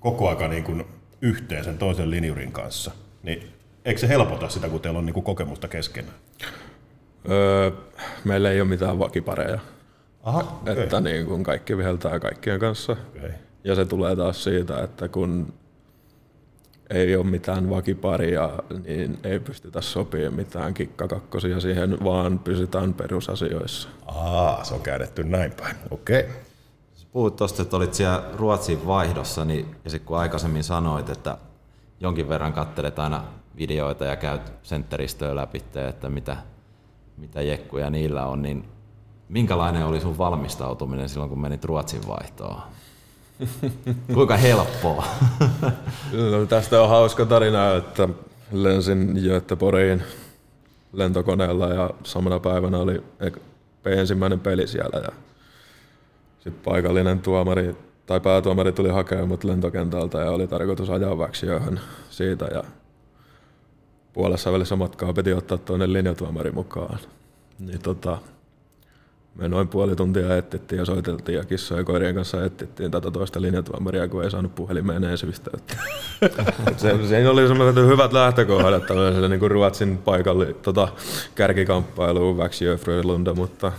[0.00, 0.84] koko aika niin kuin
[1.22, 2.90] yhteen sen toisen linjurin kanssa,
[3.22, 3.52] niin
[3.84, 6.14] eikö se helpota sitä, kun teillä on niin kuin kokemusta keskenään?
[7.30, 7.70] Öö,
[8.24, 9.60] meillä ei ole mitään vakipareja.
[10.26, 10.82] Aha, okay.
[10.82, 12.92] Että niin kuin kaikki viheltää kaikkien kanssa.
[12.92, 13.30] Okay.
[13.64, 15.52] Ja se tulee taas siitä, että kun
[16.90, 18.50] ei ole mitään vakiparia,
[18.84, 23.88] niin ei pystytä sopimaan mitään kikkakakkosia siihen, vaan pysytään perusasioissa.
[24.06, 25.76] Aa, se on käännetty näin päin.
[25.90, 26.20] Okei.
[26.20, 26.32] Okay.
[27.12, 31.38] Puhuit tuosta, että olit siellä Ruotsin vaihdossa, niin, ja sitten kun aikaisemmin sanoit, että
[32.00, 33.24] jonkin verran kattelet aina
[33.56, 36.36] videoita ja käyt sentteristöä läpi, että mitä,
[37.16, 38.64] mitä jekkuja niillä on, niin
[39.28, 42.60] minkälainen oli sun valmistautuminen silloin, kun menit Ruotsin vaihtoon?
[44.14, 45.04] Kuinka helppoa?
[46.32, 48.08] no, tästä on hauska tarina, että
[48.52, 50.02] lensin Göteborgiin
[50.92, 53.02] lentokoneella ja samana päivänä oli
[53.84, 55.08] ensimmäinen peli siellä ja
[56.38, 62.44] sitten paikallinen tuomari tai päätuomari tuli hakemaan mut lentokentältä ja oli tarkoitus ajaa Väksiöhön siitä
[62.44, 62.64] ja
[64.12, 66.98] puolessa välissä matkaa piti ottaa toinen linjatuomari mukaan.
[67.58, 68.18] Niin tota,
[69.38, 74.08] me noin puoli tuntia etsittiin ja soiteltiin ja kissojen koirien kanssa etsittiin tätä toista linjatuomaria,
[74.08, 75.76] kun ei saanut puhelimeen edes yhteyttä.
[76.76, 80.88] se, siinä oli semmoiset hyvät lähtökohdat tällaiselle niin kuin Ruotsin paikalli tota,
[81.34, 83.72] kärkikamppailuun Väksiö Frölunda, mutta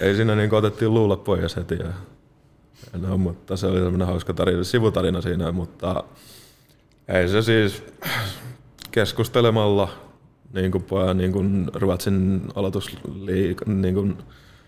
[0.00, 1.74] ei siinä niin otettiin luulla pois heti.
[1.74, 1.92] Ja,
[2.98, 6.04] no, mutta se oli semmoinen hauska tarina, sivutarina siinä, mutta
[7.08, 7.82] ei se siis
[8.90, 10.05] keskustelemalla
[10.52, 10.84] niin kuin,
[11.14, 14.18] niin kuin Ruotsin aloitusliik, niin kuin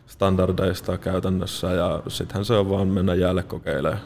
[0.06, 4.00] standardeista käytännössä ja sittenhän se on vaan mennä jäälle kokeilemaan.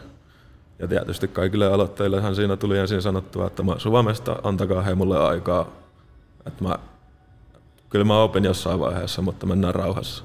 [0.78, 5.68] Ja tietysti kaikille aloitteillehan siinä tuli ensin sanottua, että mä Suomesta, antakaa he mulle aikaa.
[6.46, 6.78] Että mä,
[7.90, 10.24] kyllä mä opin jossain vaiheessa, mutta mennään rauhassa.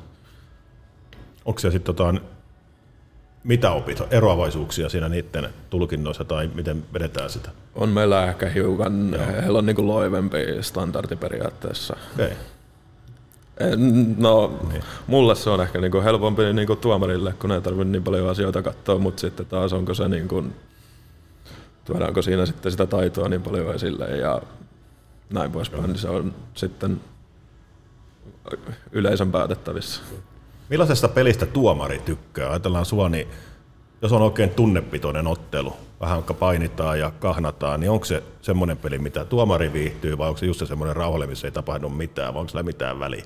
[1.46, 2.14] Onko se sitten tota,
[3.48, 7.50] mitä opit, eroavaisuuksia siinä niiden tulkinnoissa tai miten vedetään sitä?
[7.76, 9.26] On meillä ehkä hiukan, Joo.
[9.42, 11.96] heillä on niin loivempi standardi periaatteessa.
[12.16, 12.30] Okay.
[14.18, 14.84] No, niin.
[15.08, 18.98] mulle se on ehkä niinku helpompi niinku tuomarille, kun ei tarvitse niin paljon asioita katsoa,
[18.98, 20.44] mutta sitten taas onko se, niinku,
[21.86, 24.42] tuodaanko siinä sitten sitä taitoa niin paljon esille ja
[25.34, 27.02] näin poispäin, niin se on sitten
[28.92, 30.02] yleisön päätettävissä.
[30.70, 32.50] Millaisesta pelistä tuomari tykkää?
[32.50, 33.28] Ajatellaan sua, niin
[34.02, 39.26] jos on oikein tunnepitoinen ottelu, vähän painitaan ja kahnataan, niin onko se semmoinen peli, mitä
[39.26, 42.64] tuomari viihtyy, vai onko se just semmoinen rauhalle, missä ei tapahdu mitään, vai onko sillä
[42.64, 43.24] mitään väliä?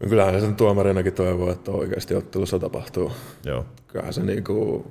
[0.00, 3.12] No kyllähän sen tuomarinakin toivoo, että oikeasti ottelussa tapahtuu.
[3.44, 3.64] Joo.
[3.86, 4.86] Kyllähän se niinku,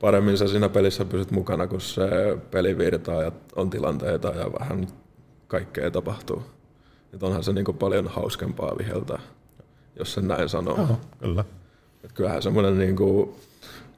[0.00, 2.08] paremmin sä siinä pelissä pysyt mukana, kun se
[2.50, 4.86] peli virtaa ja on tilanteita ja vähän
[5.48, 6.42] kaikkea tapahtuu.
[7.14, 9.18] Et onhan se niinku paljon hauskempaa viheltää
[10.00, 10.74] jos sen näin sanoo.
[10.74, 11.44] Oho, kyllä.
[12.04, 13.34] Et kyllähän semmoinen niin kuin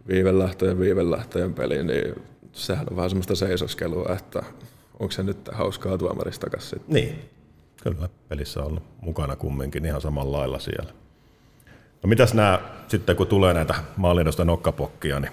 [0.09, 2.23] viivelähtöjen viivelähtöjen peli, niin
[2.53, 4.43] sehän on vähän semmoista seisoskelua, että
[5.01, 6.95] onko se nyt hauskaa tuomarista sitten.
[6.95, 7.31] Niin,
[7.83, 8.09] kyllä.
[8.29, 10.93] Pelissä on ollut mukana kumminkin ihan samalla lailla siellä.
[12.03, 15.33] No mitäs nämä sitten, kun tulee näitä maalinnosta nokkapokkia, niin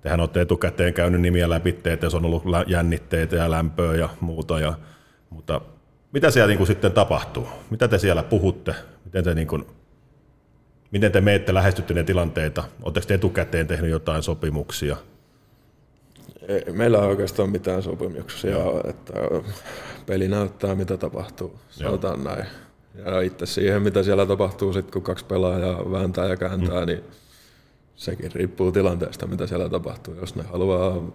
[0.00, 4.60] tehän olette etukäteen käynyt nimiä läpi, että se on ollut jännitteitä ja lämpöä ja muuta,
[4.60, 4.72] ja,
[5.30, 5.60] mutta
[6.12, 7.48] mitä siellä niin kuin sitten tapahtuu?
[7.70, 8.74] Mitä te siellä puhutte?
[9.12, 9.66] Miten te, niin kuin,
[10.90, 12.64] miten te meette lähestytte ne tilanteita?
[12.82, 14.96] Oletteko te etukäteen tehnyt jotain sopimuksia?
[16.48, 18.80] Ei, meillä ei oikeastaan mitään sopimuksia, Joo.
[18.88, 19.12] että
[20.06, 22.34] peli näyttää mitä tapahtuu, sanotaan Joo.
[22.34, 22.46] näin.
[23.04, 26.86] Ja itse siihen, mitä siellä tapahtuu sitten, kun kaksi pelaajaa vääntää ja kääntää, mm.
[26.86, 27.04] niin
[27.96, 30.14] sekin riippuu tilanteesta, mitä siellä tapahtuu.
[30.14, 31.12] Jos ne haluaa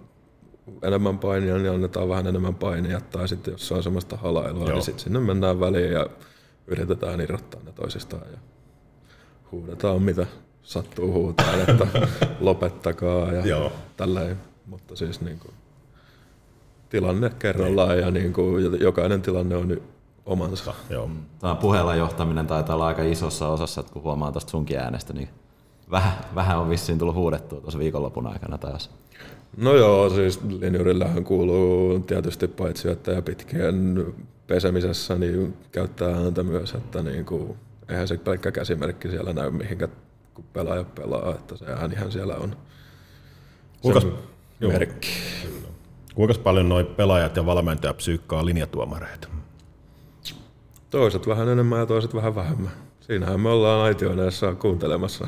[0.82, 4.68] enemmän painia, niin annetaan vähän enemmän painia, tai sitten jos se on semmoista halailua, niin
[4.68, 4.76] Joo.
[4.76, 6.08] niin sitten sinne mennään väliin ja
[6.68, 8.38] yritetään irrottaa ne toisistaan ja
[9.52, 10.26] huudetaan mitä
[10.62, 11.88] sattuu huutaa, että
[12.40, 13.72] lopettakaa ja Joo.
[13.98, 14.38] tälleen.
[14.66, 15.54] Mutta siis niin kuin,
[16.90, 18.00] tilanne kerrallaan niin.
[18.00, 19.82] ja niin kuin, jokainen tilanne on
[20.26, 20.74] omansa.
[20.90, 21.10] Joo.
[21.40, 25.30] Tämä puheella johtaminen taitaa olla aika isossa osassa, että kun huomaa tuosta sunkin äänestä, niin
[25.92, 28.90] vähän, vähän on vissiin tullut huudettua tuossa viikonlopun aikana taas.
[29.58, 34.06] No joo, siis linjurillähän kuuluu tietysti paitsi ja pitkien
[34.48, 37.58] pesemisessä, niin käyttää ääntä myös, että niin kuin,
[37.90, 39.88] eihän se pelkkä käsimerkki siellä näy mihinkä
[40.34, 42.56] kun pelaaja pelaa, että se äänihän siellä on
[43.82, 44.02] Kuinka,
[44.60, 45.08] merkki.
[46.16, 49.28] Kuinka paljon noin pelaajat ja valmentajat psyykkaa linjatuomareita?
[50.90, 52.72] Toiset vähän enemmän ja toiset vähän vähemmän.
[53.00, 55.28] Siinähän me ollaan aitioneessa kuuntelemassa.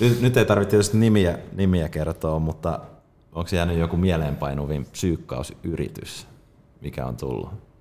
[0.00, 2.80] Nyt, nyt ei tarvitse tietysti nimiä, nimiä kertoa, mutta
[3.32, 6.26] onko jäänyt joku mieleenpainuvin psyykkausyritys,
[6.80, 7.71] mikä on tullut?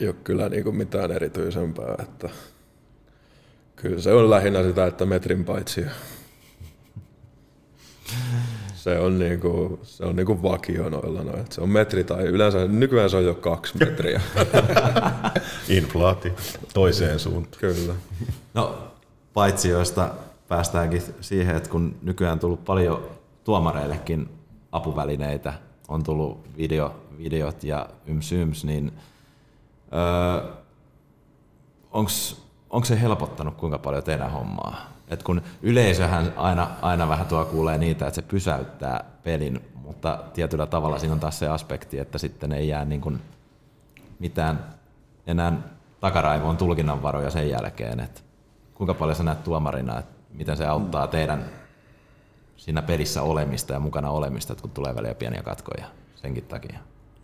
[0.00, 1.94] Ei ole kyllä niin kuin mitään erityisempää.
[2.02, 2.28] Että
[3.76, 5.84] kyllä se on lähinnä sitä, että metrin paitsi
[8.80, 11.44] se on niinku, se on niinku vakio noilla noin.
[11.50, 14.20] Se on metri tai yleensä nykyään se on jo kaksi metriä.
[15.68, 16.32] Inflaati
[16.74, 17.60] toiseen suuntaan.
[17.60, 17.94] Kyllä.
[18.54, 18.78] No
[19.34, 20.14] paitsi joista
[20.48, 23.10] päästäänkin siihen, että kun nykyään on tullut paljon
[23.44, 24.28] tuomareillekin
[24.72, 25.54] apuvälineitä,
[25.88, 28.92] on tullut video, videot ja yms yms, niin
[29.92, 30.52] öö,
[32.70, 34.90] onko se helpottanut kuinka paljon teidän hommaa?
[35.08, 40.66] Et kun yleisöhän aina, aina vähän tuo kuulee niitä, että se pysäyttää pelin, mutta tietyllä
[40.66, 43.20] tavalla siinä on taas se aspekti, että sitten ei jää niin kuin
[44.18, 44.64] mitään
[45.26, 45.52] enää
[46.00, 48.00] takaraivoon tulkinnanvaroja sen jälkeen.
[48.00, 48.24] Et
[48.74, 51.44] kuinka paljon sä näet tuomarina, että miten se auttaa teidän
[52.56, 55.84] siinä pelissä olemista ja mukana olemista, kun tulee väliä pieniä katkoja
[56.14, 56.78] senkin takia?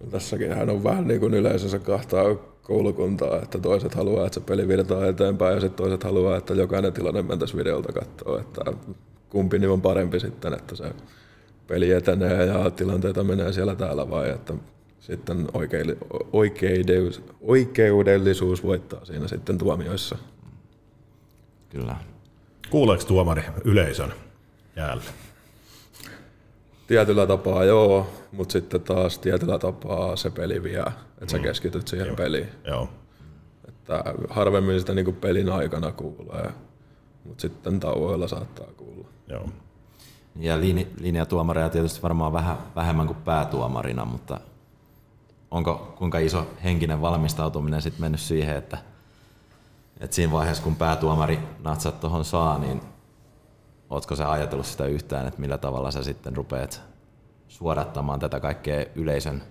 [0.04, 2.24] No tässäkin hän on vähän niin kuin yleisössä kahtaa
[2.66, 6.92] koulukuntaa, että toiset haluaa, että se peli virtaa eteenpäin ja sitten toiset haluaa, että jokainen
[6.92, 8.64] tilanne mentäisi videolta katsoa, että
[9.30, 10.84] kumpi niin on parempi sitten, että se
[11.66, 14.54] peli etenee ja tilanteita menee siellä täällä vai että
[15.00, 15.48] sitten
[16.32, 20.18] oikeudellisuus, oikeudellisuus voittaa siinä sitten tuomioissa.
[21.68, 21.96] Kyllä.
[22.70, 24.12] Kuuleeko tuomari yleisön
[24.76, 25.02] jäällä?
[26.87, 31.43] Tietyllä tapaa joo, mutta sitten taas tietyllä tapaa se peli vie, että sä mm.
[31.43, 32.16] keskityt siihen joo.
[32.16, 32.49] peliin.
[32.64, 32.89] Joo.
[33.68, 36.51] Että harvemmin sitä niin pelin aikana kuulee,
[37.24, 39.09] mutta sitten tauoilla saattaa kuulla.
[39.28, 39.49] Joo.
[40.37, 44.41] Ja linja, linjatuomareja tietysti varmaan vähän vähemmän kuin päätuomarina, mutta
[45.51, 48.78] onko kuinka iso henkinen valmistautuminen sitten mennyt siihen, että,
[50.01, 52.80] että siinä vaiheessa kun päätuomari natsat tuohon saa, niin
[53.91, 56.82] Oletko sä ajatellut sitä yhtään, että millä tavalla sä sitten rupeat
[57.49, 59.43] suodattamaan tätä kaikkea yleisön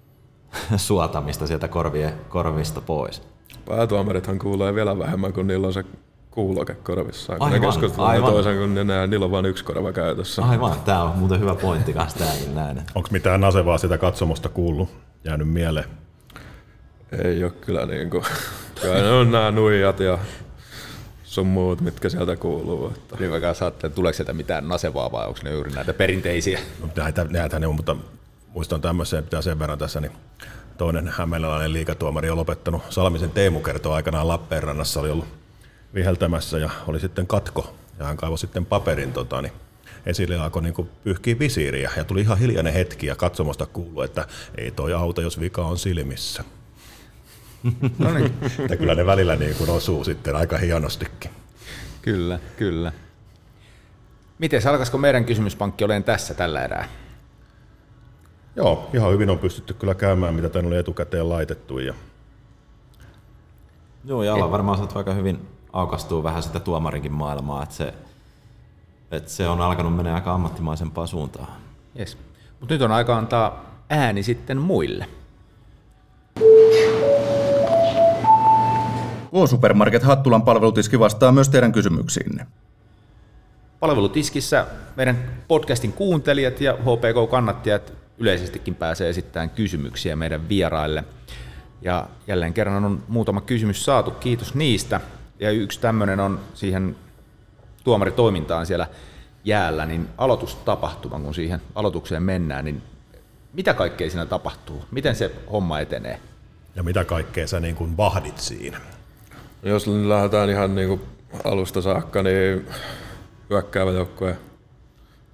[0.76, 3.22] suotamista sieltä korvien, korvista pois?
[3.64, 5.84] Päätuomarithan kuulee vielä vähemmän, kun niillä on se
[6.30, 7.38] kuuloke korvissaan.
[7.38, 10.42] Kun aivan, ne keskustelevat toisen, kun ne näe, niillä on vain yksi korva käytössä.
[10.42, 12.82] Aivan, tämä on muuten hyvä pointti kanssa tämäkin näin.
[12.94, 14.88] Onko mitään nasevaa sitä katsomusta kuullut,
[15.24, 15.84] jäänyt mieleen?
[17.24, 18.24] Ei ole kyllä niin kuin,
[18.82, 20.18] kyllä ne on nämä nuijat ja
[21.30, 22.88] sun muut, mitkä sieltä kuuluu.
[22.88, 23.16] Että.
[23.20, 23.36] Niin mä
[23.68, 26.60] että tuleeko sieltä mitään nasevaa vai onko ne juuri näitä perinteisiä?
[26.80, 27.96] No, näitä, näitä ne on, mutta
[28.48, 30.12] muistan tämmöisen, pitää sen verran tässä, niin
[30.78, 32.82] toinen hämeenläinen liikatuomari on lopettanut.
[32.90, 35.28] Salmisen Teemu kertoo aikanaan Lappeenrannassa, oli ollut
[35.94, 37.74] viheltämässä ja oli sitten katko.
[37.98, 39.52] Ja hän kaivoi sitten paperin tota, niin
[40.06, 41.90] esille ja alkoi niin pyyhkiä visiiriä.
[41.96, 44.26] Ja tuli ihan hiljainen hetki ja katsomosta kuului, että
[44.58, 46.44] ei toi auta, jos vika on silmissä.
[47.98, 48.34] No niin.
[48.58, 51.30] Että kyllä ne välillä niin kuin osuu sitten aika hienostikin.
[52.02, 52.92] Kyllä, kyllä.
[54.38, 56.88] Miten alkaisiko meidän kysymyspankki olen tässä tällä erää?
[58.56, 61.78] Joo, ihan hyvin on pystytty kyllä käymään, mitä tänne oli etukäteen laitettu.
[61.78, 61.94] Ja...
[64.04, 67.94] Joo, ja ollaan varmaan saatu aika hyvin aukastua vähän sitä tuomarinkin maailmaa, että se,
[69.10, 71.48] että se on alkanut mennä aika ammattimaisempaan suuntaan.
[71.98, 72.18] Yes.
[72.60, 75.06] Mutta nyt on aika antaa ääni sitten muille.
[79.30, 82.46] K-Supermarket Hattulan palvelutiski vastaa myös teidän kysymyksiinne.
[83.80, 84.66] Palvelutiskissä
[84.96, 91.04] meidän podcastin kuuntelijat ja HPK-kannattajat yleisestikin pääsee esittämään kysymyksiä meidän vieraille.
[91.82, 95.00] Ja jälleen kerran on muutama kysymys saatu, kiitos niistä.
[95.40, 96.96] Ja yksi tämmöinen on siihen
[97.84, 98.86] tuomaritoimintaan siellä
[99.44, 102.82] jäällä, niin aloitustapahtuma, kun siihen aloitukseen mennään, niin
[103.52, 104.84] mitä kaikkea siinä tapahtuu?
[104.90, 106.20] Miten se homma etenee?
[106.76, 108.80] Ja mitä kaikkea sä niin kuin vahdit siinä?
[109.62, 111.00] Jos lähdetään ihan niin kuin
[111.44, 112.66] alusta saakka, niin
[113.50, 114.36] hyökkäävä joukkue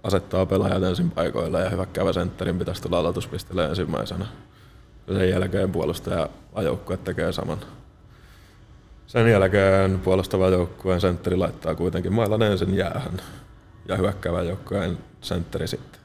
[0.03, 4.27] asettaa pelaajat ensin paikoilla ja hyökkäävä sentterin pitäisi tulla aloituspisteelle ensimmäisenä.
[5.07, 6.29] Sen jälkeen puolustaja
[6.63, 7.59] joukkue tekee saman.
[9.07, 13.21] Sen jälkeen puolustava joukkueen sentteri laittaa kuitenkin mailan ensin jäähän
[13.89, 16.01] ja hyökkäävä joukkueen sentteri sitten.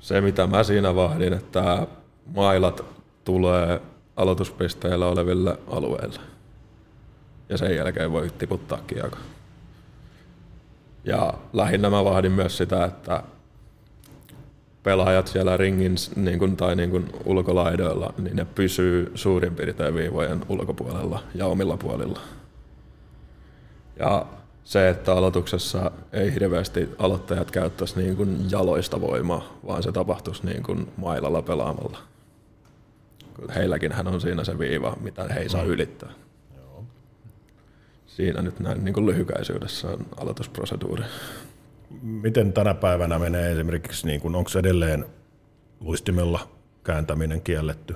[0.00, 1.86] Se mitä mä siinä vahdin, että
[2.34, 2.84] mailat
[3.24, 3.80] tulee
[4.16, 6.20] aloituspisteillä oleville alueille.
[7.48, 9.18] Ja sen jälkeen voi tiputtaa kiekko.
[11.04, 13.22] Ja lähinnä mä vahdin myös sitä, että
[14.82, 20.44] pelaajat siellä ringin niin kuin, tai niin kuin ulkolaidoilla, niin ne pysyy suurin piirtein viivojen
[20.48, 22.20] ulkopuolella ja omilla puolilla.
[23.98, 24.26] Ja
[24.64, 30.62] se, että aloituksessa ei hirveästi aloittajat käyttäisi niin kuin jaloista voimaa, vaan se tapahtuisi niin
[30.62, 31.98] kuin mailalla pelaamalla.
[33.54, 35.70] Heilläkin hän on siinä se viiva, mitä he ei saa mm.
[35.70, 36.10] ylittää.
[38.06, 41.04] Siinä nyt näin niin lyhykäisyydessä on aloitusproseduuri.
[42.02, 45.06] Miten tänä päivänä menee esimerkiksi, niin kuin, onko edelleen
[45.80, 46.48] luistimella
[46.84, 47.94] kääntäminen kielletty?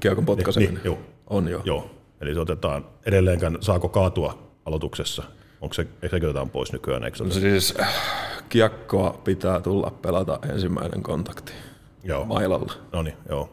[0.00, 0.74] Kiekon potkaiseminen?
[0.74, 0.98] Niin, joo.
[1.26, 1.62] On jo.
[1.64, 1.90] Joo.
[2.20, 5.22] Eli se otetaan edelleenkään, saako kaatua aloituksessa?
[5.60, 7.04] Onko se, se otetaan pois nykyään?
[7.04, 7.74] Eikö no siis
[8.48, 11.52] kiekkoa pitää tulla pelata ensimmäinen kontakti
[12.04, 12.24] joo.
[12.24, 12.72] mailalla.
[12.92, 13.50] No niin, joo.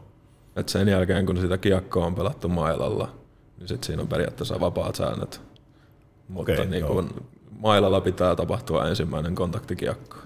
[0.56, 3.14] Et sen jälkeen, kun sitä kiekkoa on pelattu mailalla,
[3.58, 5.40] niin sit siinä on periaatteessa vapaat säännöt.
[6.28, 10.16] Mutta okay, niin kun mailalla pitää tapahtua ensimmäinen kontaktikiekko.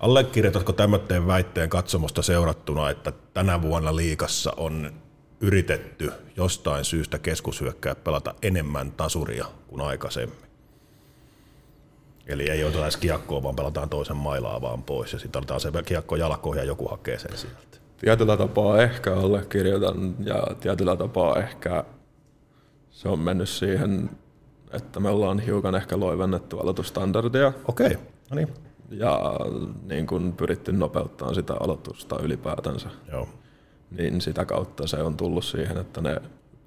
[0.00, 4.92] Allekirjoitatko tämmöisen väitteen katsomosta seurattuna, että tänä vuonna liikassa on
[5.40, 10.38] yritetty jostain syystä keskushyökkää pelata enemmän tasuria kuin aikaisemmin?
[12.26, 15.70] Eli ei oteta edes kiekkoa, vaan pelataan toisen mailaa vaan pois ja sitten otetaan se
[15.84, 17.78] kiekko jalkoihin ja joku hakee sen sieltä.
[17.96, 21.84] Tietyllä tapaa ehkä allekirjoitan ja tietyllä tapaa ehkä
[22.90, 24.10] se on mennyt siihen,
[24.72, 27.52] että me ollaan hiukan ehkä loivennettu aloitustandardia.
[27.68, 27.98] Okei, okay.
[28.30, 28.48] no niin.
[28.90, 29.20] Ja
[29.82, 32.88] niin kun pyritty nopeuttaa sitä aloitusta ylipäätänsä.
[33.12, 33.28] Joo.
[33.90, 36.22] Niin sitä kautta se on tullut siihen, että ne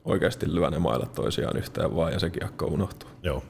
[0.06, 3.10] oikeasti lyö ne mailat toisiaan yhteen vaan ja se kiekko unohtuu.
[3.24, 3.44] Joo.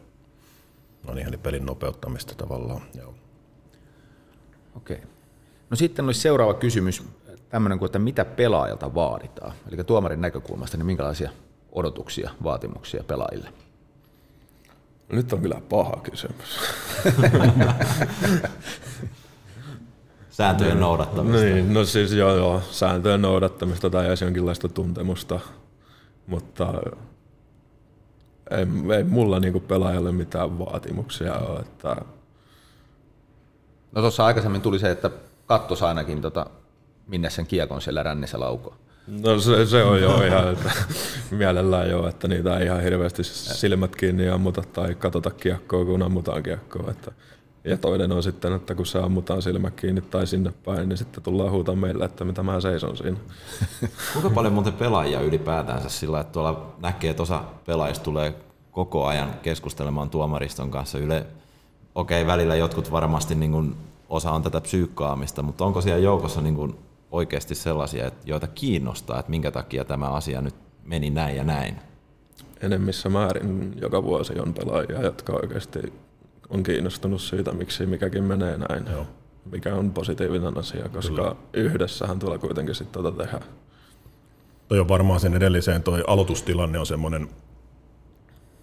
[1.07, 2.81] No niin, eli pelin nopeuttamista tavallaan.
[2.97, 3.15] Joo.
[4.75, 4.97] Okei.
[4.97, 5.09] Okay.
[5.69, 7.03] No sitten olisi seuraava kysymys,
[7.49, 9.53] tämmöinen kuin, että mitä pelaajalta vaaditaan?
[9.71, 11.31] Eli tuomarin näkökulmasta, niin minkälaisia
[11.71, 13.53] odotuksia, vaatimuksia pelaajille?
[15.11, 16.59] Nyt on kyllä paha kysymys.
[20.29, 21.45] sääntöjen noudattamista.
[21.45, 25.39] Niin, no siis joo, joo, sääntöjen noudattamista tai edes jonkinlaista tuntemusta,
[26.27, 26.73] mutta
[28.51, 28.65] ei,
[28.97, 31.59] ei mulla niinku pelaajalle mitään vaatimuksia ole.
[31.59, 31.95] Että...
[33.91, 35.11] No tuossa aikaisemmin tuli se, että
[35.45, 36.45] kattos ainakin tota,
[37.09, 38.75] minne sen kiekon siellä rännissä laukoo.
[39.23, 40.71] No se, se on jo ihan, että
[41.31, 46.43] mielellään jo, että niitä ei ihan hirveästi silmät kiinni ammuta tai katsota kiekkoa, kun ammutaan
[46.43, 46.91] kiekkoa.
[46.91, 47.11] Että,
[47.63, 51.23] ja toinen on sitten, että kun se ammutaan silmät kiinni tai sinne päin, niin sitten
[51.23, 53.17] tullaan huutaa meille, että mitä mä seison siinä.
[54.13, 58.33] Kuinka paljon muuten pelaajia ylipäätänsä sillä, että tuolla näkee, että osa pelaajista tulee
[58.71, 61.25] koko ajan keskustelemaan tuomariston kanssa yle.
[61.95, 63.75] Okei, välillä jotkut varmasti niin kuin,
[64.09, 66.75] osa on tätä psyykkaamista, mutta onko siellä joukossa niin kuin,
[67.11, 71.75] oikeasti sellaisia, joita kiinnostaa, että minkä takia tämä asia nyt meni näin ja näin?
[72.61, 75.93] Enemmissä määrin joka vuosi on pelaajia, jotka oikeasti
[76.49, 78.85] on kiinnostunut siitä, miksi mikäkin menee näin.
[78.91, 79.07] Joo.
[79.51, 81.35] Mikä on positiivinen asia, koska Kyllä.
[81.53, 83.39] yhdessähän tulee kuitenkin sitten tota tehdä.
[84.67, 87.29] Toi on varmaan sen edelliseen, toi aloitustilanne on semmoinen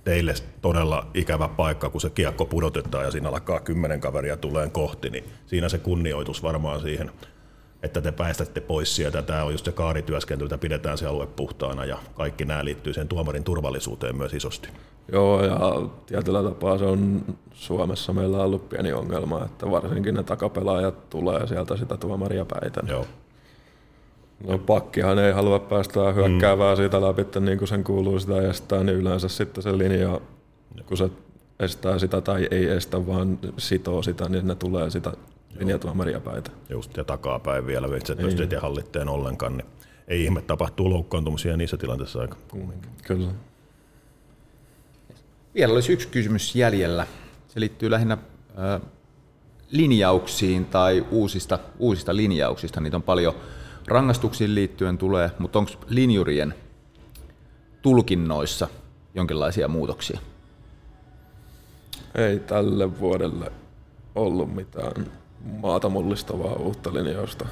[0.04, 5.10] teille todella ikävä paikka, kun se kiekko pudotetaan ja siinä alkaa kymmenen kaveria tulee kohti,
[5.10, 7.10] niin siinä se kunnioitus varmaan siihen
[7.82, 9.22] että te päästätte pois sieltä.
[9.22, 13.08] Tämä on just se kaarityöskentely, että pidetään se alue puhtaana ja kaikki nämä liittyy sen
[13.08, 14.68] tuomarin turvallisuuteen myös isosti.
[15.12, 15.58] Joo, ja
[16.06, 17.22] tietyllä tapaa se on
[17.52, 22.80] Suomessa meillä on ollut pieni ongelma, että varsinkin ne takapelaajat tulee sieltä sitä tuomaria päitä.
[22.88, 23.06] Joo.
[24.46, 26.76] No pakkihan ei halua päästä hyökkäävää mm.
[26.76, 30.20] siitä läpi, niin kuin sen kuuluu sitä estää, niin yleensä sitten se linja,
[30.86, 31.10] kun se
[31.60, 35.12] estää sitä tai ei estä, vaan sitoo sitä, niin ne tulee sitä
[35.58, 36.50] linjatuomaria päitä.
[36.68, 38.42] Just, ja takapäin vielä, että se niin.
[38.42, 39.56] et hallitteen ollenkaan.
[39.56, 39.66] Niin.
[40.08, 42.90] ei ihme, tapahtuu loukkaantumisia niissä tilanteissa aika kumminkin.
[43.02, 43.30] Kyllä.
[45.54, 47.06] Vielä olisi yksi kysymys jäljellä.
[47.48, 48.18] Se liittyy lähinnä
[48.58, 48.80] ö,
[49.70, 52.80] linjauksiin tai uusista, uusista linjauksista.
[52.80, 53.34] Niitä on paljon
[53.86, 56.54] rangaistuksiin liittyen tulee, mutta onko linjurien
[57.82, 58.68] tulkinnoissa
[59.14, 60.20] jonkinlaisia muutoksia?
[62.14, 63.52] Ei tälle vuodelle
[64.14, 65.06] ollut mitään
[65.62, 67.46] maata mullistavaa uutta linjausta.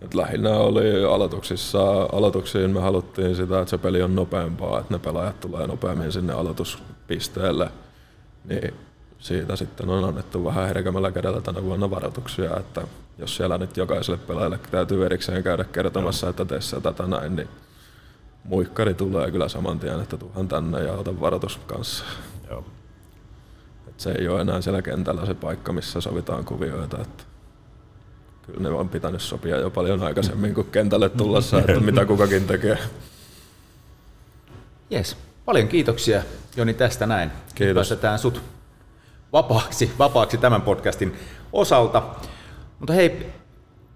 [0.00, 4.98] Et lähinnä oli aloituksissa, aloituksiin me haluttiin sitä, että se peli on nopeampaa, että ne
[4.98, 7.70] pelaajat tulee nopeammin sinne aloituspisteelle.
[8.44, 8.74] Niin
[9.18, 12.82] siitä sitten on annettu vähän herkämällä kädellä tänä vuonna varoituksia, että
[13.18, 17.48] jos siellä nyt jokaiselle pelaajalle täytyy erikseen käydä kertomassa, että se tätä näin, niin
[18.44, 22.04] muikkari tulee kyllä saman tien, että tuhan tänne ja ota varoitus kanssa.
[22.50, 22.64] Joo.
[23.88, 27.02] Et se ei ole enää siellä kentällä se paikka, missä sovitaan kuvioita.
[27.02, 27.24] Että
[28.46, 32.78] kyllä ne on pitänyt sopia jo paljon aikaisemmin kuin kentälle tullessa, että mitä kukakin tekee.
[34.92, 35.16] Yes.
[35.44, 36.22] Paljon kiitoksia
[36.56, 37.30] Joni tästä näin.
[37.54, 37.74] Kiitos.
[37.74, 38.42] Päästetään sut
[39.32, 41.16] vapaaksi, vapaaksi tämän podcastin
[41.52, 42.02] osalta.
[42.78, 43.32] Mutta hei,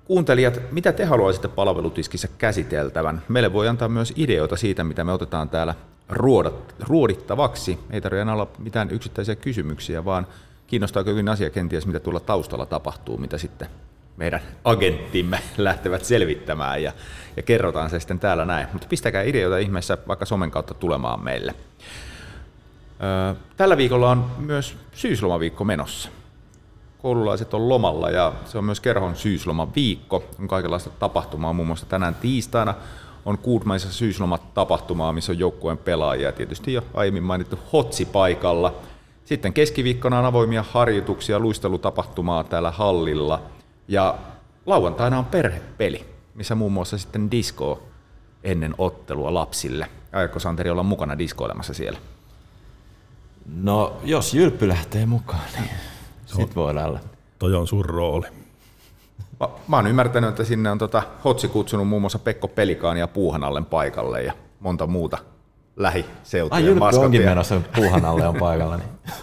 [0.05, 3.23] kuuntelijat, mitä te haluaisitte palvelutiskissä käsiteltävän?
[3.29, 5.75] Meille voi antaa myös ideoita siitä, mitä me otetaan täällä
[6.11, 7.79] ruodat, ruodittavaksi.
[7.91, 10.27] Ei tarvitse enää olla mitään yksittäisiä kysymyksiä, vaan
[10.67, 13.69] kiinnostaako jokin asia kenties, mitä tuolla taustalla tapahtuu, mitä sitten
[14.17, 16.93] meidän agenttimme lähtevät selvittämään ja,
[17.37, 18.69] ja kerrotaan se sitten täällä näin.
[18.73, 21.55] Mutta pistäkää ideoita ihmeessä vaikka somen kautta tulemaan meille.
[23.33, 26.09] Ö, Tällä viikolla on myös syyslomaviikko menossa.
[27.03, 30.25] Koululaiset on lomalla ja se on myös kerhon syyslomaviikko.
[30.39, 32.75] On kaikenlaista tapahtumaa, muun muassa tänään tiistaina
[33.25, 38.75] on Kuudmaisessa syyslomat tapahtumaa, missä on joukkueen pelaajia ja tietysti jo aiemmin mainittu Hotsi paikalla.
[39.25, 43.43] Sitten keskiviikkona on avoimia harjoituksia, luistelutapahtumaa täällä hallilla
[43.89, 44.15] ja
[44.67, 47.83] lauantaina on perhepeli, missä muun muassa sitten disko
[48.45, 49.91] ennen ottelua lapsille.
[50.13, 51.99] Aiotko Santeri olla mukana diskoilemassa siellä?
[53.47, 55.71] No, jos Jylppy lähtee mukaan, niin
[56.25, 57.01] sit voidaan olla.
[57.39, 58.27] Toi on sun rooli.
[59.41, 63.09] Mä, mä oon ymmärtänyt, että sinne on tota Hotsi kutsunut muun muassa Pekko Pelikaan ja
[63.09, 65.25] Puuhanallen paikalle ja monta muuta Ai
[65.77, 67.27] lähiseutujen Jylppy onkin maskottia.
[67.27, 68.77] menossa puuhan alle on paikalla.
[68.77, 68.89] Niin.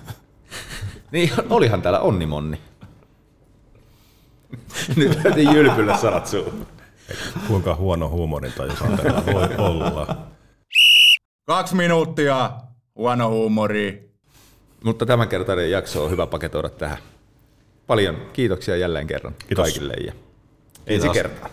[1.11, 2.61] Niin, olihan täällä Onnimonni.
[4.95, 6.68] Nyt täytyy Jylpylle sanat suuhun.
[7.48, 10.18] Kuinka huono huumorintaju Santerilla voi olla.
[11.45, 12.52] Kaksi minuuttia,
[12.95, 14.11] huono huumori.
[14.84, 16.98] Mutta tämänkertainen jakso on hyvä paketoida tähän.
[17.88, 19.64] Paljon kiitoksia jälleen kerran Kiitos.
[19.64, 20.14] kaikille ja
[20.88, 21.49] ensi kertaa.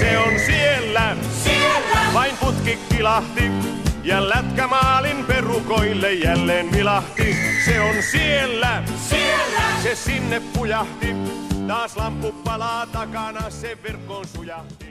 [0.00, 1.98] Se on siellä, siellä.
[2.14, 3.42] vain putki kilahti.
[4.04, 7.36] Ja lätkämaalin perukoille jälleen vilahti.
[7.64, 9.62] Se on siellä, siellä.
[9.82, 11.14] se sinne pujahti.
[11.68, 14.89] Taas lamppu palaa takana, se verkkoon sujahti.